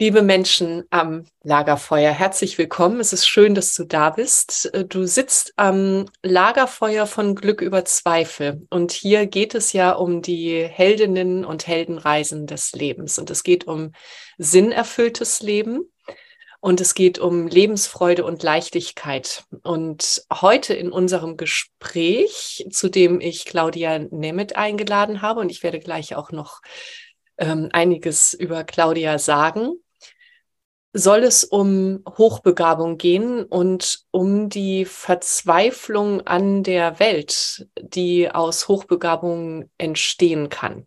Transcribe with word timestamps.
Liebe 0.00 0.22
Menschen 0.22 0.84
am 0.90 1.24
Lagerfeuer, 1.42 2.12
herzlich 2.12 2.56
willkommen. 2.56 3.00
Es 3.00 3.12
ist 3.12 3.26
schön, 3.26 3.56
dass 3.56 3.74
du 3.74 3.82
da 3.82 4.10
bist. 4.10 4.70
Du 4.88 5.06
sitzt 5.06 5.54
am 5.56 6.06
Lagerfeuer 6.22 7.04
von 7.04 7.34
Glück 7.34 7.60
über 7.60 7.84
Zweifel. 7.84 8.64
Und 8.70 8.92
hier 8.92 9.26
geht 9.26 9.56
es 9.56 9.72
ja 9.72 9.90
um 9.90 10.22
die 10.22 10.62
Heldinnen 10.62 11.44
und 11.44 11.66
Heldenreisen 11.66 12.46
des 12.46 12.70
Lebens. 12.74 13.18
Und 13.18 13.28
es 13.30 13.42
geht 13.42 13.66
um 13.66 13.90
sinnerfülltes 14.36 15.42
Leben. 15.42 15.92
Und 16.60 16.80
es 16.80 16.94
geht 16.94 17.18
um 17.18 17.48
Lebensfreude 17.48 18.24
und 18.24 18.44
Leichtigkeit. 18.44 19.46
Und 19.64 20.22
heute 20.32 20.74
in 20.74 20.92
unserem 20.92 21.36
Gespräch, 21.36 22.64
zu 22.70 22.88
dem 22.88 23.20
ich 23.20 23.46
Claudia 23.46 23.98
Nemeth 23.98 24.54
eingeladen 24.54 25.22
habe, 25.22 25.40
und 25.40 25.50
ich 25.50 25.64
werde 25.64 25.80
gleich 25.80 26.14
auch 26.14 26.30
noch 26.30 26.60
ähm, 27.36 27.68
einiges 27.72 28.32
über 28.32 28.62
Claudia 28.62 29.18
sagen, 29.18 29.72
soll 30.92 31.22
es 31.22 31.44
um 31.44 32.02
Hochbegabung 32.06 32.96
gehen 32.98 33.44
und 33.44 34.00
um 34.10 34.48
die 34.48 34.84
Verzweiflung 34.84 36.26
an 36.26 36.62
der 36.62 36.98
Welt, 36.98 37.68
die 37.78 38.30
aus 38.30 38.68
Hochbegabung 38.68 39.70
entstehen 39.76 40.48
kann. 40.48 40.86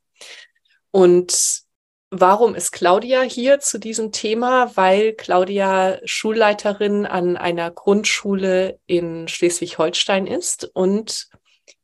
Und 0.89 1.61
warum 2.09 2.55
ist 2.55 2.71
Claudia 2.71 3.21
hier 3.21 3.59
zu 3.59 3.79
diesem 3.79 4.11
Thema? 4.11 4.75
Weil 4.75 5.13
Claudia 5.13 5.99
Schulleiterin 6.03 7.05
an 7.05 7.37
einer 7.37 7.71
Grundschule 7.71 8.79
in 8.87 9.27
Schleswig-Holstein 9.27 10.25
ist 10.25 10.65
und 10.73 11.29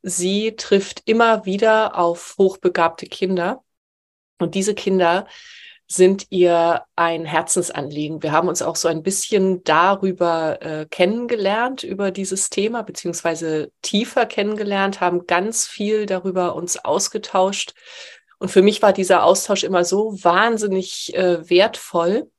sie 0.02 0.56
trifft 0.56 1.04
immer 1.06 1.46
wieder 1.46 1.98
auf 1.98 2.36
hochbegabte 2.38 3.06
Kinder. 3.06 3.64
Und 4.40 4.56
diese 4.56 4.76
Kinder 4.76 5.28
sind 5.88 6.28
ihr 6.30 6.84
ein 6.96 7.25
Herzensanliegen. 7.25 8.22
Wir 8.22 8.34
haben 8.34 8.50
uns 8.50 8.62
auch 8.62 8.75
so 8.75 8.90
ein 8.90 9.03
bisschen 9.03 9.64
darüber 9.64 10.62
äh, 10.62 10.86
kennengelernt, 10.86 11.84
über 11.84 12.12
dieses 12.12 12.50
Thema, 12.50 12.84
beziehungsweise 12.84 13.72
tiefer 13.81 14.25
kennengelernt, 14.25 15.00
haben 15.00 15.28
ganz 15.28 15.66
viel 15.66 16.06
darüber 16.06 16.56
uns 16.56 16.84
ausgetauscht. 16.84 17.74
Und 18.38 18.50
für 18.50 18.62
mich 18.62 18.81
war 18.81 18.92
dieser 18.92 19.24
Austausch 19.24 19.64
immer 19.64 19.86
so 19.86 20.22
wahnsinnig 20.24 21.16
äh, 21.16 21.50
wertvoll. 21.50 22.30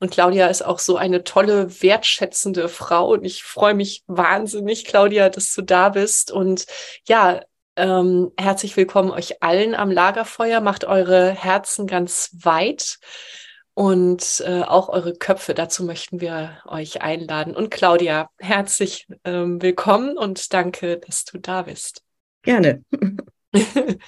Und 0.00 0.10
Claudia 0.10 0.48
ist 0.48 0.62
auch 0.62 0.78
so 0.78 0.96
eine 0.96 1.24
tolle, 1.24 1.82
wertschätzende 1.82 2.68
Frau. 2.68 3.12
Und 3.12 3.24
ich 3.24 3.44
freue 3.44 3.74
mich 3.74 4.02
wahnsinnig, 4.06 4.84
Claudia, 4.84 5.28
dass 5.28 5.52
du 5.54 5.62
da 5.62 5.88
bist. 5.90 6.30
Und 6.30 6.66
ja, 7.06 7.40
ähm, 7.78 8.32
herzlich 8.36 8.76
willkommen 8.76 9.10
euch 9.10 9.42
allen 9.42 9.74
am 9.74 9.90
Lagerfeuer. 9.90 10.60
Macht 10.60 10.84
eure 10.84 11.30
Herzen 11.30 11.86
ganz 11.86 12.30
weit 12.42 12.98
und 13.74 14.42
äh, 14.44 14.62
auch 14.62 14.88
eure 14.88 15.14
Köpfe. 15.14 15.54
Dazu 15.54 15.84
möchten 15.84 16.20
wir 16.20 16.58
euch 16.66 17.00
einladen. 17.00 17.54
Und 17.54 17.70
Claudia, 17.70 18.28
herzlich 18.38 19.06
ähm, 19.24 19.62
willkommen 19.62 20.18
und 20.18 20.52
danke, 20.52 20.98
dass 20.98 21.24
du 21.24 21.38
da 21.38 21.62
bist. 21.62 22.02
Gerne. 22.42 22.82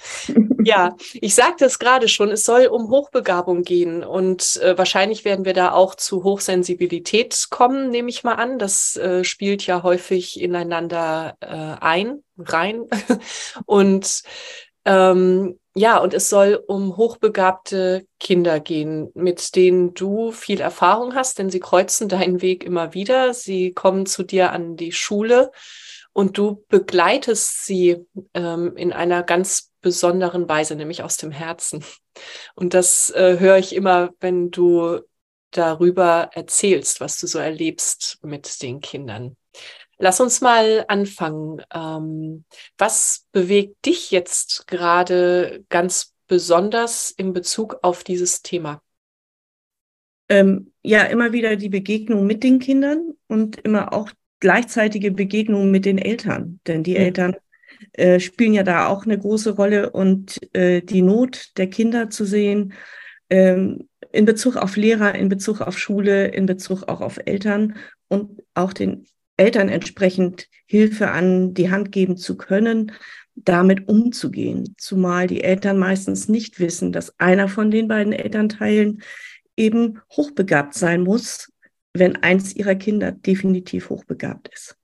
ja, 0.63 0.95
ich 1.13 1.33
sagte 1.33 1.65
es 1.65 1.79
gerade 1.79 2.07
schon, 2.07 2.29
es 2.29 2.45
soll 2.45 2.67
um 2.67 2.89
Hochbegabung 2.89 3.63
gehen 3.63 4.03
und 4.03 4.57
äh, 4.61 4.77
wahrscheinlich 4.77 5.25
werden 5.25 5.45
wir 5.45 5.53
da 5.53 5.71
auch 5.71 5.95
zu 5.95 6.23
Hochsensibilität 6.23 7.47
kommen, 7.49 7.89
nehme 7.89 8.09
ich 8.09 8.23
mal 8.23 8.35
an. 8.35 8.59
Das 8.59 8.95
äh, 8.97 9.23
spielt 9.23 9.65
ja 9.65 9.81
häufig 9.81 10.39
ineinander 10.39 11.35
äh, 11.39 11.47
ein, 11.47 12.23
rein. 12.37 12.85
und 13.65 14.21
ähm, 14.85 15.59
ja, 15.73 15.97
und 15.97 16.13
es 16.13 16.29
soll 16.29 16.61
um 16.67 16.97
hochbegabte 16.97 18.05
Kinder 18.19 18.59
gehen, 18.59 19.09
mit 19.15 19.55
denen 19.55 19.93
du 19.93 20.31
viel 20.31 20.59
Erfahrung 20.59 21.15
hast, 21.15 21.39
denn 21.39 21.49
sie 21.49 21.61
kreuzen 21.61 22.09
deinen 22.09 22.41
Weg 22.41 22.63
immer 22.65 22.93
wieder. 22.93 23.33
Sie 23.33 23.71
kommen 23.71 24.05
zu 24.05 24.23
dir 24.23 24.51
an 24.51 24.75
die 24.75 24.91
Schule 24.91 25.51
und 26.13 26.37
du 26.37 26.65
begleitest 26.67 27.65
sie 27.65 28.05
ähm, 28.33 28.75
in 28.75 28.93
einer 28.93 29.23
ganz 29.23 29.71
besonderen 29.81 30.47
Weise, 30.47 30.75
nämlich 30.75 31.03
aus 31.03 31.17
dem 31.17 31.31
Herzen. 31.31 31.83
Und 32.55 32.73
das 32.73 33.09
äh, 33.11 33.37
höre 33.39 33.57
ich 33.57 33.73
immer, 33.75 34.11
wenn 34.19 34.51
du 34.51 34.99
darüber 35.51 36.29
erzählst, 36.33 37.01
was 37.01 37.19
du 37.19 37.27
so 37.27 37.39
erlebst 37.39 38.19
mit 38.21 38.61
den 38.61 38.79
Kindern. 38.79 39.35
Lass 39.97 40.19
uns 40.19 40.41
mal 40.41 40.85
anfangen. 40.87 41.61
Ähm, 41.73 42.45
was 42.77 43.27
bewegt 43.31 43.85
dich 43.85 44.11
jetzt 44.11 44.67
gerade 44.67 45.63
ganz 45.69 46.15
besonders 46.27 47.11
in 47.11 47.33
Bezug 47.33 47.79
auf 47.83 48.03
dieses 48.03 48.41
Thema? 48.41 48.81
Ähm, 50.29 50.73
ja, 50.81 51.03
immer 51.03 51.33
wieder 51.33 51.55
die 51.55 51.69
Begegnung 51.69 52.25
mit 52.25 52.43
den 52.43 52.59
Kindern 52.59 53.13
und 53.27 53.57
immer 53.57 53.93
auch 53.93 54.09
gleichzeitige 54.41 55.11
Begegnung 55.11 55.71
mit 55.71 55.85
den 55.85 55.97
Eltern, 55.97 56.59
denn 56.67 56.83
die 56.83 56.93
ja. 56.93 56.99
Eltern 56.99 57.35
äh, 57.93 58.19
spielen 58.19 58.53
ja 58.53 58.63
da 58.63 58.87
auch 58.87 59.05
eine 59.05 59.17
große 59.17 59.51
Rolle 59.51 59.91
und 59.91 60.39
äh, 60.53 60.81
die 60.81 61.01
Not 61.01 61.51
der 61.57 61.67
Kinder 61.67 62.09
zu 62.09 62.25
sehen, 62.25 62.73
ähm, 63.29 63.87
in 64.11 64.25
Bezug 64.25 64.57
auf 64.57 64.75
Lehrer, 64.75 65.15
in 65.15 65.29
Bezug 65.29 65.61
auf 65.61 65.79
Schule, 65.79 66.27
in 66.27 66.45
Bezug 66.45 66.83
auch 66.89 66.99
auf 66.99 67.19
Eltern 67.25 67.77
und 68.09 68.41
auch 68.53 68.73
den 68.73 69.05
Eltern 69.37 69.69
entsprechend 69.69 70.47
Hilfe 70.65 71.11
an 71.11 71.53
die 71.53 71.71
Hand 71.71 71.91
geben 71.91 72.17
zu 72.17 72.35
können, 72.35 72.91
damit 73.35 73.87
umzugehen. 73.87 74.75
Zumal 74.77 75.27
die 75.27 75.43
Eltern 75.43 75.77
meistens 75.77 76.27
nicht 76.27 76.59
wissen, 76.59 76.91
dass 76.91 77.17
einer 77.19 77.47
von 77.47 77.71
den 77.71 77.87
beiden 77.87 78.13
Elternteilen 78.13 79.01
eben 79.55 79.99
hochbegabt 80.11 80.73
sein 80.73 81.01
muss 81.01 81.50
wenn 81.93 82.17
eins 82.23 82.55
ihrer 82.55 82.75
Kinder 82.75 83.11
definitiv 83.11 83.89
hochbegabt 83.89 84.49
ist. 84.49 84.75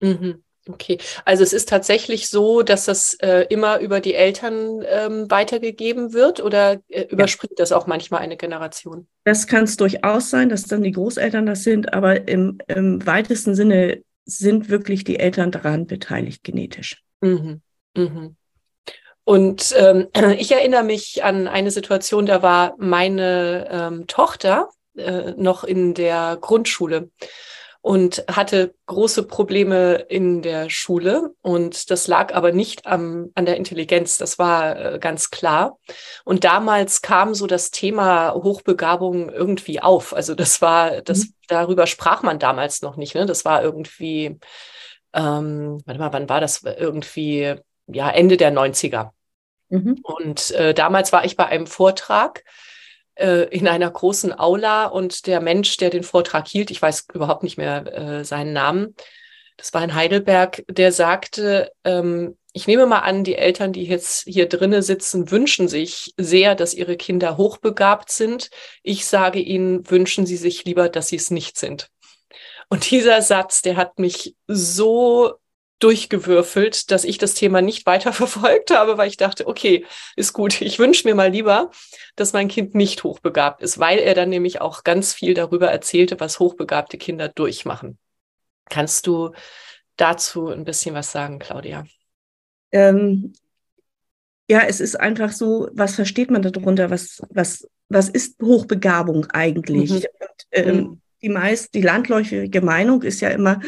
Mhm. 0.00 0.42
Okay, 0.68 0.98
also 1.24 1.42
es 1.42 1.52
ist 1.52 1.68
tatsächlich 1.68 2.28
so, 2.28 2.62
dass 2.62 2.84
das 2.84 3.14
äh, 3.14 3.46
immer 3.48 3.80
über 3.80 4.00
die 4.00 4.14
Eltern 4.14 4.84
ähm, 4.86 5.30
weitergegeben 5.30 6.12
wird 6.12 6.42
oder 6.42 6.80
äh, 6.88 7.04
überspringt 7.04 7.58
ja. 7.58 7.62
das 7.62 7.72
auch 7.72 7.86
manchmal 7.86 8.20
eine 8.20 8.36
Generation? 8.36 9.08
Das 9.24 9.46
kann 9.46 9.64
es 9.64 9.76
durchaus 9.78 10.28
sein, 10.28 10.50
dass 10.50 10.64
dann 10.64 10.82
die 10.82 10.92
Großeltern 10.92 11.46
das 11.46 11.62
sind, 11.62 11.94
aber 11.94 12.28
im, 12.28 12.58
im 12.68 13.04
weitesten 13.06 13.54
Sinne 13.54 14.02
sind 14.26 14.68
wirklich 14.68 15.02
die 15.02 15.18
Eltern 15.18 15.50
daran 15.50 15.86
beteiligt 15.86 16.44
genetisch. 16.44 17.02
Mhm. 17.22 17.62
Mhm. 17.96 18.36
Und 19.24 19.74
ähm, 19.78 20.08
ich 20.38 20.52
erinnere 20.52 20.84
mich 20.84 21.24
an 21.24 21.48
eine 21.48 21.70
Situation, 21.70 22.26
da 22.26 22.42
war 22.42 22.74
meine 22.78 23.66
ähm, 23.70 24.06
Tochter 24.06 24.68
äh, 24.96 25.32
noch 25.36 25.64
in 25.64 25.94
der 25.94 26.38
Grundschule 26.40 27.10
und 27.82 28.24
hatte 28.30 28.74
große 28.86 29.22
Probleme 29.22 29.94
in 29.94 30.42
der 30.42 30.68
Schule. 30.68 31.34
Und 31.40 31.90
das 31.90 32.08
lag 32.08 32.34
aber 32.34 32.52
nicht 32.52 32.86
am, 32.86 33.30
an 33.34 33.46
der 33.46 33.56
Intelligenz, 33.56 34.18
das 34.18 34.38
war 34.38 34.76
äh, 34.76 34.98
ganz 34.98 35.30
klar. 35.30 35.78
Und 36.24 36.44
damals 36.44 37.00
kam 37.00 37.34
so 37.34 37.46
das 37.46 37.70
Thema 37.70 38.34
Hochbegabung 38.34 39.30
irgendwie 39.30 39.80
auf. 39.80 40.14
Also 40.14 40.34
das 40.34 40.60
war, 40.60 41.00
das, 41.00 41.20
mhm. 41.20 41.34
darüber 41.48 41.86
sprach 41.86 42.22
man 42.22 42.38
damals 42.38 42.82
noch 42.82 42.96
nicht. 42.96 43.14
Ne? 43.14 43.24
Das 43.24 43.46
war 43.46 43.62
irgendwie, 43.62 44.38
ähm, 45.14 45.80
warte 45.86 46.00
mal, 46.00 46.12
wann 46.12 46.28
war 46.28 46.40
das? 46.40 46.62
Irgendwie, 46.62 47.54
ja, 47.86 48.10
Ende 48.10 48.36
der 48.36 48.52
90er. 48.52 49.10
Mhm. 49.70 50.00
Und 50.02 50.50
äh, 50.50 50.74
damals 50.74 51.12
war 51.12 51.24
ich 51.24 51.36
bei 51.36 51.46
einem 51.46 51.66
Vortrag 51.66 52.44
äh, 53.20 53.42
in 53.50 53.68
einer 53.68 53.90
großen 53.90 54.38
Aula 54.38 54.86
und 54.86 55.26
der 55.26 55.40
Mensch, 55.40 55.76
der 55.76 55.90
den 55.90 56.02
Vortrag 56.02 56.48
hielt, 56.48 56.70
ich 56.70 56.80
weiß 56.80 57.06
überhaupt 57.12 57.42
nicht 57.42 57.58
mehr 57.58 57.86
äh, 58.20 58.24
seinen 58.24 58.52
Namen, 58.52 58.94
das 59.56 59.74
war 59.74 59.84
in 59.84 59.94
Heidelberg, 59.94 60.64
der 60.68 60.90
sagte, 60.90 61.70
ähm, 61.84 62.38
ich 62.52 62.66
nehme 62.66 62.86
mal 62.86 63.00
an, 63.00 63.24
die 63.24 63.36
Eltern, 63.36 63.72
die 63.72 63.84
jetzt 63.84 64.24
hier 64.24 64.48
drinnen 64.48 64.82
sitzen, 64.82 65.30
wünschen 65.30 65.68
sich 65.68 66.14
sehr, 66.16 66.54
dass 66.54 66.74
ihre 66.74 66.96
Kinder 66.96 67.36
hochbegabt 67.36 68.10
sind. 68.10 68.50
Ich 68.82 69.04
sage 69.04 69.38
ihnen, 69.38 69.88
wünschen 69.88 70.26
sie 70.26 70.38
sich 70.38 70.64
lieber, 70.64 70.88
dass 70.88 71.08
sie 71.08 71.16
es 71.16 71.30
nicht 71.30 71.58
sind. 71.58 71.90
Und 72.70 72.90
dieser 72.90 73.20
Satz, 73.20 73.62
der 73.62 73.76
hat 73.76 73.98
mich 73.98 74.34
so 74.46 75.34
durchgewürfelt, 75.80 76.90
dass 76.90 77.04
ich 77.04 77.18
das 77.18 77.34
Thema 77.34 77.62
nicht 77.62 77.86
weiter 77.86 78.12
verfolgt 78.12 78.70
habe, 78.70 78.98
weil 78.98 79.08
ich 79.08 79.16
dachte, 79.16 79.46
okay, 79.46 79.84
ist 80.14 80.32
gut. 80.32 80.60
Ich 80.60 80.78
wünsche 80.78 81.08
mir 81.08 81.14
mal 81.14 81.30
lieber, 81.30 81.70
dass 82.16 82.32
mein 82.32 82.48
Kind 82.48 82.74
nicht 82.74 83.02
hochbegabt 83.02 83.62
ist, 83.62 83.78
weil 83.78 83.98
er 83.98 84.14
dann 84.14 84.28
nämlich 84.28 84.60
auch 84.60 84.84
ganz 84.84 85.12
viel 85.12 85.34
darüber 85.34 85.70
erzählte, 85.70 86.20
was 86.20 86.38
hochbegabte 86.38 86.98
Kinder 86.98 87.28
durchmachen. 87.28 87.98
Kannst 88.68 89.06
du 89.06 89.32
dazu 89.96 90.48
ein 90.48 90.64
bisschen 90.64 90.94
was 90.94 91.10
sagen, 91.10 91.38
Claudia? 91.38 91.84
Ähm, 92.72 93.32
ja, 94.48 94.60
es 94.66 94.80
ist 94.80 94.98
einfach 94.98 95.32
so, 95.32 95.68
was 95.72 95.94
versteht 95.94 96.30
man 96.30 96.42
darunter? 96.42 96.90
Was, 96.90 97.22
was, 97.30 97.68
was 97.88 98.08
ist 98.08 98.40
Hochbegabung 98.42 99.26
eigentlich? 99.26 99.90
Mhm. 99.90 99.96
Und, 99.96 100.46
ähm, 100.52 100.76
mhm. 100.76 101.00
Die 101.22 101.28
meist, 101.28 101.74
die 101.74 101.82
landläufige 101.82 102.62
Meinung 102.62 103.02
ist 103.02 103.20
ja 103.20 103.28
immer, 103.28 103.60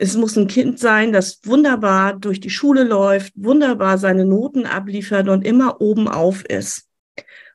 es 0.00 0.16
muss 0.16 0.34
ein 0.36 0.46
Kind 0.46 0.78
sein, 0.78 1.12
das 1.12 1.40
wunderbar 1.44 2.18
durch 2.18 2.40
die 2.40 2.48
Schule 2.48 2.84
läuft, 2.84 3.34
wunderbar 3.36 3.98
seine 3.98 4.24
Noten 4.24 4.64
abliefert 4.64 5.28
und 5.28 5.46
immer 5.46 5.82
oben 5.82 6.08
auf 6.08 6.42
ist. 6.46 6.88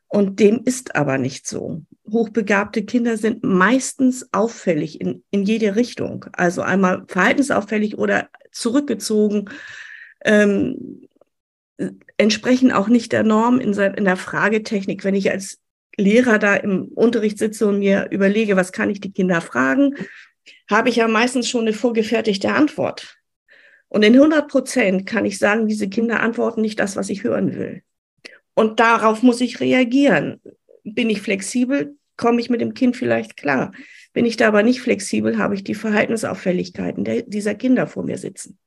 Und 0.07 0.39
dem 0.39 0.61
ist 0.63 0.95
aber 0.95 1.17
nicht 1.17 1.47
so. 1.47 1.81
Hochbegabte 2.09 2.85
Kinder 2.85 3.17
sind 3.17 3.43
meistens 3.43 4.31
auffällig 4.31 5.01
in, 5.01 5.23
in 5.31 5.43
jede 5.43 5.75
Richtung. 5.75 6.27
Also 6.33 6.61
einmal 6.61 7.05
verhaltensauffällig 7.07 7.97
oder 7.97 8.29
zurückgezogen, 8.51 9.49
ähm, 10.23 11.07
entsprechen 12.17 12.71
auch 12.71 12.89
nicht 12.89 13.11
der 13.11 13.23
Norm 13.23 13.59
in, 13.59 13.73
in 13.73 14.05
der 14.05 14.17
Fragetechnik. 14.17 15.03
Wenn 15.03 15.15
ich 15.15 15.31
als 15.31 15.57
Lehrer 15.97 16.37
da 16.37 16.55
im 16.55 16.89
Unterricht 16.89 17.39
sitze 17.39 17.65
und 17.65 17.79
mir 17.79 18.07
überlege, 18.11 18.55
was 18.55 18.71
kann 18.71 18.91
ich 18.91 19.01
die 19.01 19.11
Kinder 19.11 19.41
fragen, 19.41 19.95
habe 20.69 20.89
ich 20.89 20.97
ja 20.97 21.07
meistens 21.07 21.49
schon 21.49 21.61
eine 21.61 21.73
vorgefertigte 21.73 22.53
Antwort. 22.53 23.17
Und 23.87 24.03
in 24.03 24.13
100 24.13 24.47
Prozent 24.47 25.05
kann 25.05 25.25
ich 25.25 25.37
sagen, 25.37 25.67
diese 25.67 25.87
Kinder 25.87 26.19
antworten 26.21 26.61
nicht 26.61 26.79
das, 26.79 26.95
was 26.95 27.09
ich 27.09 27.23
hören 27.23 27.55
will. 27.55 27.83
Und 28.53 28.79
darauf 28.79 29.21
muss 29.21 29.41
ich 29.41 29.59
reagieren. 29.59 30.41
Bin 30.83 31.09
ich 31.09 31.21
flexibel, 31.21 31.95
komme 32.17 32.39
ich 32.39 32.49
mit 32.49 32.61
dem 32.61 32.73
Kind 32.73 32.95
vielleicht 32.95 33.37
klar. 33.37 33.71
Bin 34.13 34.25
ich 34.25 34.37
da 34.37 34.47
aber 34.47 34.63
nicht 34.63 34.81
flexibel, 34.81 35.37
habe 35.37 35.55
ich 35.55 35.63
die 35.63 35.75
Verhaltensauffälligkeiten 35.75 37.03
der, 37.03 37.23
dieser 37.23 37.55
Kinder 37.55 37.87
vor 37.87 38.03
mir 38.03 38.17
sitzen. 38.17 38.57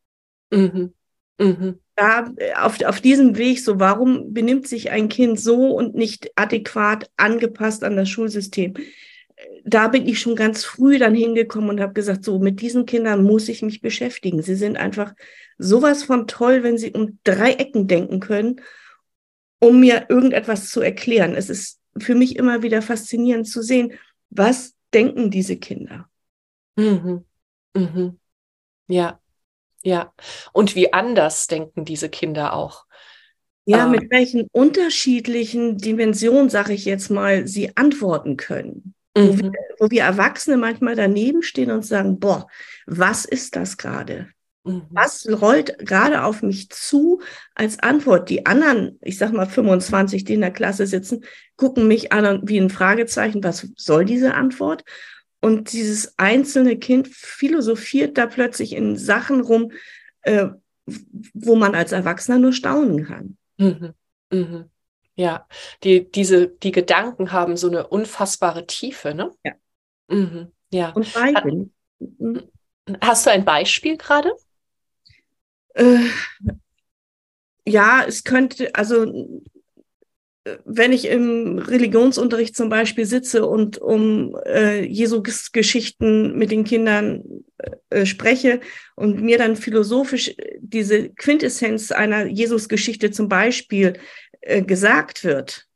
Mhm. 0.51 0.93
Mhm. 1.39 1.79
Da 1.95 2.33
auf, 2.57 2.83
auf 2.83 3.01
diesem 3.01 3.37
Weg, 3.39 3.61
so 3.61 3.81
warum 3.81 4.33
benimmt 4.33 4.69
sich 4.69 4.91
ein 4.91 5.09
Kind 5.09 5.41
so 5.41 5.75
und 5.75 5.95
nicht 5.95 6.31
adäquat 6.37 7.11
angepasst 7.17 7.85
an 7.85 7.97
das 7.97 8.09
Schulsystem? 8.09 8.75
Da 9.69 9.89
bin 9.89 10.07
ich 10.07 10.21
schon 10.21 10.37
ganz 10.37 10.65
früh 10.65 10.99
dann 10.99 11.15
hingekommen 11.15 11.71
und 11.71 11.81
habe 11.81 11.93
gesagt, 11.93 12.25
so 12.25 12.39
mit 12.39 12.61
diesen 12.61 12.87
Kindern 12.87 13.25
muss 13.25 13.49
ich 13.49 13.63
mich 13.63 13.81
beschäftigen. 13.81 14.43
Sie 14.43 14.55
sind 14.55 14.77
einfach 14.77 15.15
sowas 15.59 16.05
von 16.05 16.27
toll, 16.27 16.63
wenn 16.63 16.79
sie 16.79 16.93
um 16.93 17.19
drei 17.25 17.53
Ecken 17.53 17.87
denken 17.87 18.21
können, 18.21 18.61
um 19.61 19.81
mir 19.81 20.07
irgendetwas 20.09 20.71
zu 20.71 20.81
erklären. 20.81 21.35
Es 21.35 21.51
ist 21.51 21.81
für 21.99 22.15
mich 22.15 22.37
immer 22.37 22.63
wieder 22.63 22.83
faszinierend 22.83 23.49
zu 23.49 23.63
sehen, 23.63 23.93
was 24.31 24.75
denken 24.95 25.31
diese 25.31 25.57
Kinder. 25.57 26.09
Mhm. 26.77 27.25
Mhm. 27.75 28.19
Ja, 28.87 29.21
ja. 29.83 30.13
Und 30.53 30.77
wie 30.77 30.93
anders 30.93 31.47
denken 31.47 31.85
diese 31.85 32.09
Kinder 32.09 32.55
auch. 32.55 32.87
Ja, 33.67 33.85
ähm. 33.85 33.91
mit 33.91 34.11
welchen 34.11 34.49
unterschiedlichen 34.53 35.77
Dimensionen, 35.77 36.49
sage 36.49 36.73
ich 36.73 36.85
jetzt 36.85 37.11
mal, 37.11 37.47
sie 37.47 37.77
antworten 37.77 38.37
können. 38.37 38.95
Mhm. 39.17 39.39
Wo, 39.39 39.43
wir, 39.43 39.53
wo, 39.79 39.91
wir, 39.91 40.03
Erwachsene 40.03 40.57
manchmal 40.57 40.95
daneben 40.95 41.43
stehen 41.43 41.71
und 41.71 41.85
sagen, 41.85 42.19
boah, 42.19 42.47
was 42.87 43.25
ist 43.25 43.57
das 43.57 43.77
gerade? 43.77 44.29
Mhm. 44.65 44.83
Was 44.91 45.27
rollt 45.29 45.79
gerade 45.79 46.25
auf 46.25 46.43
mich 46.43 46.71
zu 46.71 47.21
als 47.55 47.79
Antwort? 47.81 48.29
Die 48.29 48.47
anderen, 48.47 48.99
ich 49.03 49.19
sag 49.19 49.33
mal 49.33 49.47
25, 49.47 50.25
die 50.25 50.35
in 50.35 50.41
der 50.41 50.51
Klasse 50.51 50.87
sitzen, 50.87 51.25
gucken 51.57 51.89
mich 51.89 52.13
an 52.13 52.43
wie 52.45 52.59
ein 52.59 52.71
Fragezeichen, 52.71 53.43
was 53.43 53.69
soll 53.77 54.05
diese 54.05 54.35
Antwort? 54.35 54.85
Und 55.41 55.73
dieses 55.73 56.19
einzelne 56.19 56.77
Kind 56.79 57.09
philosophiert 57.09 58.19
da 58.19 58.27
plötzlich 58.27 58.73
in 58.73 58.97
Sachen 58.97 59.41
rum, 59.41 59.71
äh, 60.23 60.49
wo 61.33 61.55
man 61.55 61.75
als 61.75 61.93
Erwachsener 61.93 62.39
nur 62.39 62.53
staunen 62.53 63.05
kann. 63.05 63.37
Mhm. 63.57 63.95
Mhm. 64.33 64.65
Ja, 65.19 65.49
die, 65.83 66.09
diese, 66.11 66.47
die 66.47 66.71
Gedanken 66.71 67.33
haben 67.33 67.57
so 67.57 67.67
eine 67.67 67.89
unfassbare 67.89 68.67
Tiefe, 68.67 69.15
ne? 69.15 69.33
Ja. 69.45 69.53
Mhm. 70.07 70.53
Ja. 70.71 70.91
Und 70.93 71.13
beide. 71.13 71.69
Mhm. 71.99 72.43
Hast 73.01 73.27
du 73.27 73.31
ein 73.31 73.45
Beispiel 73.45 73.97
gerade? 73.97 74.31
Äh, 75.75 75.99
ja, 77.67 78.05
es 78.07 78.23
könnte, 78.23 78.73
also 78.77 79.43
wenn 80.65 80.93
ich 80.93 81.09
im 81.09 81.59
Religionsunterricht 81.59 82.57
zum 82.57 82.69
Beispiel 82.69 83.05
sitze 83.05 83.47
und 83.47 83.79
um 83.79 84.37
äh, 84.47 84.85
Jesu-Geschichten 84.85 86.37
mit 86.37 86.51
den 86.51 86.65
Kindern 86.65 87.25
äh, 87.91 88.07
spreche 88.07 88.61
und 88.95 89.21
mir 89.21 89.39
dann 89.39 89.57
philosophisch 89.57 90.35
diese 90.61 91.11
Quintessenz 91.11 91.91
einer 91.91 92.27
Jesus-Geschichte 92.27 93.11
zum 93.11 93.29
Beispiel 93.29 93.95
äh, 94.41 94.63
gesagt 94.63 95.25
wird. 95.25 95.67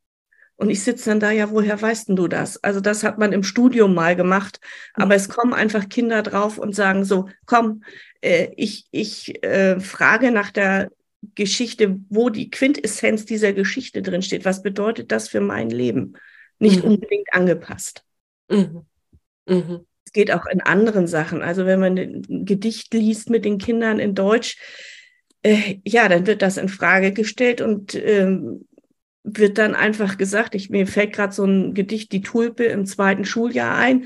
Und 0.56 0.70
ich 0.70 0.84
sitze 0.84 1.10
dann 1.10 1.20
da, 1.20 1.30
ja, 1.30 1.50
woher 1.50 1.80
weißt 1.80 2.08
denn 2.08 2.16
du 2.16 2.28
das? 2.28 2.62
Also 2.62 2.80
das 2.80 3.02
hat 3.02 3.18
man 3.18 3.32
im 3.32 3.42
Studium 3.42 3.94
mal 3.94 4.14
gemacht, 4.14 4.60
aber 4.94 5.14
es 5.14 5.28
kommen 5.28 5.54
einfach 5.54 5.88
Kinder 5.88 6.22
drauf 6.22 6.58
und 6.58 6.74
sagen 6.74 7.04
so, 7.04 7.28
komm, 7.46 7.82
äh, 8.20 8.48
ich, 8.56 8.86
ich 8.92 9.42
äh, 9.44 9.80
frage 9.80 10.30
nach 10.30 10.50
der 10.50 10.90
Geschichte, 11.34 11.98
wo 12.08 12.30
die 12.30 12.50
Quintessenz 12.50 13.24
dieser 13.24 13.52
Geschichte 13.52 14.02
drin 14.02 14.22
steht. 14.22 14.44
Was 14.44 14.62
bedeutet 14.62 15.10
das 15.12 15.28
für 15.28 15.40
mein 15.40 15.70
Leben? 15.70 16.14
Nicht 16.58 16.84
mhm. 16.84 16.92
unbedingt 16.92 17.32
angepasst. 17.32 18.04
Mhm. 18.48 18.86
Mhm. 19.46 19.86
Es 20.04 20.12
geht 20.12 20.30
auch 20.32 20.46
in 20.46 20.60
anderen 20.60 21.06
Sachen. 21.06 21.42
Also 21.42 21.64
wenn 21.66 21.80
man 21.80 21.98
ein 21.98 22.44
Gedicht 22.44 22.92
liest 22.94 23.30
mit 23.30 23.44
den 23.44 23.58
Kindern 23.58 23.98
in 23.98 24.14
Deutsch, 24.14 24.58
äh, 25.42 25.78
ja, 25.84 26.08
dann 26.08 26.26
wird 26.26 26.42
das 26.42 26.56
in 26.56 26.68
Frage 26.68 27.12
gestellt 27.12 27.60
und 27.60 27.94
ähm, 27.94 28.66
wird 29.24 29.58
dann 29.58 29.74
einfach 29.74 30.18
gesagt, 30.18 30.54
ich, 30.54 30.70
mir 30.70 30.86
fällt 30.86 31.12
gerade 31.12 31.32
so 31.32 31.44
ein 31.44 31.74
Gedicht, 31.74 32.12
die 32.12 32.22
Tulpe 32.22 32.64
im 32.64 32.86
zweiten 32.86 33.24
Schuljahr 33.24 33.76
ein. 33.76 34.04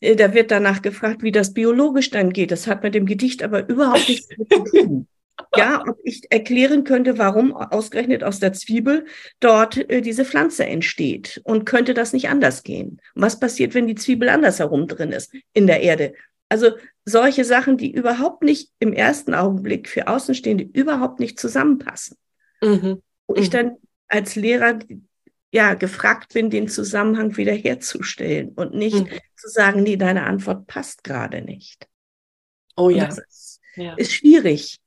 Äh, 0.00 0.16
da 0.16 0.34
wird 0.34 0.50
danach 0.50 0.82
gefragt, 0.82 1.22
wie 1.22 1.32
das 1.32 1.54
biologisch 1.54 2.10
dann 2.10 2.32
geht. 2.32 2.50
Das 2.50 2.66
hat 2.66 2.82
mit 2.82 2.94
dem 2.94 3.06
Gedicht 3.06 3.42
aber 3.42 3.68
überhaupt 3.68 4.08
nichts 4.08 4.28
zu 4.28 4.64
tun. 4.64 5.08
Ja, 5.56 5.82
ob 5.88 5.98
ich 6.02 6.30
erklären 6.30 6.84
könnte, 6.84 7.16
warum 7.16 7.56
ausgerechnet 7.56 8.24
aus 8.24 8.40
der 8.40 8.52
Zwiebel 8.52 9.06
dort 9.40 9.76
äh, 9.90 10.00
diese 10.00 10.24
Pflanze 10.24 10.66
entsteht. 10.66 11.40
Und 11.44 11.64
könnte 11.64 11.94
das 11.94 12.12
nicht 12.12 12.28
anders 12.28 12.64
gehen? 12.64 13.00
Was 13.14 13.38
passiert, 13.38 13.74
wenn 13.74 13.86
die 13.86 13.94
Zwiebel 13.94 14.28
andersherum 14.28 14.88
drin 14.88 15.12
ist 15.12 15.32
in 15.52 15.66
der 15.66 15.80
Erde? 15.80 16.12
Also 16.48 16.72
solche 17.08 17.44
Sachen, 17.44 17.76
die 17.76 17.92
überhaupt 17.92 18.42
nicht 18.42 18.70
im 18.78 18.92
ersten 18.92 19.34
Augenblick 19.34 19.88
für 19.88 20.08
Außenstehende 20.08 20.64
überhaupt 20.64 21.20
nicht 21.20 21.38
zusammenpassen. 21.40 22.16
Mhm. 22.60 23.02
Wo 23.26 23.34
mhm. 23.34 23.42
ich 23.42 23.50
dann 23.50 23.76
als 24.08 24.36
Lehrer 24.36 24.78
ja 25.50 25.74
gefragt 25.74 26.34
bin, 26.34 26.50
den 26.50 26.68
Zusammenhang 26.68 27.36
wiederherzustellen 27.36 28.50
und 28.50 28.74
nicht 28.74 28.96
mhm. 28.96 29.08
zu 29.36 29.48
sagen, 29.48 29.82
nee, 29.82 29.96
deine 29.96 30.24
Antwort 30.24 30.66
passt 30.66 31.04
gerade 31.04 31.40
nicht. 31.42 31.88
Oh 32.76 32.90
ja. 32.90 33.06
Das 33.06 33.18
ist, 33.18 33.60
ja. 33.76 33.94
ist 33.94 34.12
schwierig. 34.12 34.78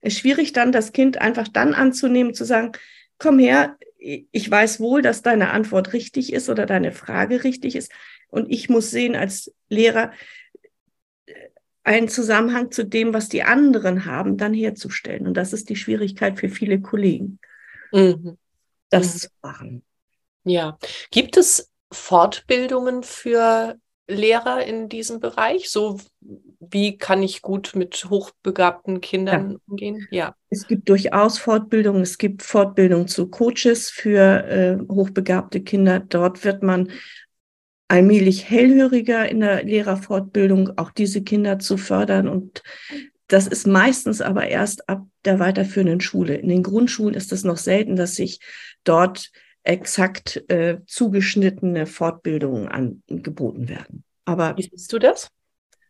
Ist 0.00 0.18
schwierig 0.18 0.52
dann, 0.52 0.72
das 0.72 0.92
Kind 0.92 1.18
einfach 1.18 1.48
dann 1.48 1.74
anzunehmen, 1.74 2.34
zu 2.34 2.44
sagen, 2.44 2.72
komm 3.18 3.38
her, 3.38 3.76
ich 3.98 4.48
weiß 4.48 4.78
wohl, 4.78 5.02
dass 5.02 5.22
deine 5.22 5.50
Antwort 5.50 5.92
richtig 5.92 6.32
ist 6.32 6.48
oder 6.48 6.66
deine 6.66 6.92
Frage 6.92 7.42
richtig 7.42 7.74
ist. 7.74 7.90
Und 8.28 8.50
ich 8.50 8.68
muss 8.68 8.90
sehen 8.90 9.16
als 9.16 9.52
Lehrer, 9.68 10.12
einen 11.86 12.08
Zusammenhang 12.08 12.72
zu 12.72 12.84
dem, 12.84 13.14
was 13.14 13.28
die 13.28 13.44
anderen 13.44 14.06
haben, 14.06 14.36
dann 14.36 14.52
herzustellen. 14.52 15.26
Und 15.26 15.34
das 15.34 15.52
ist 15.52 15.68
die 15.68 15.76
Schwierigkeit 15.76 16.38
für 16.38 16.48
viele 16.48 16.80
Kollegen, 16.80 17.38
mhm. 17.92 18.36
das 18.90 19.14
mhm. 19.14 19.18
zu 19.18 19.28
machen. 19.40 19.84
Ja. 20.42 20.78
Gibt 21.12 21.36
es 21.36 21.70
Fortbildungen 21.92 23.04
für 23.04 23.76
Lehrer 24.08 24.64
in 24.64 24.88
diesem 24.88 25.20
Bereich? 25.20 25.70
So 25.70 26.00
wie 26.58 26.98
kann 26.98 27.22
ich 27.22 27.40
gut 27.40 27.72
mit 27.76 28.06
hochbegabten 28.10 29.00
Kindern 29.00 29.52
ja. 29.52 29.56
umgehen? 29.68 30.08
Ja. 30.10 30.34
Es 30.50 30.66
gibt 30.66 30.88
durchaus 30.88 31.38
Fortbildungen. 31.38 32.02
Es 32.02 32.18
gibt 32.18 32.42
Fortbildungen 32.42 33.06
zu 33.06 33.28
Coaches 33.28 33.90
für 33.90 34.44
äh, 34.48 34.78
hochbegabte 34.92 35.60
Kinder. 35.60 36.00
Dort 36.00 36.44
wird 36.44 36.64
man 36.64 36.90
allmählich 37.88 38.48
hellhöriger 38.48 39.28
in 39.28 39.40
der 39.40 39.64
Lehrerfortbildung, 39.64 40.76
auch 40.76 40.90
diese 40.90 41.22
Kinder 41.22 41.58
zu 41.58 41.76
fördern. 41.76 42.28
Und 42.28 42.62
das 43.28 43.46
ist 43.46 43.66
meistens 43.66 44.20
aber 44.20 44.48
erst 44.48 44.88
ab 44.88 45.06
der 45.24 45.38
weiterführenden 45.38 46.00
Schule. 46.00 46.34
In 46.34 46.48
den 46.48 46.62
Grundschulen 46.62 47.14
ist 47.14 47.32
es 47.32 47.44
noch 47.44 47.56
selten, 47.56 47.96
dass 47.96 48.14
sich 48.16 48.40
dort 48.84 49.30
exakt 49.62 50.44
äh, 50.48 50.78
zugeschnittene 50.86 51.86
Fortbildungen 51.86 52.68
angeboten 52.68 53.68
werden. 53.68 54.04
Aber 54.24 54.56
wie 54.56 54.62
siehst 54.62 54.92
du 54.92 54.98
das? 54.98 55.28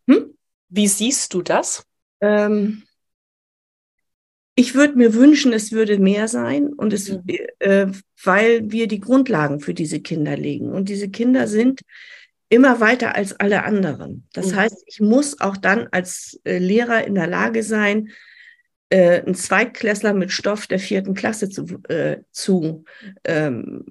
Hm? 0.08 0.34
Wie 0.68 0.88
siehst 0.88 1.34
du 1.34 1.42
das? 1.42 1.84
Ähm, 2.20 2.82
ich 4.58 4.74
würde 4.74 4.96
mir 4.96 5.14
wünschen, 5.14 5.52
es 5.52 5.70
würde 5.70 5.98
mehr 5.98 6.28
sein 6.28 6.72
und 6.72 6.92
es, 6.94 7.10
mhm. 7.10 7.22
äh, 7.58 7.86
weil 8.24 8.72
wir 8.72 8.88
die 8.88 9.00
Grundlagen 9.00 9.60
für 9.60 9.74
diese 9.74 10.00
Kinder 10.00 10.36
legen. 10.36 10.72
Und 10.72 10.88
diese 10.88 11.10
Kinder 11.10 11.46
sind 11.46 11.82
immer 12.48 12.80
weiter 12.80 13.14
als 13.14 13.38
alle 13.38 13.64
anderen. 13.64 14.26
Das 14.32 14.52
mhm. 14.52 14.56
heißt, 14.56 14.82
ich 14.86 15.00
muss 15.00 15.40
auch 15.40 15.58
dann 15.58 15.88
als 15.90 16.40
äh, 16.44 16.56
Lehrer 16.58 17.06
in 17.06 17.14
der 17.14 17.26
Lage 17.26 17.62
sein, 17.62 18.08
äh, 18.88 19.20
einen 19.20 19.34
Zweitklässler 19.34 20.14
mit 20.14 20.32
Stoff 20.32 20.66
der 20.66 20.78
vierten 20.78 21.12
Klasse 21.12 21.50
zu, 21.50 21.66
äh, 21.88 22.18
zu 22.32 22.84
ähm, 23.24 23.84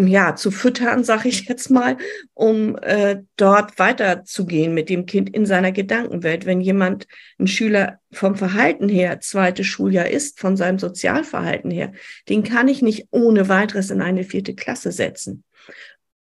ja, 0.00 0.34
zu 0.34 0.50
füttern, 0.50 1.04
sage 1.04 1.28
ich 1.28 1.46
jetzt 1.48 1.70
mal, 1.70 1.98
um 2.34 2.76
äh, 2.78 3.22
dort 3.36 3.78
weiterzugehen 3.78 4.72
mit 4.72 4.88
dem 4.88 5.04
Kind 5.06 5.30
in 5.30 5.44
seiner 5.44 5.70
Gedankenwelt. 5.70 6.46
Wenn 6.46 6.60
jemand, 6.60 7.06
ein 7.38 7.46
Schüler 7.46 7.98
vom 8.10 8.36
Verhalten 8.36 8.88
her 8.88 9.20
zweites 9.20 9.66
Schuljahr 9.66 10.08
ist, 10.08 10.40
von 10.40 10.56
seinem 10.56 10.78
Sozialverhalten 10.78 11.70
her, 11.70 11.92
den 12.28 12.42
kann 12.42 12.68
ich 12.68 12.80
nicht 12.80 13.08
ohne 13.10 13.48
weiteres 13.48 13.90
in 13.90 14.00
eine 14.00 14.24
vierte 14.24 14.54
Klasse 14.54 14.92
setzen. 14.92 15.44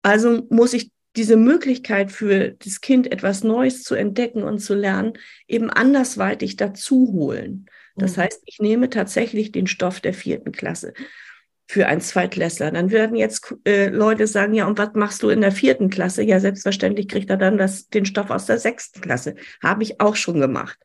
Also 0.03 0.47
muss 0.51 0.73
ich 0.73 0.91
diese 1.17 1.37
Möglichkeit 1.37 2.11
für 2.11 2.51
das 2.51 2.81
Kind 2.81 3.11
etwas 3.11 3.45
Neues 3.45 3.83
zu 3.83 3.95
entdecken 3.95 4.43
und 4.43 4.61
zu 4.61 4.75
lernen, 4.75 5.15
eben 5.49 5.71
andersweitig 5.71 6.57
dazu 6.57 7.13
holen. 7.13 7.67
Das 7.97 8.17
mhm. 8.17 8.23
heißt, 8.23 8.43
ich 8.47 8.59
nehme 8.61 8.91
tatsächlich 8.91 9.53
den 9.53 9.67
Stoff 9.67 10.01
der 10.01 10.15
vierten 10.15 10.53
Klasse 10.53 10.93
für 11.71 11.87
ein 11.87 12.01
Zweitklässler. 12.01 12.73
Dann 12.73 12.91
werden 12.91 13.15
jetzt 13.15 13.55
äh, 13.65 13.91
Leute 13.91 14.27
sagen, 14.27 14.55
ja, 14.55 14.67
und 14.67 14.77
was 14.77 14.91
machst 14.95 15.23
du 15.23 15.29
in 15.29 15.41
der 15.41 15.53
vierten 15.53 15.89
Klasse? 15.89 16.25
Ja, 16.25 16.41
selbstverständlich 16.41 17.07
kriegt 17.07 17.31
er 17.31 17.37
dann 17.37 17.59
das, 17.59 17.89
den 17.89 18.07
Stoff 18.07 18.31
aus 18.31 18.47
der 18.47 18.59
sechsten 18.59 19.01
Klasse. 19.01 19.37
Habe 19.63 19.85
ich 19.85 20.01
auch 20.01 20.17
schon 20.17 20.41
gemacht. 20.41 20.77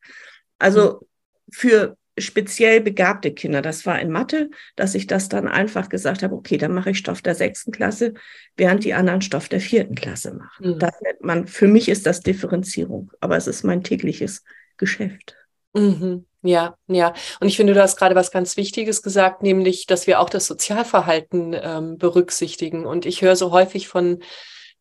Also 0.60 1.08
für 1.52 1.98
speziell 2.20 2.82
begabte 2.82 3.34
Kinder, 3.34 3.64
das 3.64 3.88
war 3.88 4.00
in 4.00 4.12
Mathe, 4.12 4.52
dass 4.76 4.94
ich 4.94 5.08
das 5.08 5.28
dann 5.28 5.48
einfach 5.48 5.90
gesagt 5.90 6.22
habe, 6.22 6.36
okay, 6.36 6.60
dann 6.60 6.76
mache 6.76 6.92
ich 6.92 7.00
Stoff 7.00 7.24
der 7.24 7.34
sechsten 7.34 7.72
Klasse, 7.72 8.14
während 8.56 8.84
die 8.84 8.94
anderen 8.94 9.24
Stoff 9.24 9.50
der 9.50 9.62
vierten 9.62 9.96
Klasse 9.96 10.36
machen. 10.36 10.76
Mhm. 10.76 10.78
Das 10.78 11.02
nennt 11.02 11.24
man, 11.24 11.48
für 11.48 11.68
mich 11.68 11.90
ist 11.90 12.06
das 12.06 12.20
Differenzierung, 12.20 13.12
aber 13.22 13.38
es 13.38 13.48
ist 13.48 13.64
mein 13.64 13.82
tägliches 13.82 14.44
Geschäft. 14.78 15.36
Mhm. 15.74 16.26
Ja, 16.46 16.78
ja. 16.88 17.14
Und 17.40 17.48
ich 17.48 17.58
finde, 17.58 17.74
du 17.74 17.82
hast 17.82 17.98
gerade 17.98 18.14
was 18.14 18.30
ganz 18.30 18.56
Wichtiges 18.56 19.02
gesagt, 19.02 19.42
nämlich, 19.42 19.88
dass 19.88 20.06
wir 20.06 20.20
auch 20.20 20.30
das 20.30 20.46
Sozialverhalten 20.46 21.56
ähm, 21.60 21.98
berücksichtigen. 21.98 22.86
Und 22.86 23.08
ich 23.08 23.24
höre 23.24 23.36
so 23.36 23.52
häufig 23.52 23.88
von 23.88 24.20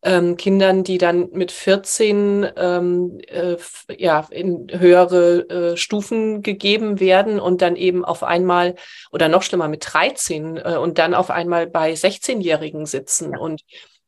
ähm, 0.03 0.37
Kindern, 0.37 0.85
die 0.85 0.99
dann 0.99 1.31
mit 1.33 1.53
14 1.53 2.47
ähm, 2.55 3.19
äh, 3.29 3.57
ja, 3.97 4.27
in 4.31 4.67
höhere 4.71 5.49
äh, 5.49 5.77
Stufen 5.79 6.43
gegeben 6.43 7.01
werden 7.01 7.41
und 7.41 7.63
dann 7.63 7.77
eben 7.77 8.05
auf 8.05 8.23
einmal 8.23 8.75
oder 9.11 9.29
noch 9.29 9.43
schlimmer 9.43 9.69
mit 9.69 9.87
13 9.91 10.59
äh, 10.59 10.77
und 10.77 10.99
dann 10.99 11.15
auf 11.15 11.31
einmal 11.31 11.67
bei 11.67 11.95
16-Jährigen 11.95 12.85
sitzen. 12.85 13.35
Und 13.39 13.63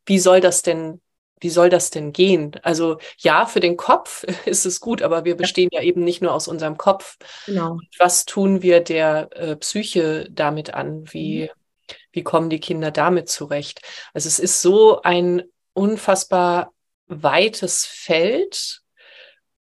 wie 0.05 0.19
soll 0.19 0.41
das 0.41 0.61
denn 0.61 1.01
wie 1.40 1.50
soll 1.50 1.69
das 1.69 1.90
denn 1.90 2.12
gehen? 2.12 2.52
Also 2.62 2.99
ja, 3.19 3.47
für 3.47 3.61
den 3.61 3.76
Kopf 3.76 4.25
ist 4.47 4.66
es 4.66 4.81
gut, 4.81 5.02
aber 5.02 5.25
wir 5.25 5.37
bestehen 5.37 5.69
ja, 5.73 5.81
ja 5.81 5.87
eben 5.87 6.02
nicht 6.05 6.23
nur 6.23 6.33
aus 6.33 6.49
unserem 6.49 6.76
Kopf. 6.76 7.16
Genau. 7.47 7.78
Was 7.99 8.25
tun 8.25 8.62
wir 8.62 8.81
der 8.81 9.28
äh, 9.33 9.57
Psyche 9.57 10.28
damit 10.31 10.75
an? 10.75 11.05
Wie, 11.12 11.43
mhm. 11.43 11.95
wie 12.12 12.23
kommen 12.23 12.50
die 12.50 12.61
Kinder 12.61 12.90
damit 12.90 13.28
zurecht? 13.28 13.81
Also 14.14 14.28
es 14.28 14.38
ist 14.38 14.62
so 14.62 15.02
ein 15.02 15.43
unfassbar 15.75 16.73
weites 17.07 17.85
Feld. 17.85 18.81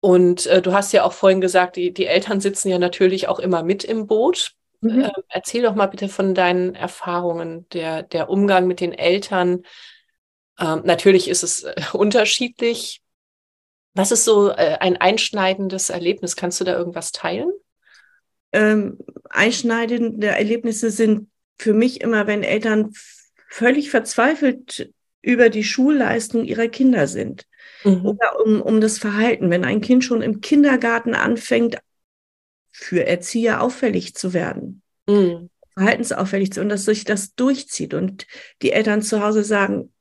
Und 0.01 0.47
äh, 0.47 0.63
du 0.63 0.73
hast 0.73 0.93
ja 0.93 1.05
auch 1.05 1.13
vorhin 1.13 1.41
gesagt, 1.41 1.77
die, 1.77 1.93
die 1.93 2.07
Eltern 2.07 2.41
sitzen 2.41 2.69
ja 2.69 2.79
natürlich 2.79 3.29
auch 3.29 3.39
immer 3.39 3.63
mit 3.63 3.85
im 3.85 4.07
Boot. 4.07 4.53
Mhm. 4.81 5.05
Äh, 5.05 5.11
erzähl 5.29 5.63
doch 5.63 5.75
mal 5.75 5.87
bitte 5.87 6.09
von 6.09 6.35
deinen 6.35 6.75
Erfahrungen, 6.75 7.69
der, 7.71 8.03
der 8.03 8.31
Umgang 8.31 8.67
mit 8.67 8.81
den 8.81 8.93
Eltern, 8.93 9.63
ähm, 10.61 10.83
natürlich 10.85 11.29
ist 11.29 11.43
es 11.43 11.65
äh, 11.65 11.75
unterschiedlich. 11.93 13.03
Was 13.95 14.13
ist 14.13 14.25
so 14.25 14.51
äh, 14.51 14.77
ein 14.81 14.97
einschneidendes 14.99 15.91
Erlebnis? 15.91 16.37
Kannst 16.37 16.61
du 16.61 16.65
da 16.65 16.77
irgendwas 16.77 17.13
teilen? 17.13 17.51
Ähm, 18.53 18.99
einschneidende 19.29 20.29
Erlebnisse 20.29 20.91
sind 20.91 21.31
für 21.59 21.75
mich 21.75 22.01
immer, 22.01 22.27
wenn 22.27 22.43
Eltern 22.43 22.93
völlig 23.49 23.91
verzweifelt 23.91 24.93
über 25.23 25.51
die 25.51 25.65
Schulleistung 25.65 26.45
ihrer 26.45 26.69
Kinder 26.69 27.07
sind 27.07 27.47
mhm. 27.85 28.07
oder 28.07 28.41
um, 28.45 28.63
um 28.63 28.81
das 28.81 28.99
Verhalten. 28.99 29.51
Wenn 29.51 29.65
ein 29.65 29.81
Kind 29.81 30.05
schon 30.05 30.23
im 30.23 30.41
Kindergarten 30.41 31.15
anfängt, 31.15 31.79
für 32.71 33.07
Erzieher 33.07 33.61
auffällig 33.61 34.15
zu 34.15 34.33
werden, 34.33 34.83
mhm. 35.07 35.51
verhaltensauffällig 35.75 36.53
zu 36.53 36.61
und 36.61 36.69
dass 36.69 36.85
sich 36.85 37.05
das 37.05 37.35
durchzieht 37.35 37.95
und 37.95 38.27
die 38.63 38.73
Eltern 38.73 39.03
zu 39.03 39.23
Hause 39.23 39.45
sagen, 39.45 39.93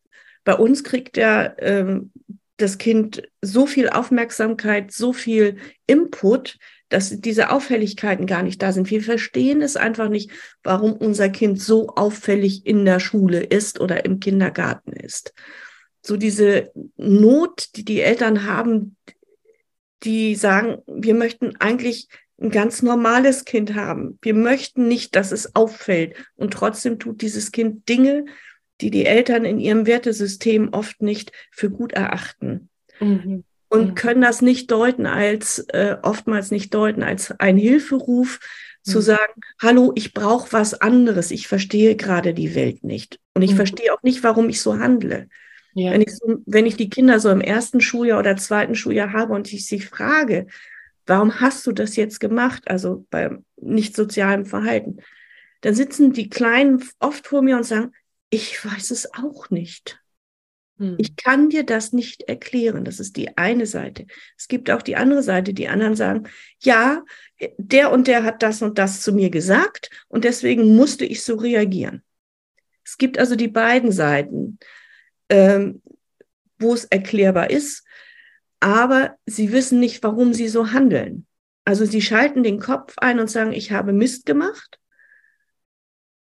bei 0.44 0.54
uns 0.56 0.84
kriegt 0.84 1.18
ja 1.18 1.54
ähm, 1.60 2.12
das 2.58 2.78
Kind 2.78 3.24
so 3.42 3.66
viel 3.66 3.90
Aufmerksamkeit, 3.90 4.92
so 4.92 5.14
viel 5.14 5.58
Input, 5.88 6.58
dass 6.90 7.22
diese 7.22 7.52
Auffälligkeiten 7.52 8.26
gar 8.26 8.44
nicht 8.44 8.62
da 8.62 8.74
sind. 8.74 8.90
Wir 8.90 9.02
verstehen 9.02 9.62
es 9.62 9.78
einfach 9.78 10.10
nicht, 10.10 10.32
warum 10.64 10.94
unser 10.94 11.30
Kind 11.30 11.62
so 11.62 11.90
auffällig 11.90 12.66
in 12.66 12.84
der 12.84 13.00
Schule 13.00 13.42
ist 13.42 13.80
oder 13.80 14.06
im 14.06 14.20
Kindergarten 14.20 14.94
ist. 14.94 15.34
So 16.02 16.18
diese 16.18 16.72
Not, 16.98 17.70
die 17.76 17.86
die 17.86 18.02
Eltern 18.02 18.46
haben, 18.46 18.98
die 20.04 20.36
sagen, 20.36 20.78
wir 20.88 21.14
möchten 21.14 21.56
eigentlich 21.58 22.08
ein 22.42 22.52
ganz 22.52 22.82
normales 22.82 23.46
Kind 23.46 23.76
haben. 23.76 24.18
Wir 24.22 24.34
möchten 24.34 24.88
nicht, 24.88 25.16
dass 25.16 25.32
es 25.32 25.56
auffällt. 25.56 26.16
Und 26.36 26.54
trotzdem 26.54 26.98
tut 26.98 27.22
dieses 27.22 27.52
Kind 27.52 27.88
Dinge, 27.90 28.26
die 28.82 28.92
die 28.92 29.06
Eltern 29.06 29.46
in 29.46 29.60
ihrem 29.60 29.86
Wertesystem 29.86 30.70
oft 30.72 31.02
nicht 31.02 31.32
für 31.52 31.70
gut 31.70 31.94
erachten. 31.94 32.70
Mhm. 33.00 33.44
Und 33.70 33.90
mhm. 33.90 33.96
können 33.96 34.22
das 34.22 34.42
nicht 34.42 34.72
deuten 34.72 35.06
als, 35.06 35.60
äh, 35.70 35.98
oftmals 36.02 36.52
nicht 36.52 36.74
deuten 36.74 37.04
als 37.04 37.32
ein 37.40 37.58
Hilferuf, 37.58 38.40
mhm. 38.86 38.92
zu 38.92 39.02
sagen, 39.02 39.42
hallo, 39.62 39.92
ich 39.96 40.14
brauche 40.14 40.52
was 40.54 40.74
anderes, 40.74 41.32
ich 41.32 41.48
verstehe 41.48 41.96
gerade 41.96 42.34
die 42.34 42.56
Welt 42.56 42.84
nicht. 42.84 43.20
Und 43.34 43.44
ich 43.44 43.52
mhm. 43.52 43.58
verstehe 43.58 43.94
auch 43.94 44.04
nicht, 44.04 44.24
warum 44.24 44.50
ich 44.50 44.62
so 44.62 44.80
handle. 44.80 45.28
Ja. 45.76 45.92
Wenn, 45.92 46.02
ich 46.02 46.16
so, 46.16 46.42
wenn 46.46 46.66
ich 46.66 46.78
die 46.78 46.90
Kinder 46.90 47.20
so 47.20 47.30
im 47.30 47.42
ersten 47.42 47.80
Schuljahr 47.80 48.20
oder 48.20 48.36
zweiten 48.38 48.76
Schuljahr 48.76 49.14
habe 49.14 49.34
und 49.34 49.54
ich 49.54 49.68
sie 49.68 49.80
frage, 49.80 50.48
warum 51.06 51.40
hast 51.40 51.66
du 51.68 51.72
das 51.72 51.96
jetzt 51.96 52.20
gemacht, 52.20 52.64
also 52.68 53.06
beim 53.10 53.46
nicht 53.58 53.96
sozialen 53.96 54.46
Verhalten, 54.46 54.98
dann 55.62 55.76
sitzen 55.76 56.14
die 56.14 56.30
Kleinen 56.30 56.84
oft 57.00 57.28
vor 57.28 57.42
mir 57.42 57.58
und 57.58 57.66
sagen, 57.66 57.92
ich 58.30 58.64
weiß 58.64 58.92
es 58.92 59.14
auch 59.14 59.50
nicht. 59.50 60.00
Hm. 60.78 60.96
Ich 60.98 61.16
kann 61.16 61.50
dir 61.50 61.64
das 61.64 61.94
nicht 61.94 62.24
erklären. 62.24 62.86
Das 62.86 63.00
ist 63.00 63.18
die 63.18 63.38
eine 63.38 63.66
Seite. 63.66 64.06
Es 64.38 64.48
gibt 64.48 64.72
auch 64.72 64.82
die 64.82 64.96
andere 64.96 65.24
Seite. 65.24 65.54
Die 65.54 65.68
anderen 65.68 65.96
sagen, 65.96 66.28
ja, 66.60 67.04
der 67.58 67.92
und 67.92 68.08
der 68.08 68.24
hat 68.24 68.42
das 68.42 68.62
und 68.62 68.78
das 68.78 69.02
zu 69.02 69.14
mir 69.14 69.30
gesagt 69.30 69.90
und 70.08 70.24
deswegen 70.24 70.76
musste 70.76 71.06
ich 71.06 71.24
so 71.24 71.36
reagieren. 71.36 72.04
Es 72.84 72.98
gibt 72.98 73.20
also 73.20 73.36
die 73.36 73.48
beiden 73.48 73.92
Seiten, 73.92 74.58
ähm, 75.30 75.82
wo 76.58 76.74
es 76.74 76.86
erklärbar 76.86 77.50
ist, 77.50 77.86
aber 78.60 79.16
sie 79.26 79.52
wissen 79.52 79.80
nicht, 79.80 80.04
warum 80.04 80.34
sie 80.34 80.48
so 80.48 80.72
handeln. 80.72 81.26
Also 81.66 81.86
sie 81.86 82.02
schalten 82.02 82.42
den 82.44 82.60
Kopf 82.60 82.96
ein 82.98 83.20
und 83.20 83.30
sagen, 83.30 83.54
ich 83.54 83.72
habe 83.72 83.94
Mist 83.94 84.26
gemacht 84.26 84.79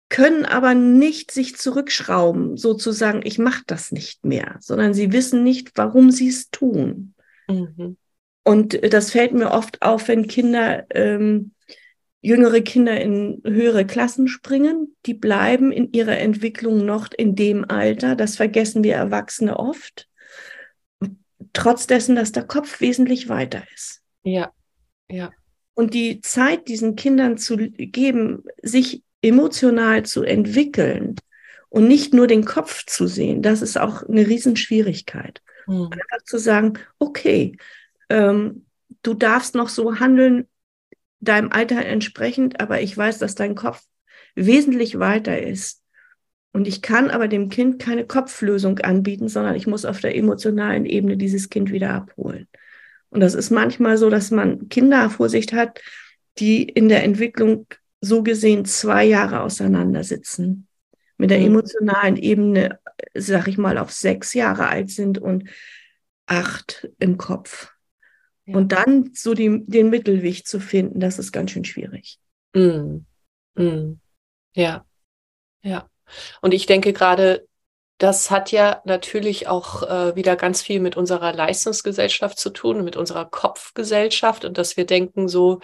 können 0.08 0.44
aber 0.44 0.74
nicht 0.74 1.30
sich 1.30 1.56
zurückschrauben, 1.56 2.56
sozusagen, 2.56 3.22
ich 3.24 3.38
mache 3.38 3.62
das 3.66 3.90
nicht 3.90 4.24
mehr, 4.24 4.56
sondern 4.60 4.94
sie 4.94 5.12
wissen 5.12 5.42
nicht, 5.42 5.72
warum 5.76 6.10
sie 6.10 6.28
es 6.28 6.50
tun. 6.50 7.14
Mhm. 7.48 7.96
Und 8.44 8.92
das 8.92 9.10
fällt 9.10 9.32
mir 9.32 9.50
oft 9.50 9.82
auf, 9.82 10.08
wenn 10.08 10.26
Kinder, 10.26 10.84
ähm, 10.90 11.52
jüngere 12.20 12.60
Kinder 12.60 13.00
in 13.00 13.42
höhere 13.44 13.86
Klassen 13.86 14.28
springen, 14.28 14.94
die 15.06 15.14
bleiben 15.14 15.72
in 15.72 15.92
ihrer 15.92 16.18
Entwicklung 16.18 16.84
noch 16.84 17.08
in 17.16 17.34
dem 17.34 17.68
Alter. 17.68 18.16
Das 18.16 18.36
vergessen 18.36 18.84
wir 18.84 18.94
Erwachsene 18.94 19.58
oft. 19.58 20.08
Trotz 21.52 21.86
dessen, 21.86 22.16
dass 22.16 22.32
der 22.32 22.44
Kopf 22.44 22.80
wesentlich 22.80 23.28
weiter 23.28 23.62
ist. 23.74 24.02
Ja, 24.22 24.52
ja. 25.10 25.30
Und 25.74 25.92
die 25.92 26.20
Zeit 26.20 26.68
diesen 26.68 26.96
Kindern 26.96 27.36
zu 27.36 27.56
geben, 27.56 28.44
sich 28.62 29.02
emotional 29.24 30.04
zu 30.04 30.22
entwickeln 30.22 31.16
und 31.68 31.88
nicht 31.88 32.14
nur 32.14 32.26
den 32.26 32.44
Kopf 32.44 32.84
zu 32.86 33.06
sehen, 33.06 33.42
das 33.42 33.62
ist 33.62 33.78
auch 33.78 34.02
eine 34.04 34.26
Riesenschwierigkeit. 34.26 35.42
Mhm. 35.66 35.90
Einfach 35.90 36.24
zu 36.24 36.38
sagen, 36.38 36.74
okay, 36.98 37.56
ähm, 38.10 38.66
du 39.02 39.14
darfst 39.14 39.54
noch 39.54 39.68
so 39.68 39.98
handeln, 39.98 40.46
deinem 41.20 41.50
Alter 41.50 41.84
entsprechend, 41.84 42.60
aber 42.60 42.82
ich 42.82 42.96
weiß, 42.96 43.18
dass 43.18 43.34
dein 43.34 43.54
Kopf 43.54 43.82
wesentlich 44.34 44.98
weiter 44.98 45.40
ist. 45.40 45.82
Und 46.52 46.68
ich 46.68 46.82
kann 46.82 47.10
aber 47.10 47.26
dem 47.26 47.48
Kind 47.48 47.80
keine 47.80 48.06
Kopflösung 48.06 48.78
anbieten, 48.80 49.28
sondern 49.28 49.56
ich 49.56 49.66
muss 49.66 49.84
auf 49.84 50.00
der 50.00 50.16
emotionalen 50.16 50.86
Ebene 50.86 51.16
dieses 51.16 51.50
Kind 51.50 51.72
wieder 51.72 51.90
abholen. 51.90 52.46
Und 53.08 53.20
das 53.20 53.34
ist 53.34 53.50
manchmal 53.50 53.96
so, 53.96 54.10
dass 54.10 54.30
man 54.30 54.68
Kinder 54.68 55.08
vor 55.10 55.28
sich 55.28 55.52
hat, 55.52 55.80
die 56.38 56.62
in 56.62 56.88
der 56.88 57.02
Entwicklung 57.04 57.66
so 58.04 58.22
gesehen 58.22 58.64
zwei 58.64 59.04
Jahre 59.04 59.42
auseinandersitzen. 59.42 60.68
Mit 61.16 61.30
der 61.30 61.38
mhm. 61.38 61.46
emotionalen 61.46 62.16
Ebene, 62.16 62.80
sag 63.14 63.48
ich 63.48 63.58
mal, 63.58 63.78
auf 63.78 63.92
sechs 63.92 64.34
Jahre 64.34 64.68
alt 64.68 64.90
sind 64.90 65.18
und 65.18 65.48
acht 66.26 66.88
im 66.98 67.18
Kopf. 67.18 67.72
Ja. 68.46 68.56
Und 68.56 68.72
dann 68.72 69.10
so 69.14 69.34
die, 69.34 69.64
den 69.66 69.90
Mittelweg 69.90 70.46
zu 70.46 70.60
finden, 70.60 71.00
das 71.00 71.18
ist 71.18 71.32
ganz 71.32 71.52
schön 71.52 71.64
schwierig. 71.64 72.18
Mm. 72.54 72.98
Mm. 73.54 74.00
Ja, 74.54 74.84
ja. 75.62 75.88
Und 76.42 76.52
ich 76.52 76.66
denke 76.66 76.92
gerade, 76.92 77.46
das 77.98 78.30
hat 78.30 78.50
ja 78.52 78.82
natürlich 78.84 79.46
auch 79.48 79.82
äh, 79.82 80.16
wieder 80.16 80.36
ganz 80.36 80.60
viel 80.62 80.80
mit 80.80 80.96
unserer 80.96 81.32
Leistungsgesellschaft 81.32 82.38
zu 82.38 82.50
tun, 82.50 82.84
mit 82.84 82.96
unserer 82.96 83.24
Kopfgesellschaft 83.24 84.44
und 84.44 84.58
dass 84.58 84.76
wir 84.76 84.84
denken 84.84 85.28
so, 85.28 85.60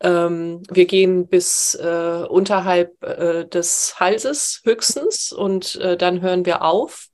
ähm, 0.00 0.62
wir 0.70 0.86
gehen 0.86 1.26
bis 1.26 1.74
äh, 1.74 2.24
unterhalb 2.28 3.02
äh, 3.02 3.46
des 3.46 3.98
Halses 3.98 4.60
höchstens 4.64 5.32
und 5.32 5.76
äh, 5.76 5.96
dann 5.96 6.20
hören 6.20 6.46
wir 6.46 6.62
auf. 6.62 7.08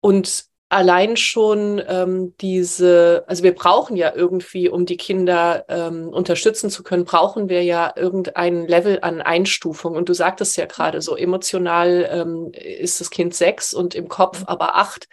Und 0.00 0.48
allein 0.68 1.16
schon 1.16 1.82
ähm, 1.86 2.34
diese, 2.40 3.24
also 3.26 3.42
wir 3.42 3.54
brauchen 3.54 3.96
ja 3.96 4.12
irgendwie, 4.14 4.68
um 4.68 4.86
die 4.86 4.96
Kinder 4.96 5.64
ähm, 5.68 6.08
unterstützen 6.08 6.68
zu 6.68 6.82
können, 6.82 7.04
brauchen 7.04 7.48
wir 7.48 7.62
ja 7.62 7.92
irgendein 7.96 8.66
Level 8.66 8.98
an 9.02 9.22
Einstufung. 9.22 9.96
Und 9.96 10.08
du 10.08 10.14
sagtest 10.14 10.56
ja 10.56 10.66
gerade 10.66 11.00
so, 11.00 11.16
emotional 11.16 12.08
ähm, 12.10 12.50
ist 12.52 13.00
das 13.00 13.10
Kind 13.10 13.34
sechs 13.34 13.72
und 13.72 13.94
im 13.94 14.08
Kopf 14.08 14.44
aber 14.46 14.76
acht. 14.76 15.08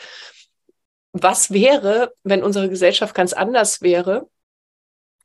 Was 1.14 1.52
wäre, 1.52 2.12
wenn 2.24 2.44
unsere 2.44 2.70
Gesellschaft 2.70 3.16
ganz 3.16 3.32
anders 3.32 3.82
wäre? 3.82 4.28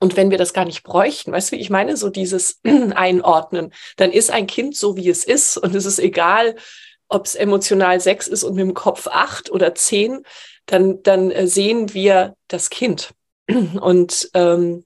Und 0.01 0.17
wenn 0.17 0.31
wir 0.31 0.39
das 0.39 0.55
gar 0.55 0.65
nicht 0.65 0.83
bräuchten, 0.83 1.31
weißt 1.31 1.53
du, 1.53 1.57
wie 1.57 1.61
ich 1.61 1.71
meine, 1.71 1.97
so 1.97 2.09
dieses 2.09 2.61
Einordnen, 2.65 3.73
dann 3.97 4.11
ist 4.11 4.31
ein 4.31 4.47
Kind 4.47 4.75
so, 4.75 4.97
wie 4.97 5.09
es 5.09 5.25
ist. 5.25 5.59
Und 5.59 5.75
es 5.75 5.85
ist 5.85 5.99
egal, 5.99 6.57
ob 7.09 7.27
es 7.27 7.35
emotional 7.35 8.01
sechs 8.01 8.27
ist 8.27 8.43
und 8.43 8.55
mit 8.55 8.65
dem 8.65 8.75
Kopf 8.75 9.07
acht 9.09 9.51
oder 9.51 9.75
zehn, 9.75 10.23
dann, 10.67 11.03
dann 11.03 11.31
äh, 11.31 11.47
sehen 11.47 11.93
wir 11.93 12.35
das 12.49 12.71
Kind. 12.71 13.13
Und 13.81 14.31
ähm, 14.35 14.85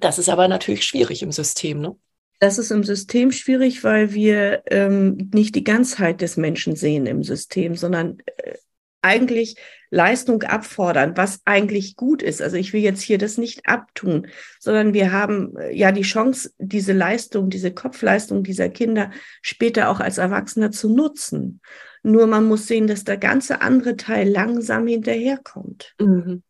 das 0.00 0.18
ist 0.18 0.28
aber 0.28 0.46
natürlich 0.46 0.84
schwierig 0.84 1.22
im 1.22 1.32
System, 1.32 1.80
ne? 1.80 1.96
Das 2.38 2.58
ist 2.58 2.70
im 2.70 2.84
System 2.84 3.32
schwierig, 3.32 3.82
weil 3.82 4.12
wir 4.12 4.62
ähm, 4.66 5.30
nicht 5.32 5.54
die 5.54 5.64
Ganzheit 5.64 6.20
des 6.20 6.36
Menschen 6.36 6.76
sehen 6.76 7.06
im 7.06 7.24
System, 7.24 7.76
sondern 7.76 8.18
äh, 8.26 8.58
eigentlich 9.00 9.56
Leistung 9.90 10.42
abfordern, 10.42 11.16
was 11.16 11.40
eigentlich 11.44 11.96
gut 11.96 12.22
ist. 12.22 12.42
Also 12.42 12.56
ich 12.56 12.72
will 12.72 12.80
jetzt 12.80 13.02
hier 13.02 13.18
das 13.18 13.38
nicht 13.38 13.68
abtun, 13.68 14.28
sondern 14.58 14.94
wir 14.94 15.12
haben 15.12 15.56
äh, 15.56 15.74
ja 15.74 15.92
die 15.92 16.02
Chance, 16.02 16.52
diese 16.58 16.92
Leistung, 16.92 17.50
diese 17.50 17.72
Kopfleistung 17.72 18.42
dieser 18.42 18.68
Kinder 18.68 19.10
später 19.42 19.88
auch 19.90 20.00
als 20.00 20.18
Erwachsener 20.18 20.70
zu 20.70 20.94
nutzen. 20.94 21.60
Nur 22.02 22.26
man 22.26 22.46
muss 22.46 22.66
sehen, 22.66 22.86
dass 22.86 23.04
der 23.04 23.16
ganze 23.16 23.60
andere 23.62 23.96
Teil 23.96 24.28
langsam 24.28 24.86
hinterherkommt. 24.86 25.94
Mhm. 26.00 26.42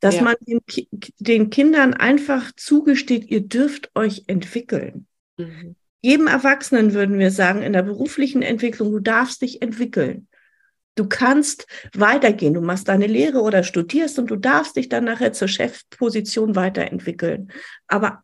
Dass 0.00 0.16
ja. 0.16 0.22
man 0.22 0.34
den, 0.40 0.60
den, 1.18 1.50
Kindern 1.50 1.94
einfach 1.94 2.52
zugesteht, 2.56 3.30
ihr 3.30 3.40
dürft 3.40 3.90
euch 3.94 4.24
entwickeln. 4.26 5.06
Mhm. 5.36 5.76
Jedem 6.02 6.26
Erwachsenen 6.26 6.92
würden 6.92 7.18
wir 7.18 7.30
sagen, 7.30 7.62
in 7.62 7.72
der 7.72 7.82
beruflichen 7.82 8.42
Entwicklung, 8.42 8.92
du 8.92 9.00
darfst 9.00 9.40
dich 9.40 9.62
entwickeln. 9.62 10.28
Du 10.96 11.08
kannst 11.08 11.66
weitergehen, 11.92 12.54
du 12.54 12.60
machst 12.60 12.88
deine 12.88 13.06
Lehre 13.06 13.40
oder 13.40 13.64
studierst 13.64 14.18
und 14.18 14.30
du 14.30 14.36
darfst 14.36 14.76
dich 14.76 14.88
dann 14.88 15.04
nachher 15.04 15.32
zur 15.32 15.48
Chefposition 15.48 16.54
weiterentwickeln. 16.54 17.52
Aber 17.88 18.22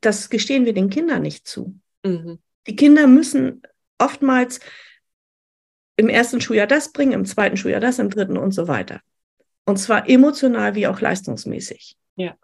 das 0.00 0.28
gestehen 0.28 0.66
wir 0.66 0.74
den 0.74 0.90
Kindern 0.90 1.22
nicht 1.22 1.46
zu. 1.46 1.78
Mhm. 2.04 2.38
Die 2.66 2.76
Kinder 2.76 3.06
müssen 3.06 3.62
oftmals 3.98 4.60
im 5.96 6.08
ersten 6.08 6.40
Schuljahr 6.40 6.66
das 6.66 6.92
bringen, 6.92 7.12
im 7.12 7.24
zweiten 7.24 7.56
Schuljahr 7.56 7.80
das, 7.80 7.98
im 7.98 8.10
dritten 8.10 8.36
und 8.36 8.52
so 8.52 8.68
weiter. 8.68 9.00
Und 9.64 9.78
zwar 9.78 10.08
emotional 10.08 10.74
wie 10.74 10.86
auch 10.86 11.00
leistungsmäßig. 11.00 11.96
Ja. 12.16 12.36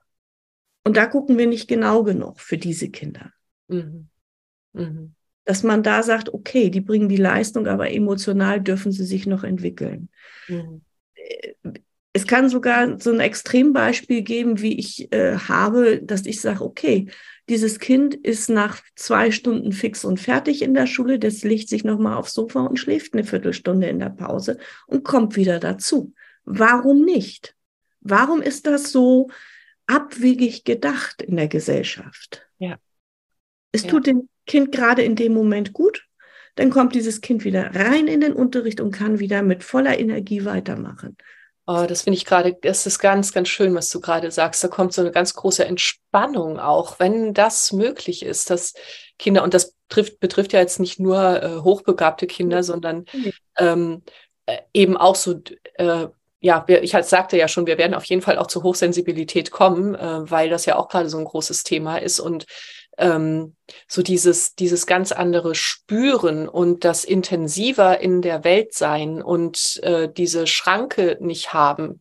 Und 0.85 0.97
da 0.97 1.07
gucken 1.07 1.37
wir 1.37 1.47
nicht 1.47 1.69
genau 1.69 2.03
genug 2.03 2.41
für 2.41 2.57
diese 2.57 2.91
Kinder. 2.91 3.33
Mhm. 3.69 4.09
Mhm 4.73 5.16
dass 5.47 5.63
man 5.63 5.83
da 5.83 6.03
sagt, 6.03 6.35
okay, 6.35 6.71
die 6.71 6.81
bringen 6.81 7.09
die 7.09 7.17
Leistung, 7.17 7.67
aber 7.69 7.91
emotional 7.91 8.61
dürfen 8.61 8.93
sie 8.93 9.05
sich 9.05 9.27
noch 9.27 9.45
entwickeln. 9.45 10.11
Mhm. 10.49 10.83
Es 12.13 12.27
kann 12.27 12.49
sogar 12.49 12.99
so 13.01 13.13
ein 13.13 13.21
Extrembeispiel 13.21 14.23
geben, 14.23 14.61
wie 14.61 14.79
ich 14.79 15.13
äh, 15.13 15.37
habe, 15.37 16.03
dass 16.03 16.27
ich 16.27 16.41
sage, 16.41 16.65
okay, 16.65 17.09
dieses 17.49 17.79
Kind 17.79 18.15
ist 18.15 18.49
nach 18.49 18.83
zwei 18.97 19.31
Stunden 19.31 19.71
fix 19.71 20.05
und 20.05 20.19
fertig 20.19 20.63
in 20.63 20.75
der 20.75 20.87
Schule, 20.87 21.19
das 21.21 21.45
legt 21.45 21.69
sich 21.69 21.85
nochmal 21.85 22.17
aufs 22.17 22.35
Sofa 22.35 22.61
und 22.67 22.79
schläft 22.79 23.15
eine 23.15 23.23
Viertelstunde 23.23 23.87
in 23.87 24.01
der 24.01 24.11
Pause 24.11 24.59
und 24.87 25.05
kommt 25.05 25.37
wieder 25.37 25.61
dazu. 25.61 26.13
Warum 26.45 27.05
nicht? 27.05 27.55
Warum 28.01 28.43
ist 28.43 28.67
das 28.67 28.91
so 28.91 29.29
abwegig 29.87 30.65
gedacht 30.65 31.23
in 31.23 31.37
der 31.37 31.49
Gesellschaft? 31.49 32.49
Ja. 32.59 32.79
Es 33.71 33.85
ja. 33.85 33.91
tut 33.91 34.09
dem 34.09 34.29
Kind 34.47 34.73
gerade 34.73 35.03
in 35.03 35.17
dem 35.17 35.35
Moment 35.35 35.73
gut, 35.73 36.07
dann 36.55 36.71
kommt 36.71 36.95
dieses 36.95 37.21
Kind 37.21 37.45
wieder 37.45 37.75
rein 37.75 38.09
in 38.09 38.21
den 38.21 38.33
Unterricht 38.33 38.81
und 38.81 38.91
kann 38.91 39.19
wieder 39.19 39.43
mit 39.43 39.63
voller 39.63 39.99
Energie 39.99 40.45
weitermachen. 40.45 41.17
Oh, 41.69 41.85
das 41.87 42.03
finde 42.03 42.17
ich 42.17 42.25
gerade, 42.25 42.57
das 42.63 42.87
ist 42.87 43.01
ganz, 43.01 43.33
ganz 43.33 43.49
schön, 43.49 43.75
was 43.75 43.89
du 43.89 44.01
gerade 44.01 44.31
sagst. 44.31 44.63
Da 44.63 44.69
kommt 44.69 44.93
so 44.93 45.03
eine 45.03 45.11
ganz 45.11 45.35
große 45.35 45.65
Entspannung 45.65 46.61
auch, 46.61 47.01
wenn 47.01 47.35
das 47.35 47.73
möglich 47.73 48.25
ist, 48.25 48.51
dass 48.51 48.73
Kinder, 49.19 49.43
und 49.43 49.53
das 49.53 49.75
trifft, 49.89 50.21
betrifft 50.21 50.53
ja 50.53 50.61
jetzt 50.61 50.79
nicht 50.79 51.01
nur 51.01 51.43
äh, 51.43 51.57
hochbegabte 51.59 52.29
Kinder, 52.29 52.63
sondern 52.63 53.05
ähm, 53.59 54.03
äh, 54.47 54.59
eben 54.73 54.97
auch 54.97 55.17
so, 55.17 55.41
äh, 55.75 56.07
ja, 56.39 56.65
wir, 56.69 56.85
ich 56.85 56.93
sagte 56.93 57.37
ja 57.37 57.49
schon, 57.49 57.67
wir 57.67 57.79
werden 57.79 57.95
auf 57.95 58.05
jeden 58.05 58.23
Fall 58.23 58.39
auch 58.39 58.47
zur 58.47 58.63
Hochsensibilität 58.63 59.51
kommen, 59.51 59.97
äh, 59.97 60.31
weil 60.31 60.49
das 60.49 60.67
ja 60.67 60.77
auch 60.77 60.89
gerade 60.89 61.09
so 61.09 61.19
ein 61.19 61.25
großes 61.25 61.65
Thema 61.65 61.99
ist. 61.99 62.21
Und 62.21 62.47
ähm, 62.99 63.57
so 63.89 64.03
dieses, 64.03 64.55
dieses 64.55 64.87
ganz 64.87 65.13
andere 65.13 65.55
Spüren 65.55 66.49
und 66.49 66.85
das 66.85 67.05
intensiver 67.05 68.01
in 68.01 68.23
der 68.23 68.45
Welt 68.45 68.75
sein 68.75 69.23
und 69.23 69.81
äh, 69.83 70.09
diese 70.13 70.47
Schranke 70.47 71.19
nicht 71.21 71.53
haben. 71.53 72.01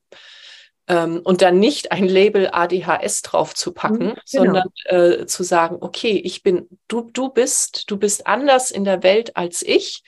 Ähm, 0.88 1.22
und 1.24 1.42
dann 1.42 1.58
nicht 1.58 1.92
ein 1.92 2.06
Label 2.06 2.50
ADHS 2.52 3.24
drauf 3.24 3.56
zu 3.56 3.74
packen, 3.74 4.10
mhm, 4.10 4.16
genau. 4.32 4.44
sondern 4.44 4.70
äh, 4.86 5.26
zu 5.26 5.44
sagen, 5.44 5.78
okay, 5.82 6.22
ich 6.24 6.44
bin, 6.44 6.70
du, 6.88 7.10
du 7.12 7.30
bist, 7.30 7.90
du 7.90 7.98
bist 7.98 8.28
anders 8.28 8.70
in 8.70 8.84
der 8.84 9.02
Welt 9.02 9.36
als 9.36 9.64
ich. 9.64 10.04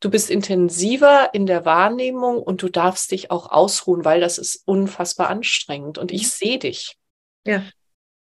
du 0.00 0.10
bist 0.10 0.30
intensiver 0.30 1.30
in 1.32 1.46
der 1.46 1.64
Wahrnehmung 1.64 2.42
und 2.42 2.60
du 2.60 2.68
darfst 2.68 3.10
dich 3.10 3.30
auch 3.30 3.50
ausruhen, 3.50 4.04
weil 4.04 4.20
das 4.20 4.36
ist 4.36 4.62
unfassbar 4.66 5.28
anstrengend 5.28 5.96
und 5.96 6.12
ich 6.12 6.24
mhm. 6.24 6.28
sehe 6.28 6.58
dich. 6.58 6.98
Ja. 7.46 7.62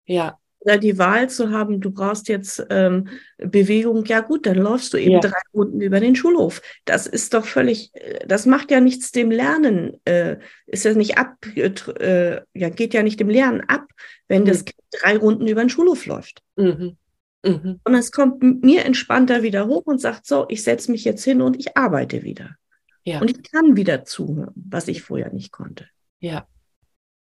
Ja. 0.05 0.39
Oder 0.63 0.77
die 0.77 0.99
Wahl 0.99 1.31
zu 1.31 1.51
haben, 1.51 1.81
du 1.81 1.91
brauchst 1.91 2.29
jetzt 2.29 2.65
ähm, 2.69 3.09
Bewegung, 3.39 4.05
ja 4.05 4.21
gut, 4.21 4.45
dann 4.45 4.59
läufst 4.59 4.93
du 4.93 4.99
eben 4.99 5.13
ja. 5.13 5.21
drei 5.21 5.41
Runden 5.55 5.81
über 5.81 6.01
den 6.01 6.15
Schulhof. 6.15 6.61
Das 6.85 7.07
ist 7.07 7.33
doch 7.33 7.47
völlig, 7.47 7.91
äh, 7.95 8.27
das 8.27 8.45
macht 8.45 8.71
ja 8.71 8.81
nichts 8.81 9.11
dem 9.11 9.31
Lernen, 9.31 9.95
äh, 10.05 10.37
ist 10.67 10.85
ja 10.85 10.93
nicht 10.93 11.17
ab, 11.17 11.37
äh, 11.57 12.41
ja, 12.53 12.69
geht 12.69 12.93
ja 12.93 13.03
nicht 13.03 13.21
dem 13.21 13.31
Lernen 13.31 13.63
ab, 13.69 13.87
wenn 14.29 14.43
mhm. 14.43 14.47
das 14.47 14.65
Kind 14.67 14.81
drei 15.01 15.17
Runden 15.17 15.47
über 15.47 15.63
den 15.63 15.71
Schulhof 15.71 16.05
läuft. 16.05 16.43
Mhm. 16.57 16.99
Mhm. 17.43 17.81
Und 17.83 17.95
es 17.95 18.13
kommt 18.13 18.43
mir 18.63 18.85
entspannter 18.85 19.43
wieder 19.43 19.67
hoch 19.67 19.87
und 19.87 19.99
sagt, 19.99 20.27
so, 20.27 20.45
ich 20.49 20.63
setze 20.63 20.91
mich 20.91 21.05
jetzt 21.05 21.25
hin 21.25 21.41
und 21.41 21.59
ich 21.59 21.77
arbeite 21.77 22.23
wieder. 22.23 22.57
Ja. 23.05 23.21
Und 23.21 23.31
ich 23.31 23.51
kann 23.51 23.77
wieder 23.77 24.05
zuhören, 24.05 24.53
was 24.55 24.89
ich 24.89 25.01
vorher 25.01 25.33
nicht 25.33 25.53
konnte. 25.53 25.87
Ja. 26.21 26.47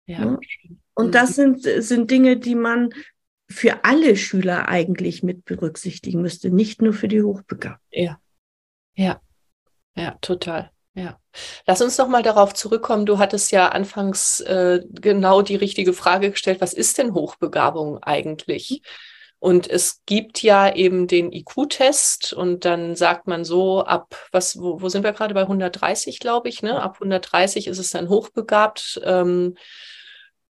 Ja. 0.06 0.18
ja? 0.18 0.38
Und 0.94 1.06
mhm. 1.06 1.12
das 1.12 1.34
sind, 1.34 1.62
sind 1.62 2.10
Dinge, 2.10 2.36
die 2.36 2.54
man 2.54 2.90
für 3.54 3.84
alle 3.84 4.16
Schüler 4.16 4.68
eigentlich 4.68 5.22
mit 5.22 5.44
berücksichtigen 5.44 6.20
müsste, 6.20 6.50
nicht 6.50 6.82
nur 6.82 6.92
für 6.92 7.08
die 7.08 7.22
Hochbegabten. 7.22 7.80
Ja. 7.90 8.18
Ja. 8.94 9.20
Ja, 9.96 10.16
total. 10.20 10.70
Ja. 10.94 11.18
Lass 11.66 11.80
uns 11.80 11.98
noch 11.98 12.08
mal 12.08 12.22
darauf 12.22 12.54
zurückkommen. 12.54 13.06
Du 13.06 13.18
hattest 13.18 13.52
ja 13.52 13.68
anfangs 13.68 14.40
äh, 14.40 14.80
genau 14.90 15.42
die 15.42 15.56
richtige 15.56 15.92
Frage 15.92 16.30
gestellt. 16.30 16.60
Was 16.60 16.72
ist 16.72 16.98
denn 16.98 17.14
Hochbegabung 17.14 18.02
eigentlich? 18.02 18.82
Und 19.38 19.68
es 19.68 20.02
gibt 20.06 20.42
ja 20.42 20.74
eben 20.74 21.06
den 21.06 21.30
IQ-Test 21.30 22.32
und 22.32 22.64
dann 22.64 22.96
sagt 22.96 23.26
man 23.26 23.44
so, 23.44 23.84
ab 23.84 24.16
was, 24.32 24.58
wo, 24.58 24.80
wo 24.80 24.88
sind 24.88 25.04
wir 25.04 25.12
gerade 25.12 25.34
bei 25.34 25.42
130, 25.42 26.18
glaube 26.18 26.48
ich, 26.48 26.62
ne? 26.62 26.80
Ab 26.82 26.94
130 26.94 27.66
ist 27.66 27.78
es 27.78 27.90
dann 27.90 28.08
hochbegabt. 28.08 29.00
Ähm, 29.04 29.56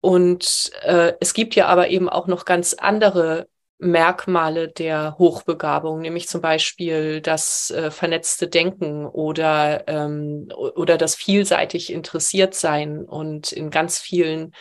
und 0.03 0.73
äh, 0.83 1.15
es 1.21 1.33
gibt 1.33 1.55
ja 1.55 1.67
aber 1.69 1.88
eben 1.88 2.09
auch 2.09 2.27
noch 2.27 2.45
ganz 2.45 2.75
andere 2.75 3.47
Merkmale 3.79 4.69
der 4.69 5.17
Hochbegabung, 5.17 6.01
nämlich 6.01 6.29
zum 6.29 6.41
Beispiel 6.41 7.21
das 7.21 7.71
äh, 7.71 7.93
vernetzte 7.93 8.49
Denken 8.49 9.07
oder, 9.07 9.85
ähm, 9.87 10.49
oder 10.57 10.99
das 10.99 11.15
vielseitig 11.15 11.93
interessiert 11.93 12.55
sein 12.55 13.05
und 13.05 13.53
in 13.53 13.71
ganz 13.71 14.01
vielen 14.01 14.53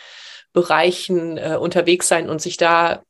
Bereichen 0.52 1.38
äh, 1.38 1.56
unterwegs 1.60 2.06
sein 2.06 2.30
und 2.30 2.40
sich 2.40 2.56
da 2.56 3.02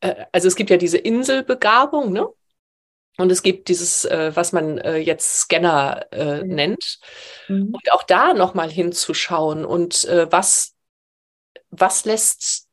äh, 0.00 0.24
also 0.32 0.48
es 0.48 0.56
gibt 0.56 0.70
ja 0.70 0.78
diese 0.78 0.98
Inselbegabung, 0.98 2.10
ne? 2.10 2.26
Und 3.16 3.30
es 3.30 3.42
gibt 3.42 3.68
dieses, 3.68 4.04
äh, 4.06 4.32
was 4.34 4.52
man 4.52 4.78
äh, 4.78 4.96
jetzt 4.96 5.42
Scanner 5.42 6.06
äh, 6.10 6.42
mhm. 6.42 6.54
nennt. 6.54 6.98
Und 7.48 7.92
auch 7.92 8.02
da 8.02 8.34
nochmal 8.34 8.70
hinzuschauen 8.70 9.64
und 9.64 10.04
äh, 10.06 10.26
was, 10.32 10.73
was 11.80 12.04
lässt, 12.04 12.66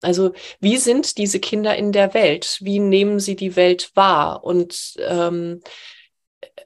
also 0.00 0.32
wie 0.60 0.76
sind 0.76 1.18
diese 1.18 1.40
Kinder 1.40 1.76
in 1.76 1.92
der 1.92 2.14
Welt? 2.14 2.58
Wie 2.60 2.78
nehmen 2.78 3.20
sie 3.20 3.36
die 3.36 3.56
Welt 3.56 3.90
wahr? 3.94 4.44
Und 4.44 4.94
ähm, 4.98 5.60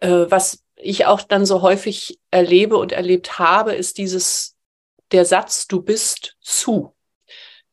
äh, 0.00 0.26
was 0.28 0.62
ich 0.76 1.06
auch 1.06 1.22
dann 1.22 1.46
so 1.46 1.62
häufig 1.62 2.18
erlebe 2.30 2.76
und 2.76 2.92
erlebt 2.92 3.38
habe, 3.38 3.74
ist 3.74 3.98
dieses, 3.98 4.56
der 5.12 5.24
Satz, 5.24 5.66
du 5.66 5.82
bist 5.82 6.36
zu. 6.40 6.94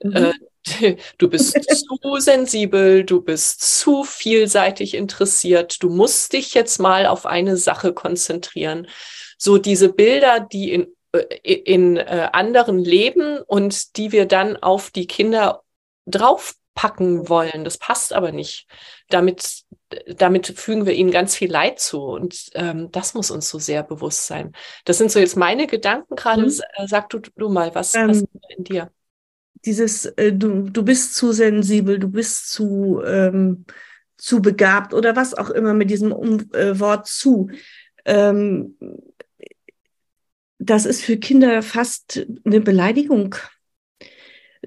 Mhm. 0.02 0.16
Äh, 0.16 0.34
Du 1.18 1.30
bist 1.30 1.58
zu 1.64 2.20
sensibel, 2.20 3.04
du 3.04 3.22
bist 3.22 3.80
zu 3.80 4.04
vielseitig 4.04 4.94
interessiert, 4.94 5.82
du 5.82 5.90
musst 5.90 6.34
dich 6.34 6.54
jetzt 6.54 6.80
mal 6.80 7.06
auf 7.06 7.26
eine 7.26 7.58
Sache 7.58 7.94
konzentrieren. 7.94 8.88
So 9.38 9.58
diese 9.58 9.92
Bilder, 9.92 10.40
die 10.40 10.74
in, 10.74 10.88
in 11.44 11.98
äh, 11.98 12.30
anderen 12.34 12.80
leben 12.80 13.40
und 13.40 13.98
die 13.98 14.12
wir 14.12 14.26
dann 14.26 14.58
auf 14.58 14.92
die 14.92 15.08
Kinder 15.08 15.64
draufpacken 16.06 17.30
wollen, 17.30 17.64
das 17.64 17.78
passt 17.78 18.14
aber 18.14 18.32
nicht. 18.32 18.68
Damit, 19.10 19.64
damit 20.08 20.48
fügen 20.48 20.86
wir 20.86 20.94
ihnen 20.94 21.12
ganz 21.12 21.36
viel 21.36 21.52
Leid 21.52 21.80
zu 21.80 22.02
und 22.04 22.50
ähm, 22.54 22.92
das 22.92 23.16
muss 23.16 23.32
uns 23.32 23.50
so 23.50 23.58
sehr 23.58 23.84
bewusst 23.84 24.28
sein. 24.28 24.54
Das 24.86 24.98
sind 24.98 25.12
so 25.12 25.20
jetzt 25.20 25.36
meine 25.36 25.66
Gedanken 25.66 26.16
gerade. 26.16 26.44
Mhm. 26.44 26.62
Sag 26.86 27.10
du, 27.10 27.20
du 27.20 27.50
mal, 27.50 27.74
was, 27.74 27.96
ähm, 27.96 28.10
was 28.10 28.24
in 28.56 28.64
dir? 28.64 28.92
dieses, 29.66 30.06
äh, 30.06 30.34
du, 30.34 30.70
du 30.70 30.84
bist 30.84 31.16
zu 31.16 31.32
sensibel, 31.32 32.00
du 32.00 32.10
bist 32.10 32.52
zu, 32.52 33.02
ähm, 33.06 33.66
zu 34.18 34.42
begabt 34.42 34.94
oder 34.94 35.16
was 35.16 35.34
auch 35.34 35.50
immer 35.50 35.74
mit 35.74 35.90
diesem 35.90 36.12
um, 36.12 36.52
äh, 36.54 36.80
Wort 36.80 37.08
zu. 37.08 37.50
Ähm, 38.06 38.78
das 40.60 40.86
ist 40.86 41.02
für 41.02 41.18
Kinder 41.18 41.62
fast 41.62 42.26
eine 42.46 42.62
Beleidigung. 42.62 43.36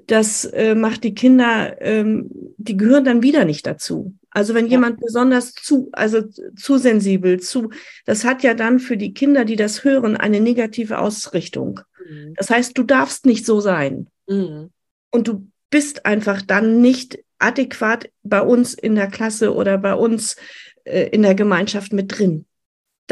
Das 0.06 0.44
äh, 0.46 0.74
macht 0.74 1.04
die 1.04 1.14
Kinder, 1.14 1.80
ähm, 1.80 2.28
die 2.56 2.76
gehören 2.76 3.04
dann 3.04 3.22
wieder 3.22 3.44
nicht 3.44 3.66
dazu. 3.66 4.16
Also 4.30 4.54
wenn 4.54 4.64
ja. 4.64 4.72
jemand 4.72 4.98
besonders 5.00 5.52
zu, 5.52 5.90
also 5.92 6.22
zu 6.56 6.78
sensibel, 6.78 7.38
zu, 7.38 7.70
das 8.06 8.24
hat 8.24 8.42
ja 8.42 8.54
dann 8.54 8.80
für 8.80 8.96
die 8.96 9.12
Kinder, 9.12 9.44
die 9.44 9.56
das 9.56 9.84
hören, 9.84 10.16
eine 10.16 10.40
negative 10.40 10.98
Ausrichtung. 10.98 11.80
Mhm. 12.08 12.34
Das 12.36 12.48
heißt, 12.48 12.76
du 12.76 12.82
darfst 12.82 13.26
nicht 13.26 13.44
so 13.44 13.60
sein. 13.60 14.08
Mhm 14.26 14.70
und 15.12 15.28
du 15.28 15.48
bist 15.70 16.04
einfach 16.06 16.42
dann 16.42 16.80
nicht 16.80 17.18
adäquat 17.38 18.10
bei 18.22 18.40
uns 18.40 18.74
in 18.74 18.96
der 18.96 19.08
Klasse 19.08 19.54
oder 19.54 19.78
bei 19.78 19.94
uns 19.94 20.36
äh, 20.84 21.08
in 21.10 21.22
der 21.22 21.34
Gemeinschaft 21.34 21.92
mit 21.92 22.18
drin. 22.18 22.46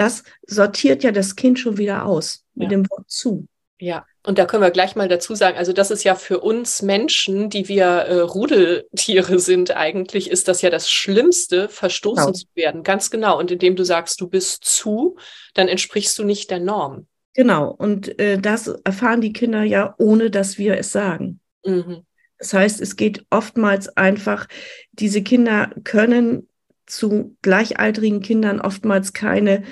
Das 0.00 0.24
sortiert 0.46 1.02
ja 1.02 1.12
das 1.12 1.36
Kind 1.36 1.58
schon 1.58 1.76
wieder 1.76 2.06
aus 2.06 2.46
mit 2.54 2.70
ja. 2.72 2.78
dem 2.78 2.88
Wort 2.88 3.10
zu. 3.10 3.46
Ja, 3.78 4.06
und 4.22 4.38
da 4.38 4.46
können 4.46 4.62
wir 4.62 4.70
gleich 4.70 4.96
mal 4.96 5.08
dazu 5.08 5.34
sagen, 5.34 5.58
also 5.58 5.74
das 5.74 5.90
ist 5.90 6.04
ja 6.04 6.14
für 6.14 6.40
uns 6.40 6.80
Menschen, 6.80 7.50
die 7.50 7.68
wir 7.68 7.84
äh, 7.84 8.20
Rudeltiere 8.20 9.38
sind 9.38 9.76
eigentlich, 9.76 10.30
ist 10.30 10.48
das 10.48 10.62
ja 10.62 10.70
das 10.70 10.90
Schlimmste, 10.90 11.68
verstoßen 11.68 12.26
genau. 12.26 12.36
zu 12.36 12.46
werden. 12.54 12.82
Ganz 12.82 13.10
genau. 13.10 13.38
Und 13.38 13.50
indem 13.50 13.76
du 13.76 13.84
sagst, 13.84 14.20
du 14.22 14.28
bist 14.28 14.64
zu, 14.64 15.16
dann 15.54 15.68
entsprichst 15.68 16.18
du 16.18 16.24
nicht 16.24 16.50
der 16.50 16.60
Norm. 16.60 17.06
Genau. 17.34 17.70
Und 17.70 18.18
äh, 18.18 18.38
das 18.38 18.68
erfahren 18.68 19.20
die 19.20 19.32
Kinder 19.32 19.62
ja, 19.62 19.94
ohne 19.98 20.30
dass 20.30 20.56
wir 20.56 20.78
es 20.78 20.92
sagen. 20.92 21.40
Mhm. 21.64 22.06
Das 22.38 22.54
heißt, 22.54 22.80
es 22.80 22.96
geht 22.96 23.24
oftmals 23.28 23.94
einfach, 23.96 24.46
diese 24.92 25.22
Kinder 25.22 25.70
können 25.84 26.48
zu 26.86 27.36
gleichaltrigen 27.42 28.20
Kindern 28.20 28.60
oftmals 28.60 29.12
keine 29.12 29.62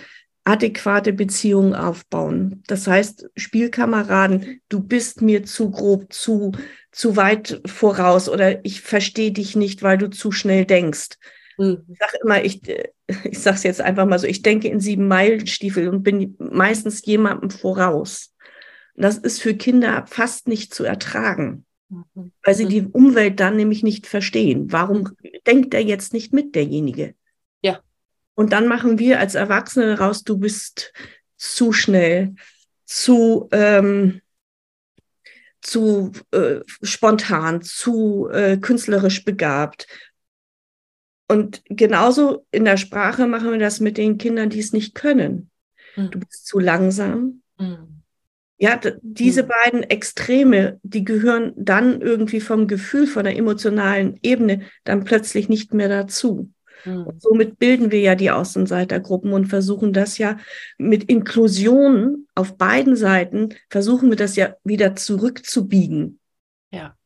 adäquate 0.49 1.13
Beziehung 1.13 1.75
aufbauen. 1.75 2.63
Das 2.67 2.87
heißt, 2.87 3.29
Spielkameraden, 3.37 4.63
du 4.71 4.81
bist 4.81 5.21
mir 5.21 5.45
zu 5.45 5.71
grob, 5.71 6.11
zu, 6.11 6.53
zu 6.91 7.17
weit 7.17 7.61
voraus 7.67 8.31
oder 8.31 8.65
ich 8.65 8.81
verstehe 8.81 9.31
dich 9.31 9.57
nicht, 9.57 9.83
weil 9.83 9.99
du 9.99 10.09
zu 10.09 10.33
schnell 10.33 10.65
denkst. 10.65 11.19
Mhm. 11.59 11.85
Ich 11.89 11.99
sage 11.99 12.19
immer, 12.25 12.43
ich, 12.43 12.63
ich 13.25 13.39
sage 13.39 13.57
es 13.57 13.63
jetzt 13.63 13.83
einfach 13.83 14.07
mal 14.07 14.19
so, 14.19 14.27
ich 14.27 14.41
denke 14.41 14.69
in 14.69 14.81
sieben 14.81 15.07
Meilenstiefel 15.07 15.89
und 15.89 16.03
bin 16.03 16.35
meistens 16.39 17.05
jemandem 17.05 17.51
voraus. 17.51 18.35
Das 18.97 19.19
ist 19.19 19.43
für 19.43 19.55
Kinder 19.55 20.07
fast 20.09 20.49
nicht 20.49 20.73
zu 20.73 20.85
ertragen. 20.85 21.67
Mhm. 21.91 22.33
Weil 22.43 22.55
sie 22.55 22.67
die 22.67 22.87
Umwelt 22.87 23.39
dann 23.39 23.57
nämlich 23.57 23.83
nicht 23.83 24.07
verstehen. 24.07 24.73
Warum 24.73 25.11
denkt 25.47 25.75
er 25.75 25.83
jetzt 25.83 26.15
nicht 26.15 26.33
mit, 26.33 26.55
derjenige? 26.55 27.15
Und 28.39 28.53
dann 28.53 28.69
machen 28.69 29.01
wir 29.01 29.19
als 29.19 29.35
Erwachsene 29.35 29.99
raus, 29.99 30.23
du 30.23 30.39
bist 30.39 30.93
zu 31.37 31.73
schnell, 31.73 32.37
zu, 32.85 33.49
ähm, 33.51 34.21
zu 35.61 36.13
äh, 36.31 36.61
spontan, 36.81 37.63
zu 37.63 38.29
äh, 38.33 38.57
künstlerisch 38.59 39.25
begabt. 39.25 39.89
Und 41.27 41.63
genauso 41.65 42.47
in 42.53 42.65
der 42.65 42.77
Sprache 42.77 43.27
machen 43.27 43.51
wir 43.51 43.59
das 43.59 43.81
mit 43.81 43.99
den 43.99 44.19
Kindern, 44.19 44.51
die 44.51 44.61
es 44.61 44.73
nicht 44.73 44.95
können. 44.95 45.51
Mhm. 45.97 46.13
Du 46.13 46.21
bist 46.21 46.47
zu 46.47 46.61
langsam. 46.61 47.43
Mhm 47.59 47.99
ja, 48.61 48.81
diese 49.03 49.45
mhm. 49.45 49.49
beiden 49.49 49.83
Extreme, 49.85 50.81
die 50.83 51.05
gehören 51.05 51.53
dann 51.57 52.01
irgendwie 52.01 52.41
vom 52.41 52.67
Gefühl, 52.67 53.07
von 53.07 53.25
der 53.25 53.37
emotionalen 53.37 54.19
Ebene 54.23 54.63
dann 54.83 55.05
plötzlich 55.05 55.49
nicht 55.49 55.73
mehr 55.73 55.89
dazu. 55.89 56.51
Mhm. 56.85 57.07
Und 57.07 57.23
somit 57.23 57.59
bilden 57.59 57.91
wir 57.91 58.01
ja 58.01 58.15
die 58.15 58.31
Außenseitergruppen 58.31 59.33
und 59.33 59.47
versuchen 59.47 59.93
das 59.93 60.19
ja 60.19 60.39
mit 60.79 61.05
Inklusion 61.05 62.27
auf 62.35 62.57
beiden 62.57 62.97
Seiten, 62.97 63.55
versuchen 63.71 64.11
wir 64.11 64.17
das 64.17 64.37
ja 64.37 64.57
wieder 64.65 64.97
zurückzubiegen. 64.97 66.21
Ja, 66.71 66.97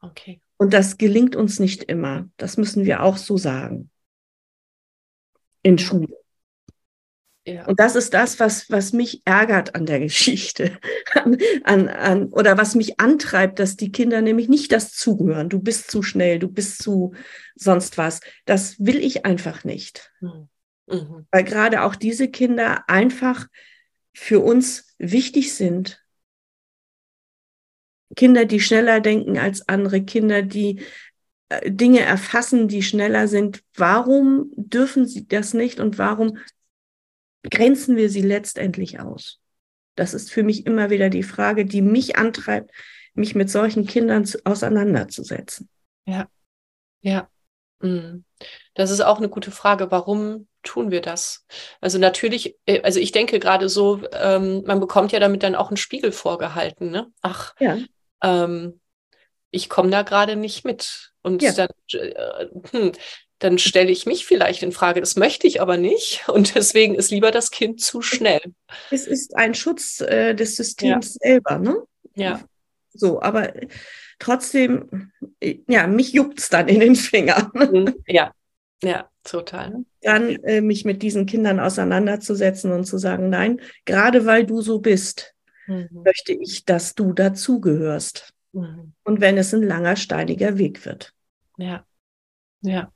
okay. 0.00 0.40
Und 0.56 0.72
das 0.72 0.96
gelingt 0.96 1.36
uns 1.36 1.58
nicht 1.58 1.84
immer. 1.84 2.28
Das 2.36 2.56
müssen 2.56 2.84
wir 2.84 3.02
auch 3.02 3.16
so 3.16 3.36
sagen. 3.36 3.90
In 5.62 5.78
Schule. 5.78 6.16
Ja. 7.46 7.64
Und 7.66 7.78
das 7.78 7.94
ist 7.94 8.12
das, 8.12 8.40
was, 8.40 8.68
was 8.70 8.92
mich 8.92 9.22
ärgert 9.24 9.76
an 9.76 9.86
der 9.86 10.00
Geschichte. 10.00 10.78
An, 11.14 11.38
an, 11.64 11.88
an, 11.88 12.26
oder 12.26 12.58
was 12.58 12.74
mich 12.74 13.00
antreibt, 13.00 13.58
dass 13.58 13.76
die 13.76 13.90
Kinder 13.92 14.20
nämlich 14.20 14.48
nicht 14.48 14.72
das 14.72 14.92
zuhören. 14.92 15.48
Du 15.48 15.60
bist 15.60 15.90
zu 15.90 16.02
schnell, 16.02 16.38
du 16.38 16.48
bist 16.48 16.82
zu 16.82 17.14
sonst 17.54 17.96
was. 17.96 18.20
Das 18.44 18.78
will 18.78 18.96
ich 18.96 19.24
einfach 19.24 19.64
nicht. 19.64 20.12
Hm. 20.18 20.48
Mhm. 20.88 21.26
Weil 21.30 21.44
gerade 21.44 21.82
auch 21.82 21.94
diese 21.94 22.28
Kinder 22.28 22.84
einfach 22.88 23.46
für 24.12 24.40
uns 24.40 24.94
wichtig 24.98 25.54
sind. 25.54 26.02
Kinder, 28.14 28.44
die 28.44 28.60
schneller 28.60 29.00
denken 29.00 29.38
als 29.38 29.68
andere, 29.68 30.02
Kinder, 30.02 30.42
die 30.42 30.80
äh, 31.48 31.70
Dinge 31.70 32.00
erfassen, 32.00 32.68
die 32.68 32.82
schneller 32.82 33.28
sind. 33.28 33.62
Warum 33.74 34.50
dürfen 34.56 35.06
sie 35.06 35.26
das 35.26 35.54
nicht 35.54 35.80
und 35.80 35.98
warum 35.98 36.38
grenzen 37.50 37.96
wir 37.96 38.10
sie 38.10 38.22
letztendlich 38.22 39.00
aus? 39.00 39.40
Das 39.94 40.14
ist 40.14 40.30
für 40.30 40.42
mich 40.42 40.66
immer 40.66 40.90
wieder 40.90 41.08
die 41.10 41.22
Frage, 41.22 41.64
die 41.64 41.82
mich 41.82 42.16
antreibt, 42.16 42.70
mich 43.14 43.34
mit 43.34 43.50
solchen 43.50 43.86
Kindern 43.86 44.24
zu, 44.24 44.38
auseinanderzusetzen. 44.44 45.68
Ja, 46.04 46.28
ja. 47.00 47.28
Mhm. 47.80 48.24
Das 48.74 48.90
ist 48.90 49.00
auch 49.00 49.18
eine 49.18 49.28
gute 49.28 49.50
Frage. 49.50 49.90
Warum 49.90 50.48
tun 50.62 50.90
wir 50.90 51.00
das? 51.00 51.46
Also 51.80 51.98
natürlich, 51.98 52.56
äh, 52.66 52.82
also 52.82 53.00
ich 53.00 53.12
denke 53.12 53.38
gerade 53.38 53.68
so, 53.68 54.02
ähm, 54.12 54.62
man 54.66 54.80
bekommt 54.80 55.12
ja 55.12 55.20
damit 55.20 55.42
dann 55.42 55.54
auch 55.54 55.68
einen 55.68 55.76
Spiegel 55.76 56.12
vorgehalten. 56.12 56.90
Ne? 56.90 57.10
Ach, 57.22 57.54
ja. 57.58 57.78
ähm, 58.22 58.80
ich 59.50 59.68
komme 59.68 59.90
da 59.90 60.02
gerade 60.02 60.36
nicht 60.36 60.64
mit. 60.64 61.12
Und 61.22 61.42
ja. 61.42 61.52
dann, 61.52 61.68
äh, 61.92 62.46
hm, 62.70 62.92
dann 63.38 63.58
stelle 63.58 63.90
ich 63.90 64.06
mich 64.06 64.24
vielleicht 64.24 64.62
in 64.62 64.72
Frage. 64.72 65.00
Das 65.00 65.16
möchte 65.16 65.46
ich 65.46 65.60
aber 65.60 65.76
nicht. 65.76 66.28
Und 66.28 66.54
deswegen 66.54 66.94
ist 66.94 67.10
lieber 67.10 67.30
das 67.30 67.50
Kind 67.50 67.80
zu 67.80 68.02
schnell. 68.02 68.40
Es 68.90 69.06
ist 69.06 69.36
ein 69.36 69.54
Schutz 69.54 70.00
äh, 70.00 70.34
des 70.34 70.56
Systems 70.56 71.18
ja. 71.20 71.30
selber, 71.30 71.58
ne? 71.58 71.82
Ja. 72.14 72.40
So, 72.94 73.20
aber 73.20 73.52
trotzdem, 74.18 75.12
ja, 75.68 75.86
mich 75.86 76.12
juckt 76.12 76.38
es 76.38 76.48
dann 76.48 76.68
in 76.68 76.80
den 76.80 76.96
Fingern. 76.96 77.50
Mhm. 77.54 77.94
Ja, 78.06 78.32
ja, 78.82 79.10
total. 79.24 79.84
Dann 80.02 80.36
äh, 80.44 80.60
mich 80.60 80.84
mit 80.84 81.02
diesen 81.02 81.26
Kindern 81.26 81.60
auseinanderzusetzen 81.60 82.72
und 82.72 82.84
zu 82.84 82.98
sagen, 82.98 83.30
nein, 83.30 83.60
gerade 83.84 84.26
weil 84.26 84.44
du 84.44 84.60
so 84.60 84.80
bist, 84.80 85.34
mhm. 85.66 85.88
möchte 85.92 86.32
ich, 86.32 86.64
dass 86.64 86.94
du 86.94 87.12
dazugehörst. 87.12 88.34
Mhm. 88.52 88.92
Und 89.04 89.20
wenn 89.20 89.38
es 89.38 89.54
ein 89.54 89.62
langer, 89.62 89.96
steiniger 89.96 90.58
Weg 90.58 90.84
wird. 90.84 91.12
Ja, 91.58 91.86
ja, 92.60 92.92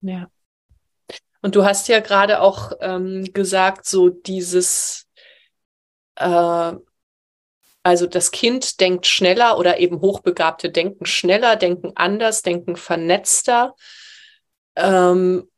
ja. 0.00 0.30
Und 1.40 1.54
du 1.54 1.64
hast 1.64 1.88
ja 1.88 2.00
gerade 2.00 2.40
auch 2.40 2.72
ähm, 2.80 3.32
gesagt, 3.32 3.86
so 3.86 4.08
dieses, 4.08 5.06
äh, 6.16 6.72
also 7.82 8.06
das 8.06 8.30
Kind 8.32 8.80
denkt 8.80 9.06
schneller 9.06 9.58
oder 9.58 9.78
eben 9.78 10.00
Hochbegabte 10.00 10.70
denken 10.70 11.06
schneller, 11.06 11.56
denken 11.56 11.92
anders, 11.94 12.42
denken 12.42 12.76
vernetzter 12.76 13.76
ähm, 14.74 15.48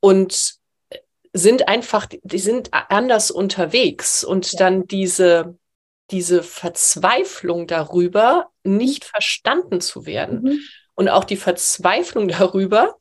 und 0.00 0.56
sind 1.32 1.68
einfach, 1.68 2.06
die 2.22 2.38
sind 2.38 2.70
anders 2.72 3.30
unterwegs 3.30 4.24
und 4.24 4.52
ja. 4.52 4.58
dann 4.58 4.86
diese 4.86 5.56
diese 6.10 6.42
Verzweiflung 6.42 7.66
darüber, 7.66 8.50
nicht 8.62 9.04
verstanden 9.04 9.80
zu 9.80 10.06
werden. 10.06 10.42
Mhm. 10.42 10.60
Und 10.94 11.08
auch 11.08 11.24
die 11.24 11.36
Verzweiflung 11.36 12.28
darüber, 12.28 12.96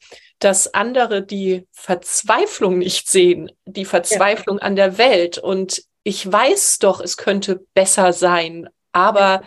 dass 0.46 0.74
andere 0.74 1.24
die 1.24 1.68
Verzweiflung 1.72 2.78
nicht 2.78 3.10
sehen, 3.10 3.52
die 3.66 3.86
Verzweiflung 3.86 4.58
ja. 4.58 4.64
an 4.64 4.76
der 4.76 4.98
Welt. 4.98 5.38
Und 5.38 5.84
ich 6.04 6.32
weiß 6.32 6.80
doch, 6.80 7.02
es 7.02 7.18
könnte 7.18 7.66
besser 7.74 8.14
sein, 8.14 8.70
aber, 8.92 9.42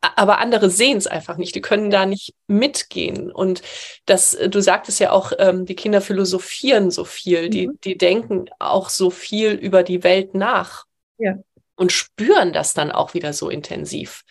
aber 0.00 0.38
andere 0.38 0.70
sehen 0.70 0.98
es 0.98 1.06
einfach 1.06 1.36
nicht. 1.36 1.54
Die 1.54 1.60
können 1.60 1.90
da 1.90 2.06
nicht 2.06 2.34
mitgehen. 2.46 3.30
Und 3.30 3.62
das, 4.06 4.36
du 4.48 4.60
sagtest 4.60 4.98
ja 4.98 5.12
auch, 5.12 5.32
ähm, 5.38 5.66
die 5.66 5.76
Kinder 5.76 6.00
philosophieren 6.00 6.90
so 6.90 7.04
viel, 7.04 7.46
mhm. 7.46 7.50
die, 7.50 7.70
die 7.84 7.98
denken 7.98 8.46
auch 8.58 8.88
so 8.88 9.10
viel 9.10 9.52
über 9.52 9.82
die 9.82 10.02
Welt 10.02 10.34
nach. 10.34 10.84
Ja 11.18 11.36
und 11.76 11.90
spüren 11.90 12.52
das 12.52 12.74
dann 12.74 12.92
auch 12.92 13.14
wieder 13.14 13.32
so 13.32 13.48
intensiv. 13.50 14.24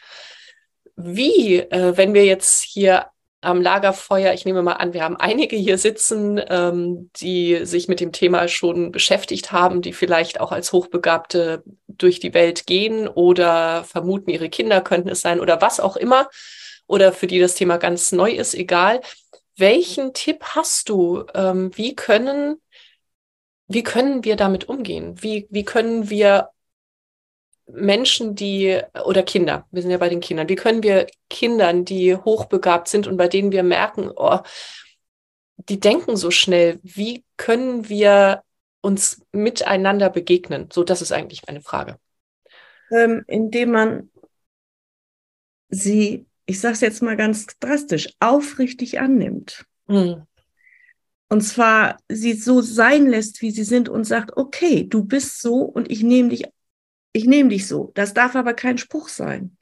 Wie, 0.96 1.60
äh, 1.60 1.98
wenn 1.98 2.14
wir 2.14 2.26
jetzt 2.26 2.62
hier 2.62 3.08
am 3.42 3.62
Lagerfeuer, 3.62 4.34
ich 4.34 4.46
nehme 4.46 4.62
mal 4.62 4.74
an, 4.74 4.94
wir 4.94 5.04
haben 5.04 5.18
einige 5.18 5.56
hier 5.56 5.80
sitzen, 5.80 6.40
ähm, 6.48 7.10
die 7.16 7.66
sich 7.66 7.88
mit 7.88 8.00
dem 8.00 8.12
Thema 8.12 8.48
schon 8.48 8.92
beschäftigt 8.92 9.52
haben, 9.52 9.82
die 9.82 9.94
vielleicht 9.94 10.40
auch 10.40 10.52
als 10.52 10.72
Hochbegabte 10.72 11.64
durch 11.88 12.20
die 12.20 12.36
Welt 12.36 12.68
gehen 12.68 13.08
oder 13.08 13.84
vermuten, 13.84 14.30
ihre 14.30 14.50
Kinder 14.50 14.82
könnten 14.82 15.10
es 15.10 15.22
sein 15.22 15.40
oder 15.40 15.60
was 15.60 15.80
auch 15.80 15.98
immer, 15.98 16.30
oder 16.88 17.14
für 17.14 17.28
die 17.28 17.40
das 17.40 17.56
Thema 17.56 17.78
ganz 17.78 18.12
neu 18.12 18.32
ist, 18.32 18.54
egal. 18.54 19.02
Welchen 19.58 20.14
Tipp 20.14 20.44
hast 20.44 20.90
du? 20.90 21.24
Ähm, 21.34 21.72
wie 21.76 21.96
können, 21.96 22.62
wie 23.68 23.84
können 23.84 24.24
wir 24.24 24.36
damit 24.36 24.70
umgehen? 24.70 25.16
Wie, 25.22 25.48
wie 25.50 25.66
können 25.66 26.10
wir 26.10 26.50
Menschen, 27.74 28.36
die 28.36 28.80
oder 29.06 29.24
Kinder, 29.24 29.68
wir 29.72 29.82
sind 29.82 29.92
ja 29.92 29.98
bei 29.98 30.10
den 30.10 30.20
Kindern, 30.20 30.50
wie 30.50 30.56
können 30.56 30.84
wir 30.84 31.08
Kindern, 31.30 31.86
die 31.86 32.16
hochbegabt 32.16 32.88
sind 32.88 33.08
und 33.08 33.18
bei 33.18 33.28
denen 33.28 33.52
wir 33.52 33.64
merken, 33.64 34.12
oh, 34.16 34.40
die 35.70 35.80
denken 35.80 36.16
so 36.16 36.32
schnell, 36.32 36.80
wie 36.84 37.24
können 37.38 37.88
wir 37.90 38.44
uns 38.82 39.22
miteinander 39.32 40.10
begegnen? 40.10 40.70
So, 40.72 40.84
das 40.84 41.02
ist 41.02 41.12
eigentlich 41.12 41.44
meine 41.48 41.62
Frage. 41.62 41.98
Ähm, 42.92 43.24
indem 43.28 43.72
man 43.72 44.12
sie, 45.70 46.26
ich 46.46 46.60
sage 46.60 46.74
es 46.74 46.82
jetzt 46.82 47.02
mal 47.02 47.16
ganz 47.16 47.48
drastisch, 47.60 48.10
aufrichtig 48.20 49.00
annimmt. 49.00 49.66
Mhm. 49.88 50.24
Und 51.30 51.42
zwar 51.42 51.98
sie 52.10 52.34
so 52.34 52.62
sein 52.62 53.08
lässt, 53.08 53.42
wie 53.42 53.52
sie 53.52 53.64
sind 53.64 53.88
und 53.88 54.04
sagt, 54.04 54.36
okay, 54.36 54.84
du 54.84 55.06
bist 55.06 55.42
so 55.42 55.62
und 55.62 55.90
ich 55.90 56.04
nehme 56.04 56.30
dich 56.30 56.44
ich 57.14 57.26
nehme 57.26 57.50
dich 57.50 57.68
so. 57.68 57.92
Das 57.94 58.14
darf 58.14 58.36
aber 58.36 58.54
kein 58.54 58.78
Spruch 58.78 59.10
sein. 59.10 59.58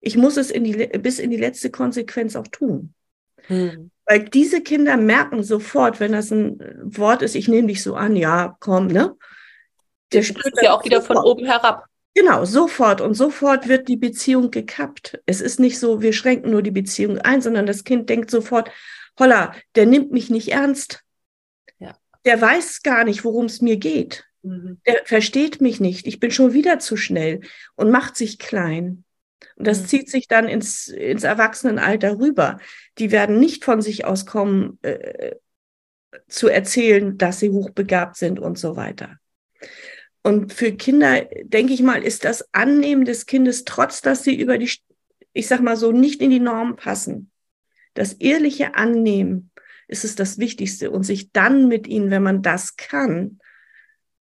Ich 0.00 0.16
muss 0.16 0.36
es 0.36 0.50
in 0.50 0.64
die, 0.64 0.86
bis 0.98 1.18
in 1.18 1.30
die 1.30 1.36
letzte 1.36 1.70
Konsequenz 1.70 2.36
auch 2.36 2.46
tun. 2.48 2.94
Hm. 3.46 3.90
Weil 4.06 4.24
diese 4.24 4.62
Kinder 4.62 4.96
merken 4.96 5.42
sofort, 5.42 6.00
wenn 6.00 6.12
das 6.12 6.30
ein 6.30 6.58
Wort 6.82 7.22
ist, 7.22 7.34
ich 7.34 7.48
nehme 7.48 7.68
dich 7.68 7.82
so 7.82 7.94
an, 7.94 8.16
ja, 8.16 8.56
komm, 8.60 8.86
ne? 8.86 9.16
Der 10.12 10.22
spürt 10.22 10.54
ja 10.62 10.72
auch 10.72 10.84
wieder 10.84 11.00
sofort. 11.00 11.18
von 11.18 11.26
oben 11.26 11.44
herab. 11.44 11.84
Genau, 12.14 12.44
sofort. 12.44 13.00
Und 13.00 13.14
sofort 13.14 13.68
wird 13.68 13.88
die 13.88 13.96
Beziehung 13.96 14.50
gekappt. 14.50 15.20
Es 15.26 15.40
ist 15.40 15.60
nicht 15.60 15.78
so, 15.78 16.00
wir 16.00 16.12
schränken 16.12 16.50
nur 16.50 16.62
die 16.62 16.70
Beziehung 16.70 17.18
ein, 17.18 17.42
sondern 17.42 17.66
das 17.66 17.84
Kind 17.84 18.08
denkt 18.08 18.30
sofort, 18.30 18.70
holla, 19.18 19.54
der 19.74 19.86
nimmt 19.86 20.10
mich 20.10 20.30
nicht 20.30 20.48
ernst. 20.52 21.04
Ja. 21.78 21.94
Der 22.24 22.40
weiß 22.40 22.82
gar 22.82 23.04
nicht, 23.04 23.24
worum 23.24 23.44
es 23.44 23.60
mir 23.60 23.76
geht. 23.76 24.27
Mhm. 24.42 24.80
Der 24.86 25.02
versteht 25.04 25.60
mich 25.60 25.80
nicht. 25.80 26.06
Ich 26.06 26.20
bin 26.20 26.30
schon 26.30 26.52
wieder 26.52 26.78
zu 26.78 26.96
schnell 26.96 27.40
und 27.76 27.90
macht 27.90 28.16
sich 28.16 28.38
klein. 28.38 29.04
Und 29.56 29.66
das 29.66 29.82
mhm. 29.82 29.86
zieht 29.86 30.10
sich 30.10 30.28
dann 30.28 30.48
ins, 30.48 30.88
ins 30.88 31.24
Erwachsenenalter 31.24 32.18
rüber. 32.18 32.58
Die 32.98 33.10
werden 33.10 33.38
nicht 33.38 33.64
von 33.64 33.82
sich 33.82 34.04
aus 34.04 34.26
kommen, 34.26 34.78
äh, 34.82 35.36
zu 36.28 36.48
erzählen, 36.48 37.18
dass 37.18 37.40
sie 37.40 37.50
hochbegabt 37.50 38.16
sind 38.16 38.38
und 38.40 38.58
so 38.58 38.76
weiter. 38.76 39.18
Und 40.22 40.52
für 40.52 40.72
Kinder, 40.72 41.26
denke 41.42 41.72
ich 41.72 41.82
mal, 41.82 42.02
ist 42.02 42.24
das 42.24 42.52
Annehmen 42.52 43.04
des 43.04 43.26
Kindes, 43.26 43.64
trotz 43.64 44.02
dass 44.02 44.24
sie 44.24 44.38
über 44.38 44.58
die, 44.58 44.70
ich 45.32 45.46
sag 45.46 45.60
mal 45.60 45.76
so, 45.76 45.92
nicht 45.92 46.20
in 46.20 46.30
die 46.30 46.40
Norm 46.40 46.76
passen, 46.76 47.30
das 47.94 48.14
ehrliche 48.14 48.74
Annehmen 48.74 49.50
ist 49.86 50.04
es 50.04 50.14
das 50.14 50.38
Wichtigste 50.38 50.90
und 50.90 51.04
sich 51.04 51.32
dann 51.32 51.66
mit 51.68 51.86
ihnen, 51.86 52.10
wenn 52.10 52.22
man 52.22 52.42
das 52.42 52.76
kann, 52.76 53.38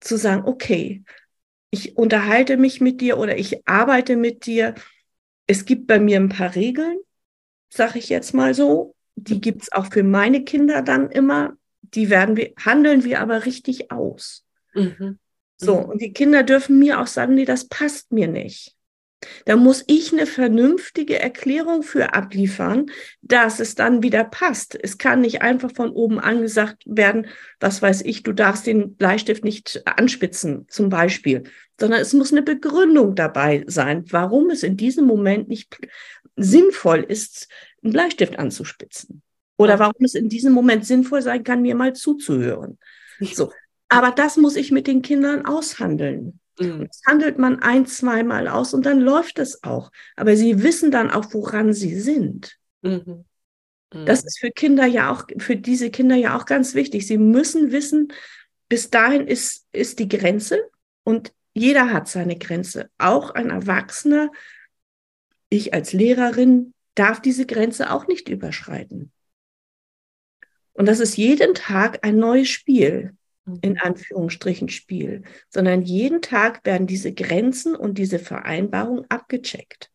zu 0.06 0.18
sagen, 0.18 0.44
okay, 0.46 1.04
ich 1.72 1.98
unterhalte 1.98 2.58
mich 2.58 2.80
mit 2.80 3.02
dir 3.02 3.18
oder 3.18 3.38
ich 3.38 3.68
arbeite 3.68 4.16
mit 4.16 4.46
dir. 4.46 4.76
Es 5.48 5.66
gibt 5.66 5.88
bei 5.88 6.00
mir 6.00 6.20
ein 6.20 6.30
paar 6.30 6.56
Regeln, 6.56 6.98
sage 7.70 8.00
ich 8.00 8.10
jetzt 8.10 8.34
mal 8.34 8.54
so. 8.54 8.96
Die 9.16 9.42
gibt 9.42 9.64
es 9.64 9.72
auch 9.72 9.88
für 9.92 10.04
meine 10.04 10.44
Kinder 10.44 10.82
dann 10.82 11.10
immer. 11.10 11.54
Die 11.82 12.10
werden 12.10 12.36
wir, 12.38 12.54
handeln 12.64 13.04
wir 13.04 13.20
aber 13.20 13.46
richtig 13.46 13.92
aus. 13.92 14.46
Mhm. 14.74 15.20
So, 15.58 15.80
mhm. 15.80 15.86
und 15.86 16.02
die 16.02 16.14
Kinder 16.14 16.44
dürfen 16.44 16.80
mir 16.80 17.00
auch 17.00 17.08
sagen, 17.08 17.36
nee, 17.36 17.46
das 17.46 17.68
passt 17.68 18.12
mir 18.12 18.28
nicht. 18.28 18.76
Da 19.46 19.56
muss 19.56 19.84
ich 19.88 20.12
eine 20.12 20.26
vernünftige 20.26 21.20
Erklärung 21.20 21.84
für 21.84 22.14
abliefern, 22.14 22.88
dass 23.22 23.60
es 23.60 23.76
dann 23.76 24.04
wieder 24.04 24.24
passt. 24.24 24.78
Es 24.82 24.98
kann 24.98 25.22
nicht 25.22 25.42
einfach 25.42 25.72
von 25.74 25.92
oben 25.92 26.20
angesagt 26.20 26.84
werden, 26.86 27.28
was 27.60 27.82
weiß 27.82 28.02
ich, 28.02 28.24
du 28.24 28.34
darfst 28.34 28.68
den 28.68 28.96
Bleistift 28.96 29.44
nicht 29.44 29.82
anspitzen, 29.86 30.66
zum 30.70 30.90
Beispiel, 30.90 31.44
sondern 31.80 32.02
es 32.02 32.14
muss 32.14 32.32
eine 32.32 32.44
Begründung 32.44 33.16
dabei 33.16 33.64
sein, 33.68 34.06
warum 34.10 34.50
es 34.50 34.64
in 34.64 34.78
diesem 34.78 35.06
Moment 35.06 35.50
nicht 35.50 35.78
sinnvoll 36.36 37.06
ist, 37.08 37.48
einen 37.84 37.94
Bleistift 37.94 38.40
anzuspitzen. 38.40 39.22
Oder 39.58 39.80
warum 39.80 40.04
es 40.04 40.16
in 40.16 40.28
diesem 40.28 40.54
Moment 40.54 40.86
sinnvoll 40.86 41.22
sein 41.22 41.44
kann, 41.44 41.62
mir 41.62 41.76
mal 41.76 41.94
zuzuhören. 41.94 42.78
So. 43.22 43.52
Aber 43.88 44.12
das 44.12 44.36
muss 44.38 44.56
ich 44.56 44.72
mit 44.72 44.88
den 44.88 45.02
Kindern 45.02 45.46
aushandeln. 45.46 46.40
Mhm. 46.60 46.88
Das 46.88 47.02
handelt 47.06 47.38
man 47.38 47.60
ein, 47.60 47.86
zweimal 47.86 48.48
aus 48.48 48.74
und 48.74 48.86
dann 48.86 49.00
läuft 49.00 49.40
es 49.40 49.64
auch. 49.64 49.92
Aber 50.16 50.36
sie 50.36 50.64
wissen 50.64 50.92
dann 50.92 51.12
auch, 51.12 51.34
woran 51.34 51.74
sie 51.74 52.00
sind. 52.00 52.58
Mhm. 52.82 53.26
Mhm. 53.94 54.06
Das 54.06 54.24
ist 54.24 54.40
für 54.40 54.52
Kinder 54.52 54.86
ja 54.86 55.12
auch, 55.12 55.26
für 55.38 55.56
diese 55.56 55.90
Kinder 55.90 56.16
ja 56.16 56.38
auch 56.38 56.46
ganz 56.46 56.76
wichtig. 56.76 57.08
Sie 57.08 57.18
müssen 57.18 57.72
wissen, 57.72 58.14
bis 58.70 58.90
dahin 58.90 59.28
ist, 59.28 59.68
ist 59.72 60.00
die 60.00 60.08
Grenze 60.08 60.60
und 61.04 61.34
jeder 61.54 61.92
hat 61.92 62.08
seine 62.08 62.38
Grenze. 62.38 62.90
Auch 62.98 63.32
ein 63.32 63.50
Erwachsener, 63.50 64.32
ich 65.50 65.74
als 65.74 65.94
Lehrerin, 65.94 66.74
darf 66.96 67.22
diese 67.22 67.46
Grenze 67.46 67.92
auch 67.92 68.08
nicht 68.08 68.30
überschreiten. 68.30 69.12
Und 70.74 70.88
das 70.88 71.00
ist 71.00 71.16
jeden 71.16 71.54
Tag 71.54 72.06
ein 72.06 72.18
neues 72.18 72.50
Spiel, 72.50 73.16
in 73.62 73.74
mhm. 73.74 73.80
Anführungsstrichen 73.82 74.70
Spiel, 74.70 75.24
sondern 75.50 75.84
jeden 75.84 76.22
Tag 76.22 76.66
werden 76.66 76.88
diese 76.88 77.14
Grenzen 77.14 77.76
und 77.76 77.98
diese 77.98 78.20
Vereinbarungen 78.20 79.06
abgecheckt. 79.10 79.92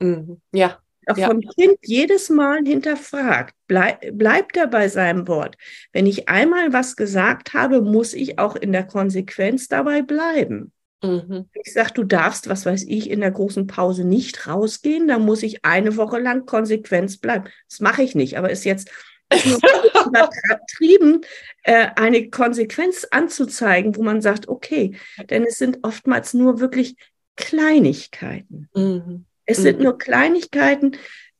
Mhm. 0.00 0.40
Ja. 0.52 0.78
Auch 1.06 1.16
ja. 1.16 1.28
vom 1.28 1.40
Kind 1.40 1.78
jedes 1.84 2.28
Mal 2.28 2.64
hinterfragt, 2.66 3.54
bleib, 3.66 4.00
bleibt 4.12 4.58
er 4.58 4.66
bei 4.66 4.88
seinem 4.88 5.26
Wort. 5.26 5.56
Wenn 5.92 6.04
ich 6.04 6.28
einmal 6.28 6.74
was 6.74 6.96
gesagt 6.96 7.54
habe, 7.54 7.80
muss 7.80 8.12
ich 8.12 8.38
auch 8.38 8.56
in 8.56 8.72
der 8.72 8.84
Konsequenz 8.84 9.68
dabei 9.68 10.02
bleiben. 10.02 10.72
Mhm. 11.02 11.48
Ich 11.64 11.72
sage, 11.72 11.92
du 11.94 12.04
darfst, 12.04 12.48
was 12.48 12.66
weiß 12.66 12.84
ich, 12.88 13.08
in 13.08 13.20
der 13.20 13.30
großen 13.30 13.66
Pause 13.66 14.04
nicht 14.04 14.46
rausgehen, 14.46 15.08
dann 15.08 15.22
muss 15.22 15.42
ich 15.42 15.64
eine 15.64 15.96
Woche 15.96 16.18
lang 16.18 16.44
Konsequenz 16.44 17.16
bleiben. 17.16 17.44
Das 17.70 17.80
mache 17.80 18.02
ich 18.02 18.14
nicht, 18.14 18.36
aber 18.36 18.50
ist 18.50 18.64
jetzt 18.64 18.90
übertrieben, 19.30 21.20
äh, 21.62 21.88
eine 21.96 22.30
Konsequenz 22.30 23.06
anzuzeigen, 23.10 23.96
wo 23.96 24.02
man 24.02 24.22
sagt, 24.22 24.48
okay, 24.48 24.96
denn 25.30 25.44
es 25.44 25.58
sind 25.58 25.80
oftmals 25.82 26.34
nur 26.34 26.60
wirklich 26.60 26.96
Kleinigkeiten. 27.36 28.68
Mhm. 28.74 29.26
Es 29.44 29.58
mhm. 29.58 29.62
sind 29.62 29.80
nur 29.80 29.98
Kleinigkeiten, 29.98 30.96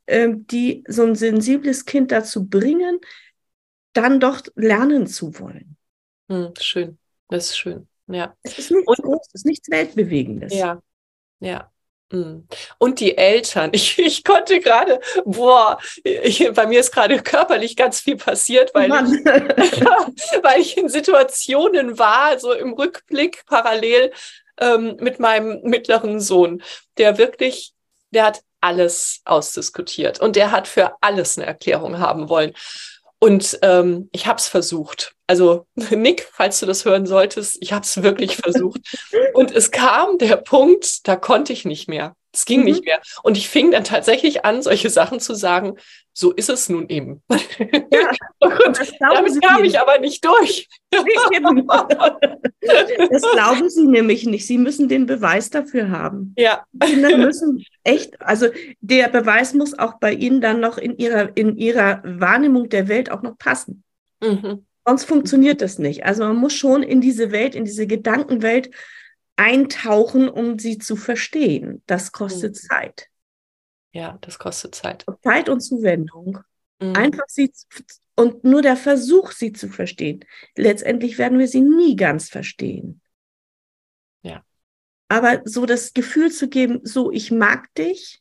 äh, 0.06 0.28
die 0.32 0.84
so 0.86 1.04
ein 1.04 1.14
sensibles 1.14 1.84
Kind 1.84 2.12
dazu 2.12 2.46
bringen, 2.46 3.00
dann 3.92 4.20
doch 4.20 4.42
lernen 4.54 5.06
zu 5.06 5.38
wollen. 5.38 5.76
Mhm, 6.28 6.52
schön, 6.60 6.98
das 7.28 7.46
ist 7.46 7.58
schön. 7.58 7.88
Ja. 8.06 8.34
Es 8.42 8.58
ist 8.58 8.70
nichts 8.70 8.96
Großes, 8.96 9.28
es 9.28 9.34
ist 9.34 9.46
nichts 9.46 9.70
Weltbewegendes. 9.70 10.54
Ja, 10.54 10.82
ja. 11.40 11.70
Mhm. 12.10 12.46
Und 12.78 13.00
die 13.00 13.16
Eltern. 13.16 13.70
Ich, 13.78 13.98
ich 13.98 14.24
konnte 14.24 14.60
gerade, 14.60 15.00
boah, 15.24 15.78
ich, 16.02 16.50
bei 16.52 16.66
mir 16.66 16.80
ist 16.80 16.92
gerade 16.92 17.20
körperlich 17.22 17.76
ganz 17.76 18.00
viel 18.00 18.16
passiert, 18.16 18.74
weil 18.74 18.90
ich, 18.90 19.24
weil 20.42 20.60
ich 20.60 20.76
in 20.76 20.88
Situationen 20.88 21.98
war, 21.98 22.38
so 22.38 22.52
im 22.52 22.72
Rückblick 22.72 23.44
parallel 23.46 24.12
ähm, 24.60 24.96
mit 25.00 25.20
meinem 25.20 25.60
mittleren 25.62 26.20
Sohn, 26.20 26.62
der 26.96 27.18
wirklich, 27.18 27.72
der 28.10 28.24
hat 28.24 28.42
alles 28.60 29.20
ausdiskutiert 29.24 30.20
und 30.20 30.34
der 30.34 30.50
hat 30.50 30.66
für 30.66 30.94
alles 31.00 31.38
eine 31.38 31.46
Erklärung 31.46 31.98
haben 31.98 32.28
wollen. 32.28 32.54
Und 33.20 33.58
ähm, 33.62 34.08
ich 34.12 34.26
habe 34.26 34.38
es 34.38 34.48
versucht. 34.48 35.14
Also 35.26 35.66
Nick, 35.90 36.28
falls 36.32 36.60
du 36.60 36.66
das 36.66 36.84
hören 36.84 37.06
solltest, 37.06 37.58
ich 37.60 37.72
habe 37.72 37.82
es 37.82 38.02
wirklich 38.02 38.36
versucht. 38.36 38.80
Und 39.34 39.50
es 39.50 39.70
kam 39.70 40.18
der 40.18 40.36
Punkt, 40.36 41.06
da 41.06 41.16
konnte 41.16 41.52
ich 41.52 41.64
nicht 41.64 41.88
mehr. 41.88 42.14
Es 42.32 42.44
ging 42.44 42.60
mhm. 42.60 42.66
nicht 42.66 42.84
mehr. 42.84 43.00
Und 43.22 43.36
ich 43.36 43.48
fing 43.48 43.70
dann 43.70 43.84
tatsächlich 43.84 44.44
an, 44.44 44.62
solche 44.62 44.90
Sachen 44.90 45.18
zu 45.20 45.34
sagen, 45.34 45.76
so 46.12 46.32
ist 46.32 46.50
es 46.50 46.68
nun 46.68 46.88
eben. 46.88 47.22
Ja, 47.90 48.10
und 48.40 48.78
damit 49.00 49.42
kam 49.42 49.64
ich 49.64 49.80
aber 49.80 49.98
nicht 49.98 50.24
durch. 50.24 50.68
das 50.90 51.02
glauben 53.32 53.68
Sie 53.68 53.86
nämlich 53.86 54.26
nicht. 54.26 54.46
Sie 54.46 54.58
müssen 54.58 54.88
den 54.88 55.06
Beweis 55.06 55.50
dafür 55.50 55.90
haben. 55.90 56.34
Ja. 56.36 56.64
Kinder 56.80 57.16
müssen 57.16 57.64
echt, 57.82 58.20
also 58.20 58.46
der 58.80 59.08
Beweis 59.08 59.54
muss 59.54 59.78
auch 59.78 59.94
bei 59.98 60.12
Ihnen 60.12 60.40
dann 60.40 60.60
noch 60.60 60.78
in 60.78 60.96
Ihrer, 60.98 61.36
in 61.36 61.56
Ihrer 61.56 62.02
Wahrnehmung 62.04 62.68
der 62.68 62.88
Welt 62.88 63.10
auch 63.10 63.22
noch 63.22 63.38
passen. 63.38 63.82
Mhm. 64.20 64.66
Sonst 64.86 65.04
funktioniert 65.04 65.60
das 65.60 65.78
nicht. 65.78 66.04
Also 66.04 66.24
man 66.24 66.36
muss 66.36 66.54
schon 66.54 66.82
in 66.82 67.00
diese 67.00 67.32
Welt, 67.32 67.54
in 67.54 67.64
diese 67.64 67.86
Gedankenwelt 67.86 68.70
eintauchen, 69.38 70.28
um 70.28 70.58
sie 70.58 70.78
zu 70.78 70.96
verstehen. 70.96 71.82
Das 71.86 72.12
kostet 72.12 72.54
mhm. 72.54 72.68
Zeit. 72.68 73.08
Ja, 73.92 74.18
das 74.20 74.38
kostet 74.38 74.74
Zeit. 74.74 75.06
Zeit 75.22 75.48
und 75.48 75.60
Zuwendung. 75.60 76.40
Mhm. 76.80 76.94
Einfach 76.94 77.24
sie 77.28 77.50
und 78.16 78.42
nur 78.42 78.62
der 78.62 78.76
Versuch, 78.76 79.30
sie 79.30 79.52
zu 79.52 79.68
verstehen. 79.68 80.24
Letztendlich 80.56 81.18
werden 81.18 81.38
wir 81.38 81.46
sie 81.46 81.60
nie 81.60 81.94
ganz 81.94 82.28
verstehen. 82.28 83.00
Ja. 84.22 84.44
Aber 85.08 85.42
so 85.44 85.66
das 85.66 85.94
Gefühl 85.94 86.32
zu 86.32 86.48
geben, 86.48 86.80
so 86.82 87.12
ich 87.12 87.30
mag 87.30 87.72
dich, 87.76 88.20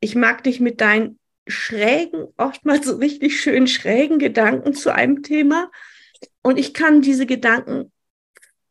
ich 0.00 0.14
mag 0.14 0.42
dich 0.44 0.60
mit 0.60 0.80
deinen 0.80 1.18
schrägen, 1.46 2.26
oftmals 2.38 2.86
so 2.86 2.96
richtig 2.96 3.38
schön 3.38 3.66
schrägen 3.66 4.18
Gedanken 4.18 4.72
zu 4.72 4.94
einem 4.94 5.22
Thema. 5.22 5.70
Und 6.42 6.58
ich 6.58 6.72
kann 6.72 7.02
diese 7.02 7.26
Gedanken 7.26 7.92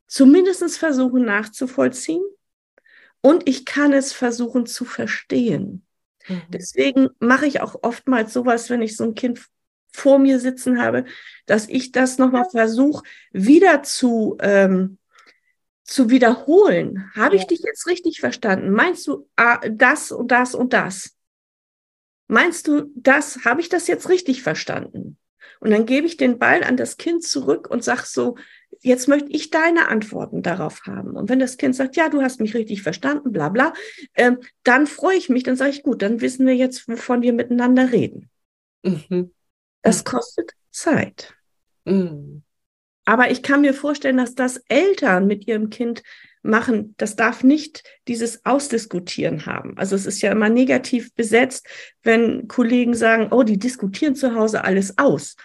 zumindest 0.07 0.77
versuchen 0.77 1.25
nachzuvollziehen 1.25 2.23
und 3.21 3.47
ich 3.47 3.65
kann 3.65 3.93
es 3.93 4.13
versuchen 4.13 4.65
zu 4.65 4.85
verstehen. 4.85 5.85
Mhm. 6.27 6.41
Deswegen 6.49 7.09
mache 7.19 7.45
ich 7.45 7.61
auch 7.61 7.83
oftmals 7.83 8.33
sowas, 8.33 8.69
wenn 8.69 8.81
ich 8.81 8.95
so 8.97 9.05
ein 9.05 9.15
Kind 9.15 9.39
vor 9.91 10.19
mir 10.19 10.39
sitzen 10.39 10.81
habe, 10.81 11.05
dass 11.45 11.69
ich 11.69 11.91
das 11.91 12.17
nochmal 12.17 12.49
versuche, 12.49 13.03
wieder 13.31 13.83
zu, 13.83 14.37
ähm, 14.41 14.97
zu 15.83 16.09
wiederholen. 16.09 17.11
Habe 17.15 17.35
ich 17.35 17.45
dich 17.45 17.59
jetzt 17.59 17.87
richtig 17.87 18.19
verstanden? 18.19 18.71
Meinst 18.71 19.05
du 19.07 19.29
ah, 19.35 19.59
das 19.69 20.11
und 20.11 20.31
das 20.31 20.55
und 20.55 20.73
das? 20.73 21.15
Meinst 22.27 22.67
du 22.67 22.91
das? 22.95 23.45
Habe 23.45 23.61
ich 23.61 23.69
das 23.69 23.87
jetzt 23.87 24.09
richtig 24.09 24.41
verstanden? 24.41 25.17
Und 25.59 25.71
dann 25.71 25.85
gebe 25.85 26.07
ich 26.07 26.17
den 26.17 26.39
Ball 26.39 26.63
an 26.63 26.75
das 26.75 26.97
Kind 26.97 27.23
zurück 27.23 27.69
und 27.69 27.83
sage 27.83 28.03
so, 28.05 28.35
jetzt 28.84 29.08
möchte 29.08 29.30
ich 29.30 29.50
deine 29.50 29.88
Antworten 29.88 30.41
darauf 30.41 30.82
haben. 30.86 31.12
Und 31.12 31.30
wenn 31.30 31.39
das 31.39 31.58
Kind 31.58 31.76
sagt, 31.76 31.96
ja, 31.96 32.10
du 32.10 32.22
hast 32.22 32.39
mich 32.39 32.54
richtig 32.54 32.84
verstanden, 32.84 33.32
bla 33.32 33.50
bla, 33.50 33.74
äh, 34.13 34.34
dann 34.63 34.88
freue 34.88 35.17
ich 35.17 35.30
mich, 35.30 35.43
dann 35.43 35.56
sage 35.56 35.72
ich, 35.72 35.84
gut, 35.84 36.02
dann 36.02 36.22
wissen 36.22 36.46
wir 36.46 36.56
jetzt, 36.56 36.88
wovon 36.88 37.22
wir 37.22 37.34
miteinander 37.34 37.91
reden. 37.91 38.30
Mhm. 38.84 39.32
Das 39.82 40.00
mhm. 40.00 40.04
kostet 40.04 40.52
Zeit. 40.72 41.34
Mhm. 41.86 42.43
Aber 43.06 43.32
ich 43.32 43.41
kann 43.41 43.62
mir 43.62 43.74
vorstellen, 43.74 44.17
dass 44.17 44.36
das 44.36 44.62
Eltern 44.67 45.28
mit 45.28 45.48
ihrem 45.48 45.69
Kind 45.69 46.04
machen, 46.41 46.93
das 46.98 47.15
darf 47.15 47.43
nicht 47.43 47.84
dieses 48.08 48.46
Ausdiskutieren 48.46 49.46
haben. 49.46 49.78
Also 49.78 49.96
es 49.96 50.06
ist 50.06 50.22
ja 50.22 50.32
immer 50.32 50.50
negativ 50.50 51.13
besetzt, 51.13 51.67
wenn 52.04 52.48
Kollegen 52.48 52.93
sagen, 52.93 53.30
oh, 53.32 53.43
die 53.43 53.58
diskutieren 53.58 54.15
zu 54.15 54.36
Hause 54.36 54.63
alles 54.63 54.98
aus. 54.98 55.36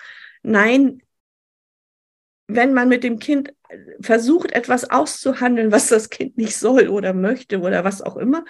Nein, 0.42 1.03
wenn 2.48 2.72
man 2.72 2.88
mit 2.88 3.04
dem 3.04 3.18
Kind 3.18 3.52
versucht, 4.00 4.52
etwas 4.52 4.90
auszuhandeln, 4.90 5.70
was 5.70 5.88
das 5.88 6.08
Kind 6.08 6.38
nicht 6.38 6.56
soll 6.56 6.88
oder 6.88 7.12
möchte 7.12 7.61
oder 7.61 7.84
was 7.84 8.00
auch 8.02 8.16
immer, 8.16 8.44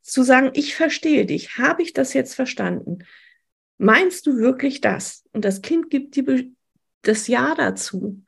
zu 0.00 0.22
sagen, 0.22 0.50
ich 0.54 0.74
verstehe 0.74 1.26
dich, 1.26 1.58
habe 1.58 1.82
ich 1.82 1.92
das 1.92 2.14
jetzt 2.14 2.34
verstanden? 2.34 3.04
Meinst 3.78 4.26
du 4.26 4.38
wirklich 4.38 4.80
das? 4.80 5.24
Und 5.32 5.44
das 5.44 5.60
Kind 5.60 5.90
gibt 5.90 6.14
die, 6.14 6.54
das 7.02 7.26
Ja 7.26 7.54
dazu. 7.56 8.22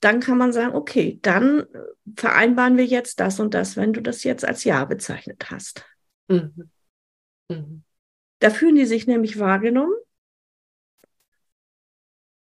Dann 0.00 0.20
kann 0.20 0.38
man 0.38 0.54
sagen, 0.54 0.74
okay, 0.74 1.18
dann 1.20 1.66
vereinbaren 2.16 2.78
wir 2.78 2.86
jetzt 2.86 3.20
das 3.20 3.38
und 3.38 3.52
das, 3.52 3.76
wenn 3.76 3.92
du 3.92 4.00
das 4.00 4.24
jetzt 4.24 4.46
als 4.46 4.64
Ja 4.64 4.86
bezeichnet 4.86 5.50
hast. 5.50 5.84
Mhm. 6.28 6.70
Mhm. 7.50 7.82
Da 8.38 8.48
fühlen 8.48 8.76
die 8.76 8.86
sich 8.86 9.06
nämlich 9.06 9.38
wahrgenommen 9.38 9.92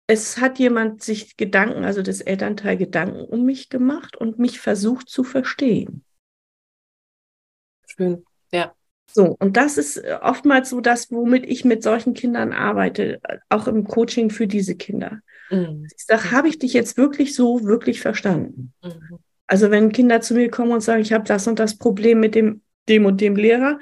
es 0.08 0.38
hat 0.38 0.58
jemand 0.58 1.02
sich 1.02 1.36
Gedanken, 1.36 1.84
also 1.84 2.02
das 2.02 2.22
Elternteil 2.22 2.78
Gedanken 2.78 3.20
um 3.20 3.44
mich 3.44 3.68
gemacht 3.68 4.16
und 4.16 4.38
mich 4.38 4.58
versucht 4.58 5.08
zu 5.08 5.22
verstehen. 5.22 6.02
Schön, 7.86 8.24
ja. 8.50 8.74
So, 9.10 9.36
und 9.38 9.56
das 9.56 9.78
ist 9.78 10.02
oftmals 10.22 10.70
so 10.70 10.80
das, 10.80 11.10
womit 11.10 11.46
ich 11.46 11.64
mit 11.64 11.82
solchen 11.82 12.14
Kindern 12.14 12.52
arbeite, 12.52 13.20
auch 13.48 13.68
im 13.68 13.84
Coaching 13.84 14.30
für 14.30 14.46
diese 14.46 14.76
Kinder. 14.76 15.20
Mhm. 15.50 15.86
Ich 15.94 16.04
sage, 16.04 16.30
habe 16.30 16.48
ich 16.48 16.58
dich 16.58 16.72
jetzt 16.72 16.96
wirklich 16.96 17.34
so 17.34 17.64
wirklich 17.64 18.00
verstanden? 18.00 18.72
Mhm. 18.82 19.18
Also 19.46 19.70
wenn 19.70 19.92
Kinder 19.92 20.20
zu 20.20 20.34
mir 20.34 20.50
kommen 20.50 20.72
und 20.72 20.82
sagen, 20.82 21.02
ich 21.02 21.12
habe 21.12 21.24
das 21.24 21.46
und 21.46 21.58
das 21.58 21.76
Problem 21.76 22.20
mit 22.20 22.34
dem, 22.34 22.62
dem 22.88 23.06
und 23.06 23.20
dem 23.20 23.36
Lehrer, 23.36 23.78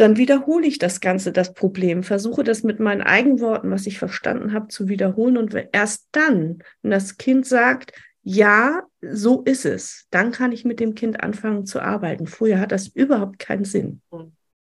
dann 0.00 0.16
wiederhole 0.16 0.66
ich 0.66 0.78
das 0.78 1.00
Ganze, 1.00 1.30
das 1.30 1.52
Problem, 1.52 2.02
versuche 2.02 2.42
das 2.42 2.62
mit 2.62 2.80
meinen 2.80 3.02
eigenen 3.02 3.40
Worten, 3.40 3.70
was 3.70 3.86
ich 3.86 3.98
verstanden 3.98 4.54
habe, 4.54 4.68
zu 4.68 4.88
wiederholen. 4.88 5.36
Und 5.36 5.54
erst 5.72 6.08
dann, 6.12 6.62
wenn 6.82 6.90
das 6.90 7.18
Kind 7.18 7.46
sagt, 7.46 7.92
ja, 8.22 8.82
so 9.02 9.42
ist 9.42 9.66
es, 9.66 10.06
dann 10.10 10.32
kann 10.32 10.52
ich 10.52 10.64
mit 10.64 10.80
dem 10.80 10.94
Kind 10.94 11.22
anfangen 11.22 11.66
zu 11.66 11.80
arbeiten. 11.80 12.26
Vorher 12.26 12.60
hat 12.60 12.72
das 12.72 12.88
überhaupt 12.88 13.38
keinen 13.38 13.64
Sinn. 13.64 14.00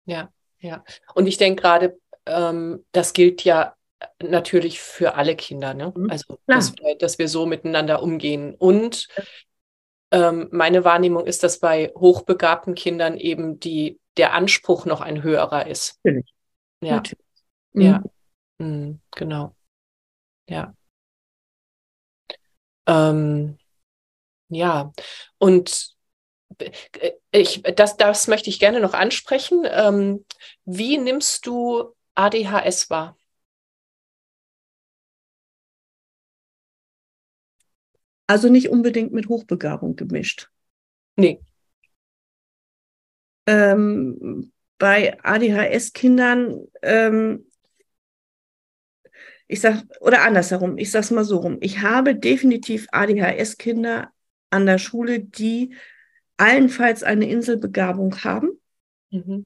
Ja, 0.07 0.31
ja. 0.59 0.85
Und 1.15 1.27
ich 1.27 1.37
denke 1.37 1.63
gerade, 1.63 1.99
ähm, 2.27 2.85
das 2.93 3.13
gilt 3.13 3.45
ja 3.45 3.75
natürlich 4.23 4.81
für 4.81 5.15
alle 5.15 5.37
Kinder, 5.37 5.75
ne? 5.75 5.93
Mhm. 5.95 6.11
Also, 6.11 6.39
dass 6.47 6.75
wir, 6.77 6.97
dass 6.97 7.19
wir, 7.19 7.29
so 7.29 7.45
miteinander 7.45 8.03
umgehen. 8.03 8.55
Und 8.59 9.09
ähm, 10.11 10.49
meine 10.51 10.85
Wahrnehmung 10.85 11.27
ist, 11.27 11.43
dass 11.43 11.59
bei 11.59 11.93
hochbegabten 11.95 12.75
Kindern 12.75 13.17
eben 13.19 13.61
die 13.61 14.00
der 14.17 14.35
Anspruch 14.35 14.87
noch 14.87 15.01
ein 15.01 15.23
höherer 15.23 15.67
ist. 15.67 15.99
Natürlich. 16.05 16.35
Ja. 16.83 16.97
Natürlich. 16.97 17.27
Ja. 17.75 18.03
Mhm. 18.59 18.67
Mhm, 18.67 19.01
genau. 19.13 19.57
Ja. 20.49 20.75
Ähm, 22.87 23.59
ja, 24.49 24.93
und 25.39 25.97
äh, 26.59 27.13
ich, 27.33 27.63
das, 27.77 27.97
das 27.97 28.29
möchte 28.29 28.51
ich 28.51 28.59
gerne 28.61 28.81
noch 28.81 28.95
ansprechen. 28.95 29.65
Ähm, 29.71 30.25
wie 30.65 30.99
nimmst 30.99 31.47
du 31.47 31.95
ADHS 32.15 32.91
wahr? 32.91 33.17
Also 38.27 38.49
nicht 38.49 38.69
unbedingt 38.71 39.13
mit 39.13 39.29
Hochbegabung 39.29 39.97
gemischt. 39.97 40.51
Nee. 41.17 41.41
Ähm, 43.51 44.53
bei 44.79 45.19
ADHS-Kindern, 45.23 46.67
ähm, 46.83 47.47
ich 49.47 49.61
sag, 49.61 49.83
oder 50.01 50.23
andersherum, 50.23 50.79
ich 50.79 50.91
sag's 50.91 51.11
mal 51.11 51.25
so 51.25 51.39
rum, 51.39 51.59
ich 51.61 51.81
habe 51.83 52.15
definitiv 52.15 52.87
ADHS-Kinder 52.93 54.11
an 54.51 54.67
der 54.67 54.79
Schule, 54.79 55.21
die 55.21 55.75
allenfalls 56.37 57.03
eine 57.03 57.29
Inselbegabung 57.29 58.23
haben. 58.25 58.51
Mhm. 59.11 59.45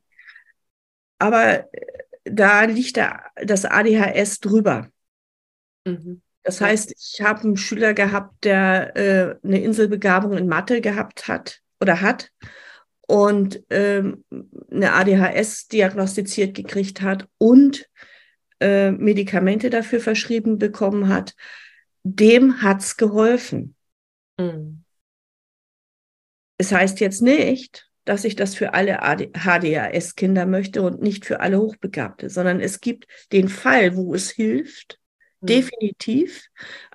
Aber 1.18 1.72
äh, 1.72 1.86
da 2.24 2.64
liegt 2.64 2.96
da 2.96 3.24
das 3.42 3.64
ADHS 3.64 4.40
drüber. 4.40 4.88
Mhm. 5.84 6.22
Das 6.42 6.60
heißt, 6.60 6.92
ich 6.92 7.22
habe 7.22 7.40
einen 7.40 7.56
Schüler 7.56 7.94
gehabt, 7.94 8.44
der 8.44 8.96
äh, 8.96 9.36
eine 9.42 9.62
Inselbegabung 9.62 10.36
in 10.36 10.46
Mathe 10.46 10.80
gehabt 10.82 11.26
hat 11.26 11.62
oder 11.80 12.02
hat 12.02 12.30
und 13.06 13.62
ähm, 13.70 14.24
eine 14.70 14.92
ADHS 14.92 15.68
diagnostiziert 15.68 16.54
gekriegt 16.54 17.02
hat 17.02 17.28
und 17.38 17.88
äh, 18.60 18.90
Medikamente 18.92 19.70
dafür 19.70 20.00
verschrieben 20.00 20.58
bekommen 20.58 21.08
hat. 21.08 21.34
Dem 22.02 22.62
hat's 22.62 22.96
geholfen. 22.96 23.74
Mhm. 24.38 24.84
Es 26.56 26.72
heißt 26.72 27.00
jetzt 27.00 27.20
nicht, 27.20 27.90
dass 28.04 28.24
ich 28.24 28.36
das 28.36 28.54
für 28.54 28.74
alle 28.74 28.98
HDAS-Kinder 29.02 30.46
möchte 30.46 30.82
und 30.82 31.02
nicht 31.02 31.24
für 31.24 31.40
alle 31.40 31.58
Hochbegabte, 31.58 32.28
sondern 32.30 32.60
es 32.60 32.80
gibt 32.80 33.06
den 33.32 33.48
Fall, 33.48 33.96
wo 33.96 34.14
es 34.14 34.30
hilft, 34.30 34.98
mhm. 35.40 35.46
definitiv 35.46 36.48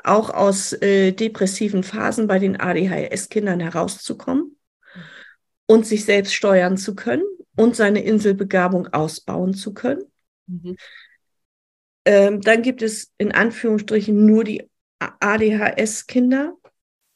auch 0.03 0.29
aus 0.29 0.73
äh, 0.73 1.11
depressiven 1.11 1.83
Phasen 1.83 2.27
bei 2.27 2.39
den 2.39 2.59
ADHS-Kindern 2.59 3.59
herauszukommen. 3.59 4.58
Und 5.69 5.85
sich 5.85 6.03
selbst 6.03 6.33
steuern 6.33 6.77
zu 6.77 6.95
können 6.95 7.21
und 7.55 7.75
seine 7.75 8.03
Inselbegabung 8.03 8.87
ausbauen 8.87 9.53
zu 9.53 9.71
können. 9.75 10.01
Mhm. 10.47 10.75
Ähm, 12.05 12.41
dann 12.41 12.63
gibt 12.63 12.81
es 12.81 13.11
in 13.19 13.31
Anführungsstrichen 13.31 14.25
nur 14.25 14.43
die 14.43 14.67
ADHS-Kinder, 14.97 16.55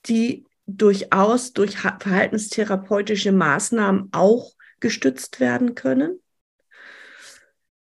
die 0.06 0.46
durchaus 0.68 1.54
durch 1.54 1.80
verhaltenstherapeutische 1.80 3.32
Maßnahmen 3.32 4.10
auch 4.12 4.54
gestützt 4.80 5.40
werden 5.40 5.74
können. 5.74 6.20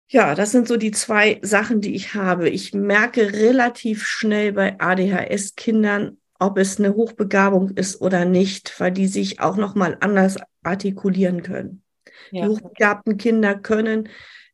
Ja, 0.08 0.34
das 0.34 0.52
sind 0.52 0.68
so 0.68 0.76
die 0.76 0.92
zwei 0.92 1.40
Sachen, 1.44 1.82
die 1.82 1.94
ich 1.94 2.16
habe. 2.16 2.50
Ich 2.50 2.74
merke 2.74 3.32
relativ 3.32 4.08
schnell 4.08 4.54
bei 4.54 4.80
ADHS-Kindern, 4.80 6.18
ob 6.40 6.58
es 6.58 6.80
eine 6.80 6.96
Hochbegabung 6.96 7.70
ist 7.78 8.02
oder 8.02 8.26
nicht, 8.26 8.80
weil 8.80 8.92
die 8.92 9.08
sich 9.08 9.40
auch 9.40 9.56
noch 9.56 9.76
mal 9.76 9.98
anders 10.00 10.38
artikulieren 10.64 11.44
können. 11.44 11.84
Ja. 12.32 12.44
Die 12.44 12.50
hochbegabten 12.50 13.18
Kinder 13.18 13.56
können 13.56 14.10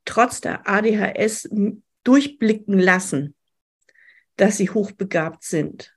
trotz 0.05 0.41
der 0.41 0.67
ADHS 0.67 1.49
durchblicken 2.03 2.79
lassen, 2.79 3.35
dass 4.35 4.57
sie 4.57 4.69
hochbegabt 4.69 5.43
sind. 5.43 5.93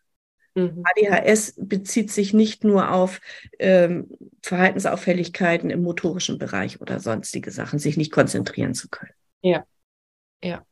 Mhm. 0.54 0.84
ADHS 0.84 1.54
bezieht 1.56 2.10
sich 2.10 2.34
nicht 2.34 2.64
nur 2.64 2.90
auf 2.90 3.20
ähm, 3.58 4.10
Verhaltensauffälligkeiten 4.42 5.70
im 5.70 5.82
motorischen 5.82 6.38
Bereich 6.38 6.80
oder 6.80 7.00
sonstige 7.00 7.50
Sachen, 7.50 7.78
sich 7.78 7.96
nicht 7.96 8.12
konzentrieren 8.12 8.74
zu 8.74 8.88
können. 8.88 9.14
Ja, 9.40 9.64
ja, 10.42 10.66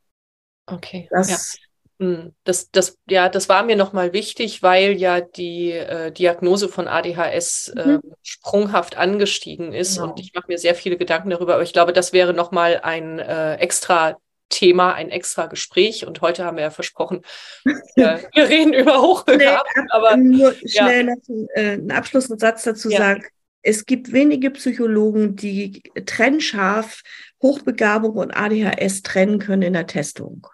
okay. 0.66 1.08
Das, 1.10 1.54
ja. 1.54 1.69
Hm, 2.00 2.32
das, 2.44 2.70
das, 2.70 2.96
ja, 3.10 3.28
das 3.28 3.50
war 3.50 3.62
mir 3.62 3.76
nochmal 3.76 4.14
wichtig, 4.14 4.62
weil 4.62 4.92
ja 4.92 5.20
die 5.20 5.72
äh, 5.72 6.10
Diagnose 6.10 6.70
von 6.70 6.88
ADHS 6.88 7.74
mhm. 7.74 7.80
äh, 7.80 7.98
sprunghaft 8.22 8.96
angestiegen 8.96 9.74
ist 9.74 9.96
genau. 9.96 10.08
und 10.08 10.18
ich 10.18 10.32
mache 10.32 10.46
mir 10.48 10.56
sehr 10.56 10.74
viele 10.74 10.96
Gedanken 10.96 11.28
darüber, 11.28 11.54
aber 11.54 11.62
ich 11.62 11.74
glaube, 11.74 11.92
das 11.92 12.14
wäre 12.14 12.32
nochmal 12.32 12.80
ein 12.82 13.18
äh, 13.18 13.56
extra 13.56 14.16
Thema, 14.48 14.94
ein 14.94 15.10
extra 15.10 15.46
Gespräch. 15.46 16.06
Und 16.06 16.22
heute 16.22 16.44
haben 16.44 16.56
wir 16.56 16.64
ja 16.64 16.70
versprochen, 16.70 17.20
äh, 17.96 18.18
wir 18.34 18.48
reden 18.48 18.72
über 18.72 19.02
Hochbegabten. 19.02 19.84
Nee, 19.84 19.90
aber 19.90 20.16
nur 20.16 20.54
schnell 20.54 21.06
ja. 21.06 21.14
noch 21.14 21.46
äh, 21.54 21.72
einen 21.72 21.90
Abschlusssatz 21.90 22.64
dazu 22.64 22.88
ja. 22.88 22.98
sagen. 22.98 23.24
Es 23.62 23.84
gibt 23.84 24.12
wenige 24.12 24.50
Psychologen, 24.52 25.36
die 25.36 25.82
trennscharf 26.06 27.02
Hochbegabung 27.42 28.12
und 28.12 28.30
ADHS 28.32 29.02
trennen 29.02 29.38
können 29.38 29.62
in 29.62 29.74
der 29.74 29.86
Testung. 29.86 30.46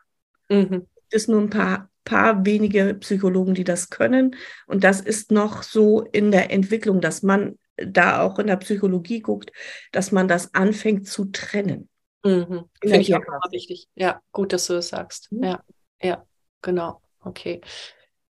Mhm. 0.49 0.89
Es 1.11 1.25
sind 1.25 1.35
nur 1.35 1.43
ein 1.43 1.51
paar, 1.51 1.91
paar 2.05 2.45
wenige 2.45 2.95
Psychologen, 2.95 3.55
die 3.55 3.65
das 3.65 3.91
können. 3.91 4.37
Und 4.67 4.85
das 4.85 5.01
ist 5.01 5.31
noch 5.31 5.63
so 5.63 6.03
in 6.03 6.31
der 6.31 6.51
Entwicklung, 6.51 7.01
dass 7.01 7.23
man 7.23 7.59
da 7.77 8.23
auch 8.23 8.39
in 8.39 8.47
der 8.47 8.57
Psychologie 8.57 9.21
guckt, 9.21 9.53
dass 9.93 10.13
man 10.13 10.29
das 10.29 10.55
anfängt 10.55 11.07
zu 11.09 11.27
trennen. 11.27 11.89
Mhm. 12.25 12.69
Finde 12.81 13.01
ich 13.01 13.15
auch 13.15 13.23
immer 13.23 13.41
wichtig. 13.51 13.89
Ja, 13.95 14.21
gut, 14.33 14.53
dass 14.53 14.67
du 14.67 14.75
das 14.75 14.89
sagst. 14.89 15.31
Mhm. 15.31 15.45
Ja, 15.45 15.63
ja, 16.03 16.27
genau. 16.63 17.01
Okay. 17.21 17.61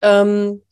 Ähm, 0.02 0.62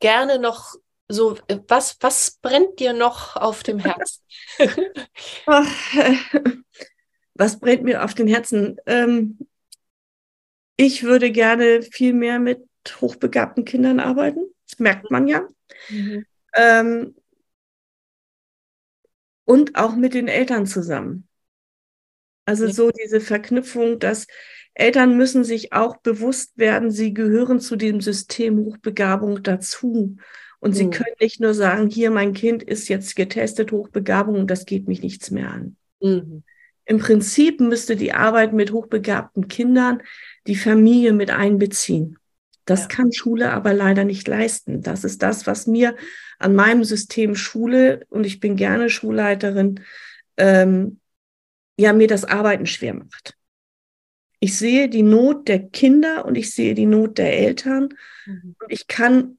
gerne 0.00 0.38
noch 0.38 0.74
so, 1.08 1.36
was, 1.68 1.98
was 2.00 2.38
brennt 2.40 2.80
dir 2.80 2.92
noch 2.92 3.36
auf 3.36 3.62
dem 3.62 3.78
Herzen? 3.78 4.22
was 7.34 7.58
brennt 7.58 7.82
mir 7.82 8.04
auf 8.04 8.14
dem 8.14 8.26
Herzen? 8.26 8.78
Ähm, 8.86 9.38
ich 10.76 11.02
würde 11.02 11.30
gerne 11.30 11.82
viel 11.82 12.12
mehr 12.12 12.38
mit 12.38 12.62
hochbegabten 13.00 13.64
Kindern 13.64 14.00
arbeiten. 14.00 14.40
Das 14.68 14.78
merkt 14.78 15.10
man 15.10 15.28
ja. 15.28 15.46
Mhm. 15.88 16.26
Ähm, 16.54 17.14
und 19.44 19.76
auch 19.76 19.94
mit 19.94 20.14
den 20.14 20.28
Eltern 20.28 20.66
zusammen. 20.66 21.28
Also 22.46 22.68
so 22.68 22.90
diese 22.90 23.20
Verknüpfung, 23.20 23.98
dass 23.98 24.26
Eltern 24.74 25.16
müssen 25.16 25.44
sich 25.44 25.72
auch 25.72 25.98
bewusst 25.98 26.58
werden, 26.58 26.90
sie 26.90 27.14
gehören 27.14 27.60
zu 27.60 27.76
dem 27.76 28.00
System 28.00 28.58
Hochbegabung 28.58 29.42
dazu. 29.42 30.16
Und 30.58 30.70
mhm. 30.70 30.74
sie 30.74 30.90
können 30.90 31.14
nicht 31.20 31.40
nur 31.40 31.54
sagen, 31.54 31.88
hier, 31.88 32.10
mein 32.10 32.32
Kind 32.32 32.62
ist 32.62 32.88
jetzt 32.88 33.16
getestet, 33.16 33.72
Hochbegabung, 33.72 34.36
und 34.36 34.50
das 34.50 34.66
geht 34.66 34.88
mich 34.88 35.02
nichts 35.02 35.30
mehr 35.30 35.50
an. 35.50 35.76
Mhm. 36.00 36.42
Im 36.86 36.98
Prinzip 36.98 37.60
müsste 37.60 37.96
die 37.96 38.12
Arbeit 38.12 38.52
mit 38.52 38.72
hochbegabten 38.72 39.48
Kindern 39.48 40.02
die 40.46 40.56
Familie 40.56 41.12
mit 41.12 41.30
einbeziehen. 41.30 42.18
Das 42.64 42.82
ja. 42.82 42.86
kann 42.88 43.12
Schule 43.12 43.52
aber 43.52 43.74
leider 43.74 44.04
nicht 44.04 44.26
leisten. 44.26 44.82
Das 44.82 45.04
ist 45.04 45.22
das, 45.22 45.46
was 45.46 45.66
mir 45.66 45.96
an 46.38 46.54
meinem 46.54 46.84
System 46.84 47.34
Schule, 47.34 48.06
und 48.08 48.24
ich 48.24 48.40
bin 48.40 48.56
gerne 48.56 48.88
Schulleiterin, 48.90 49.80
ähm, 50.36 51.00
ja 51.76 51.92
mir 51.92 52.08
das 52.08 52.24
Arbeiten 52.24 52.66
schwer 52.66 52.94
macht. 52.94 53.36
Ich 54.40 54.58
sehe 54.58 54.88
die 54.88 55.02
Not 55.02 55.48
der 55.48 55.68
Kinder 55.68 56.24
und 56.24 56.36
ich 56.36 56.52
sehe 56.52 56.74
die 56.74 56.86
Not 56.86 57.18
der 57.18 57.32
Eltern 57.38 57.88
mhm. 58.26 58.56
und 58.58 58.72
ich 58.72 58.86
kann 58.86 59.38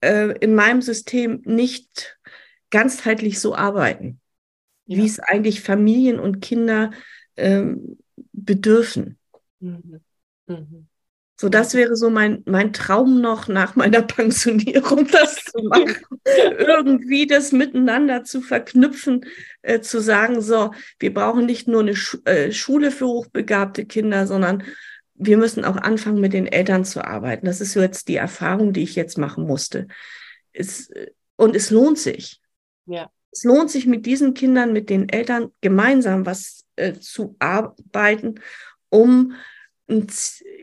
äh, 0.00 0.36
in 0.38 0.54
meinem 0.54 0.82
System 0.82 1.42
nicht 1.44 2.18
ganzheitlich 2.70 3.40
so 3.40 3.54
arbeiten, 3.54 4.20
ja. 4.86 4.98
wie 4.98 5.06
es 5.06 5.18
eigentlich 5.18 5.62
Familien 5.62 6.18
und 6.20 6.40
Kinder 6.40 6.92
ähm, 7.36 7.98
bedürfen. 8.32 9.18
Mhm. 9.64 10.00
Mhm. 10.46 10.88
So, 11.40 11.48
das 11.48 11.74
wäre 11.74 11.96
so 11.96 12.10
mein, 12.10 12.42
mein 12.46 12.72
Traum 12.72 13.20
noch 13.20 13.48
nach 13.48 13.74
meiner 13.74 14.02
Pensionierung, 14.02 15.08
das 15.10 15.36
zu 15.36 15.64
machen. 15.64 15.96
Irgendwie 16.24 17.26
das 17.26 17.50
miteinander 17.50 18.22
zu 18.22 18.40
verknüpfen, 18.40 19.26
äh, 19.62 19.80
zu 19.80 20.00
sagen, 20.00 20.40
so, 20.40 20.72
wir 21.00 21.12
brauchen 21.12 21.46
nicht 21.46 21.66
nur 21.66 21.80
eine 21.80 21.96
Sch 21.96 22.18
äh, 22.24 22.52
Schule 22.52 22.92
für 22.92 23.06
hochbegabte 23.06 23.84
Kinder, 23.84 24.28
sondern 24.28 24.62
wir 25.14 25.36
müssen 25.36 25.64
auch 25.64 25.76
anfangen, 25.76 26.20
mit 26.20 26.32
den 26.32 26.46
Eltern 26.46 26.84
zu 26.84 27.04
arbeiten. 27.04 27.46
Das 27.46 27.60
ist 27.60 27.72
so 27.72 27.80
jetzt 27.80 28.08
die 28.08 28.16
Erfahrung, 28.16 28.72
die 28.72 28.82
ich 28.82 28.94
jetzt 28.94 29.18
machen 29.18 29.44
musste. 29.44 29.88
Es, 30.52 30.90
und 31.36 31.56
es 31.56 31.70
lohnt 31.70 31.98
sich. 31.98 32.40
Ja. 32.86 33.10
Es 33.32 33.42
lohnt 33.42 33.70
sich, 33.70 33.86
mit 33.86 34.06
diesen 34.06 34.34
Kindern, 34.34 34.72
mit 34.72 34.88
den 34.88 35.08
Eltern 35.08 35.50
gemeinsam 35.60 36.26
was 36.26 36.64
äh, 36.76 36.92
zu 36.92 37.34
arbeiten, 37.40 38.40
um 38.88 39.34
und 39.86 40.12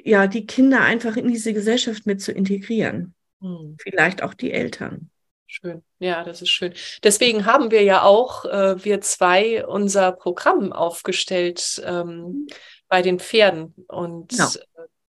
ja, 0.03 0.28
die 0.28 0.45
Kinder 0.45 0.82
einfach 0.82 1.17
in 1.17 1.28
diese 1.28 1.53
Gesellschaft 1.53 2.05
mit 2.05 2.22
zu 2.22 2.32
integrieren. 2.32 3.13
Hm. 3.41 3.78
Vielleicht 3.80 4.24
auch 4.24 4.34
die 4.34 4.51
Eltern. 4.51 5.09
Schön. 5.47 5.84
Ja, 5.99 6.24
das 6.24 6.41
ist 6.41 6.49
schön. 6.49 6.74
Deswegen 7.03 7.45
haben 7.45 7.72
wir 7.72 7.84
ja 7.84 8.03
auch, 8.03 8.45
äh, 8.45 8.84
wir 8.84 9.01
zwei, 9.01 9.65
unser 9.65 10.13
Programm 10.13 10.72
aufgestellt, 10.72 11.82
ähm, 11.86 12.47
bei 12.88 13.01
den 13.01 13.19
Pferden 13.19 13.74
und 13.88 14.38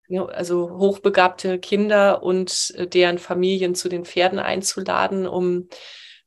genau. 0.07 0.25
also 0.25 0.77
hochbegabte 0.77 1.59
Kinder 1.59 2.23
und 2.23 2.73
äh, 2.75 2.87
deren 2.87 3.17
Familien 3.17 3.75
zu 3.75 3.89
den 3.89 4.05
Pferden 4.05 4.39
einzuladen, 4.39 5.27
um 5.27 5.69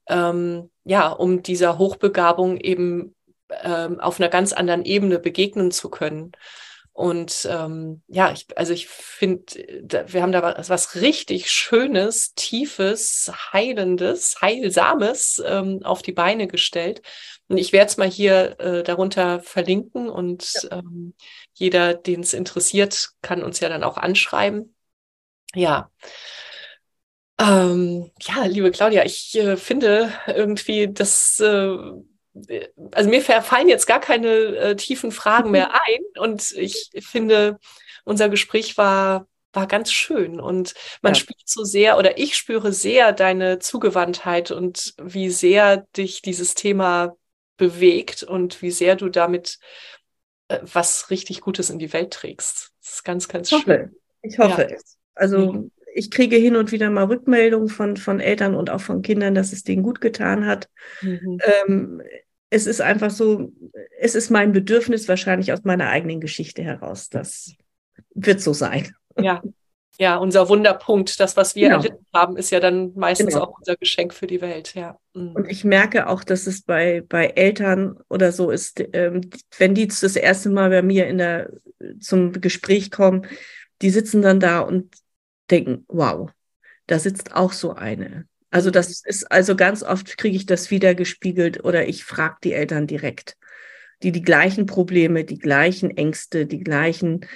ähm, 0.08 0.70
ja, 0.84 1.08
um 1.08 1.42
dieser 1.42 1.78
Hochbegabung 1.78 2.56
eben 2.56 3.14
ähm, 3.62 4.00
auf 4.00 4.20
einer 4.20 4.28
ganz 4.28 4.52
anderen 4.52 4.84
Ebene 4.84 5.18
begegnen 5.18 5.70
zu 5.70 5.88
können. 5.88 6.32
Und 7.00 7.48
ähm, 7.50 8.02
ja, 8.08 8.30
ich, 8.30 8.46
also 8.58 8.74
ich 8.74 8.86
finde, 8.86 10.04
wir 10.08 10.20
haben 10.20 10.32
da 10.32 10.42
was, 10.42 10.68
was, 10.68 10.96
richtig 10.96 11.50
Schönes, 11.50 12.34
Tiefes, 12.34 13.32
Heilendes, 13.54 14.42
Heilsames 14.42 15.42
ähm, 15.46 15.80
auf 15.82 16.02
die 16.02 16.12
Beine 16.12 16.46
gestellt. 16.46 17.00
Und 17.48 17.56
ich 17.56 17.72
werde 17.72 17.86
es 17.86 17.96
mal 17.96 18.10
hier 18.10 18.60
äh, 18.60 18.82
darunter 18.82 19.40
verlinken 19.40 20.10
und 20.10 20.52
ja. 20.64 20.80
ähm, 20.80 21.14
jeder, 21.54 21.94
den 21.94 22.20
es 22.20 22.34
interessiert, 22.34 23.12
kann 23.22 23.42
uns 23.42 23.60
ja 23.60 23.70
dann 23.70 23.82
auch 23.82 23.96
anschreiben. 23.96 24.74
Ja. 25.54 25.90
Ähm, 27.38 28.10
ja, 28.20 28.44
liebe 28.44 28.72
Claudia, 28.72 29.06
ich 29.06 29.34
äh, 29.38 29.56
finde 29.56 30.12
irgendwie, 30.26 30.92
dass 30.92 31.40
äh, 31.40 31.78
also 32.92 33.10
mir 33.10 33.22
fallen 33.22 33.68
jetzt 33.68 33.86
gar 33.86 34.00
keine 34.00 34.28
äh, 34.28 34.76
tiefen 34.76 35.12
Fragen 35.12 35.50
mehr 35.50 35.70
ein 35.86 36.00
und 36.18 36.52
ich 36.52 36.90
finde, 37.00 37.58
unser 38.04 38.28
Gespräch 38.28 38.78
war 38.78 39.26
war 39.52 39.66
ganz 39.66 39.90
schön 39.90 40.38
und 40.38 40.74
man 41.02 41.14
ja. 41.14 41.20
spürt 41.20 41.40
so 41.44 41.64
sehr 41.64 41.98
oder 41.98 42.18
ich 42.18 42.36
spüre 42.36 42.72
sehr 42.72 43.12
deine 43.12 43.58
Zugewandtheit 43.58 44.52
und 44.52 44.94
wie 45.02 45.28
sehr 45.30 45.88
dich 45.96 46.22
dieses 46.22 46.54
Thema 46.54 47.16
bewegt 47.56 48.22
und 48.22 48.62
wie 48.62 48.70
sehr 48.70 48.96
du 48.96 49.08
damit 49.08 49.58
äh, 50.48 50.60
was 50.62 51.10
richtig 51.10 51.40
Gutes 51.40 51.68
in 51.68 51.78
die 51.78 51.92
Welt 51.92 52.12
trägst. 52.12 52.70
Das 52.80 52.94
ist 52.94 53.04
ganz, 53.04 53.28
ganz 53.28 53.50
ich 53.50 53.58
hoffe, 53.58 53.64
schön. 53.64 53.96
Ich 54.22 54.38
hoffe 54.38 54.62
ja. 54.62 54.68
es. 54.68 54.98
Also 55.14 55.68
ich 55.94 56.10
kriege 56.10 56.36
hin 56.36 56.56
und 56.56 56.72
wieder 56.72 56.90
mal 56.90 57.04
Rückmeldungen 57.04 57.68
von, 57.68 57.96
von 57.96 58.20
Eltern 58.20 58.54
und 58.54 58.70
auch 58.70 58.80
von 58.80 59.02
Kindern, 59.02 59.34
dass 59.34 59.52
es 59.52 59.64
denen 59.64 59.82
gut 59.82 60.00
getan 60.00 60.46
hat. 60.46 60.68
Mhm. 61.02 61.38
Ähm, 61.66 62.02
es 62.50 62.66
ist 62.66 62.80
einfach 62.80 63.10
so, 63.10 63.52
es 63.98 64.14
ist 64.14 64.30
mein 64.30 64.52
Bedürfnis 64.52 65.08
wahrscheinlich 65.08 65.52
aus 65.52 65.64
meiner 65.64 65.88
eigenen 65.88 66.20
Geschichte 66.20 66.62
heraus. 66.62 67.08
Das 67.08 67.54
wird 68.14 68.40
so 68.40 68.52
sein. 68.52 68.94
Ja, 69.18 69.42
ja, 70.00 70.16
unser 70.16 70.48
Wunderpunkt, 70.48 71.20
das, 71.20 71.36
was 71.36 71.54
wir 71.54 71.68
genau. 71.68 71.76
erlitten 71.76 72.06
haben, 72.14 72.38
ist 72.38 72.50
ja 72.50 72.58
dann 72.58 72.94
meistens 72.94 73.34
genau. 73.34 73.44
auch 73.44 73.58
unser 73.58 73.76
Geschenk 73.76 74.14
für 74.14 74.26
die 74.26 74.40
Welt, 74.40 74.74
ja. 74.74 74.96
Mhm. 75.12 75.32
Und 75.32 75.50
ich 75.50 75.62
merke 75.62 76.08
auch, 76.08 76.24
dass 76.24 76.46
es 76.46 76.62
bei, 76.62 77.02
bei 77.06 77.26
Eltern 77.26 77.98
oder 78.08 78.32
so 78.32 78.50
ist, 78.50 78.82
ähm, 78.94 79.28
wenn 79.58 79.74
die 79.74 79.86
das 79.86 80.16
erste 80.16 80.48
Mal 80.48 80.70
bei 80.70 80.80
mir 80.80 81.06
in 81.06 81.18
der, 81.18 81.50
zum 82.00 82.32
Gespräch 82.32 82.90
kommen, 82.90 83.26
die 83.82 83.90
sitzen 83.90 84.22
dann 84.22 84.40
da 84.40 84.60
und 84.60 84.90
denken, 85.50 85.84
wow, 85.88 86.30
da 86.86 86.98
sitzt 86.98 87.34
auch 87.34 87.52
so 87.52 87.74
eine. 87.74 88.26
Also 88.50 88.70
das 88.70 89.02
ist, 89.04 89.30
also 89.30 89.54
ganz 89.54 89.82
oft 89.82 90.18
kriege 90.18 90.36
ich 90.36 90.46
das 90.46 90.70
wieder 90.70 90.94
gespiegelt 90.94 91.64
oder 91.64 91.86
ich 91.86 92.04
frage 92.04 92.36
die 92.42 92.52
Eltern 92.52 92.86
direkt, 92.86 93.36
die 94.02 94.12
die 94.12 94.22
gleichen 94.22 94.66
Probleme, 94.66 95.24
die 95.24 95.38
gleichen 95.38 95.96
Ängste, 95.96 96.46
die 96.46 96.60
gleichen 96.60 97.26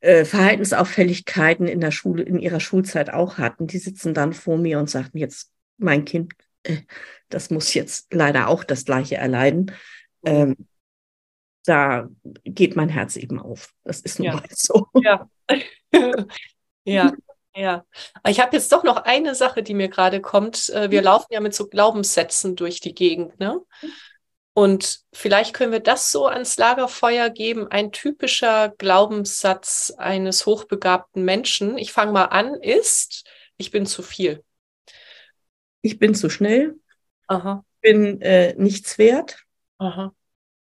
äh, 0.00 0.24
Verhaltensauffälligkeiten 0.24 1.66
in 1.66 1.80
der 1.80 1.90
Schule, 1.90 2.22
in 2.22 2.38
ihrer 2.38 2.60
Schulzeit 2.60 3.10
auch 3.10 3.38
hatten. 3.38 3.66
Die 3.66 3.78
sitzen 3.78 4.14
dann 4.14 4.32
vor 4.32 4.58
mir 4.58 4.78
und 4.78 4.88
sagen 4.88 5.18
jetzt, 5.18 5.50
mein 5.76 6.04
Kind, 6.04 6.34
äh, 6.62 6.76
das 7.30 7.50
muss 7.50 7.74
jetzt 7.74 8.12
leider 8.12 8.48
auch 8.48 8.64
das 8.64 8.84
Gleiche 8.84 9.16
erleiden. 9.16 9.72
Ähm, 10.24 10.56
da 11.64 12.08
geht 12.44 12.76
mein 12.76 12.90
Herz 12.90 13.16
eben 13.16 13.40
auf. 13.40 13.72
Das 13.82 14.00
ist 14.00 14.18
nun 14.18 14.26
ja. 14.26 14.34
mal 14.34 14.44
so. 14.50 14.86
Ja. 15.02 15.28
ja. 16.84 17.12
Ja, 17.56 17.84
ich 18.26 18.40
habe 18.40 18.56
jetzt 18.56 18.72
doch 18.72 18.82
noch 18.82 18.96
eine 18.96 19.34
Sache, 19.34 19.62
die 19.62 19.74
mir 19.74 19.88
gerade 19.88 20.20
kommt. 20.20 20.70
Äh, 20.70 20.90
wir 20.90 21.00
mhm. 21.00 21.04
laufen 21.04 21.26
ja 21.30 21.40
mit 21.40 21.54
so 21.54 21.68
Glaubenssätzen 21.68 22.56
durch 22.56 22.80
die 22.80 22.94
Gegend, 22.94 23.38
ne? 23.38 23.60
Und 24.56 25.00
vielleicht 25.12 25.52
können 25.52 25.72
wir 25.72 25.80
das 25.80 26.12
so 26.12 26.26
ans 26.26 26.56
Lagerfeuer 26.56 27.28
geben. 27.28 27.66
Ein 27.68 27.90
typischer 27.90 28.72
Glaubenssatz 28.78 29.92
eines 29.98 30.46
hochbegabten 30.46 31.24
Menschen, 31.24 31.76
ich 31.76 31.92
fange 31.92 32.12
mal 32.12 32.26
an, 32.26 32.54
ist, 32.54 33.28
ich 33.56 33.72
bin 33.72 33.84
zu 33.84 34.02
viel. 34.02 34.44
Ich 35.82 35.98
bin 35.98 36.14
zu 36.14 36.30
schnell. 36.30 36.76
Aha. 37.26 37.64
Ich 37.74 37.90
bin 37.90 38.20
äh, 38.20 38.54
nichts 38.54 38.96
wert. 38.96 39.44
Aha. 39.78 40.14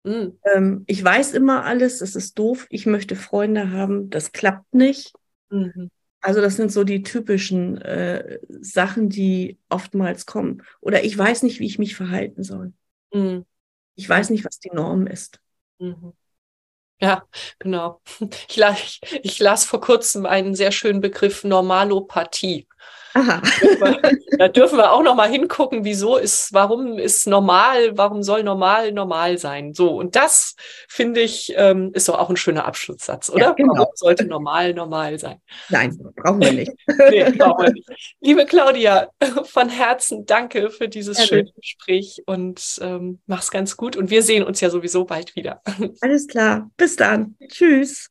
Mhm. 0.04 0.40
Ähm, 0.56 0.84
ich 0.88 1.04
weiß 1.04 1.34
immer 1.34 1.66
alles, 1.66 2.00
das 2.00 2.16
ist 2.16 2.40
doof. 2.40 2.68
Ich 2.70 2.86
möchte 2.86 3.16
Freunde 3.16 3.72
haben, 3.72 4.10
das 4.10 4.32
klappt 4.32 4.74
nicht. 4.74 5.14
Mhm. 5.50 5.92
Also 6.22 6.40
das 6.42 6.56
sind 6.56 6.72
so 6.72 6.84
die 6.84 7.02
typischen 7.04 7.82
äh, 7.82 8.40
Sachen, 8.48 9.10
die 9.10 9.58
oftmals 9.70 10.26
kommen. 10.26 10.64
Oder 10.80 11.04
ich 11.04 11.18
weiß 11.18 11.44
nicht, 11.44 11.60
wie 11.60 11.66
ich 11.66 11.80
mich 11.80 11.96
verhalten 11.96 12.44
soll. 12.44 12.74
Mhm. 13.12 13.46
Ich 13.96 14.08
weiß 14.08 14.30
nicht, 14.30 14.46
was 14.46 14.60
die 14.60 14.70
Norm 14.72 15.08
ist. 15.08 15.40
Mhm. 15.80 16.14
Ja, 17.02 17.24
genau. 17.60 18.02
Ich 18.50 18.58
las, 18.58 18.80
ich, 18.80 19.02
ich 19.24 19.40
las 19.40 19.66
vor 19.66 19.82
kurzem 19.82 20.26
einen 20.26 20.56
sehr 20.56 20.72
schönen 20.72 21.02
Begriff 21.02 21.44
Normalopathie. 21.44 22.68
Aha. 23.14 23.42
Da 24.38 24.48
dürfen 24.48 24.78
wir 24.78 24.92
auch 24.92 25.04
noch 25.04 25.16
mal 25.16 25.30
hingucken, 25.30 25.84
wieso 25.84 26.18
ist, 26.18 26.54
warum 26.54 26.98
ist 26.98 27.28
normal, 27.28 27.98
warum 27.98 28.24
soll 28.24 28.44
normal 28.44 28.92
normal 28.92 29.38
sein? 29.38 29.74
So, 29.74 29.90
und 29.98 30.16
das 30.16 30.56
finde 30.88 31.22
ich, 31.22 31.54
ähm, 31.58 31.92
ist 31.94 32.10
doch 32.10 32.18
auch 32.18 32.30
ein 32.30 32.38
schöner 32.38 32.66
Abschlusssatz, 32.66 33.30
oder? 33.30 33.42
Ja, 33.42 33.52
genau. 33.52 33.74
Warum 33.76 33.94
sollte 33.96 34.26
normal 34.26 34.74
normal 34.74 35.20
sein? 35.20 35.42
Nein, 35.70 35.98
brauchen 36.16 36.42
wir 36.42 36.54
nicht. 36.54 36.72
nee, 37.10 37.30
brauchen 37.32 37.66
wir 37.66 37.74
nicht. 37.74 37.90
Liebe 38.22 38.46
Claudia, 38.46 39.10
von 39.44 39.70
Herzen 39.70 40.26
danke 40.26 40.70
für 40.70 40.88
dieses 40.88 41.18
ja, 41.20 41.26
schöne 41.26 41.52
Gespräch 41.54 42.24
und 42.26 42.80
ähm, 42.82 43.20
mach's 43.26 43.52
ganz 43.52 43.78
gut. 43.78 43.96
Und 43.96 44.10
wir 44.10 44.24
sehen 44.24 44.44
uns 44.44 44.62
ja 44.62 44.70
sowieso 44.70 45.06
bald 45.06 45.36
wieder. 45.36 45.62
Alles 46.02 46.28
klar. 46.28 46.70
Bis 46.78 46.96
dann. 46.96 47.36
Tschüss. 47.48 48.11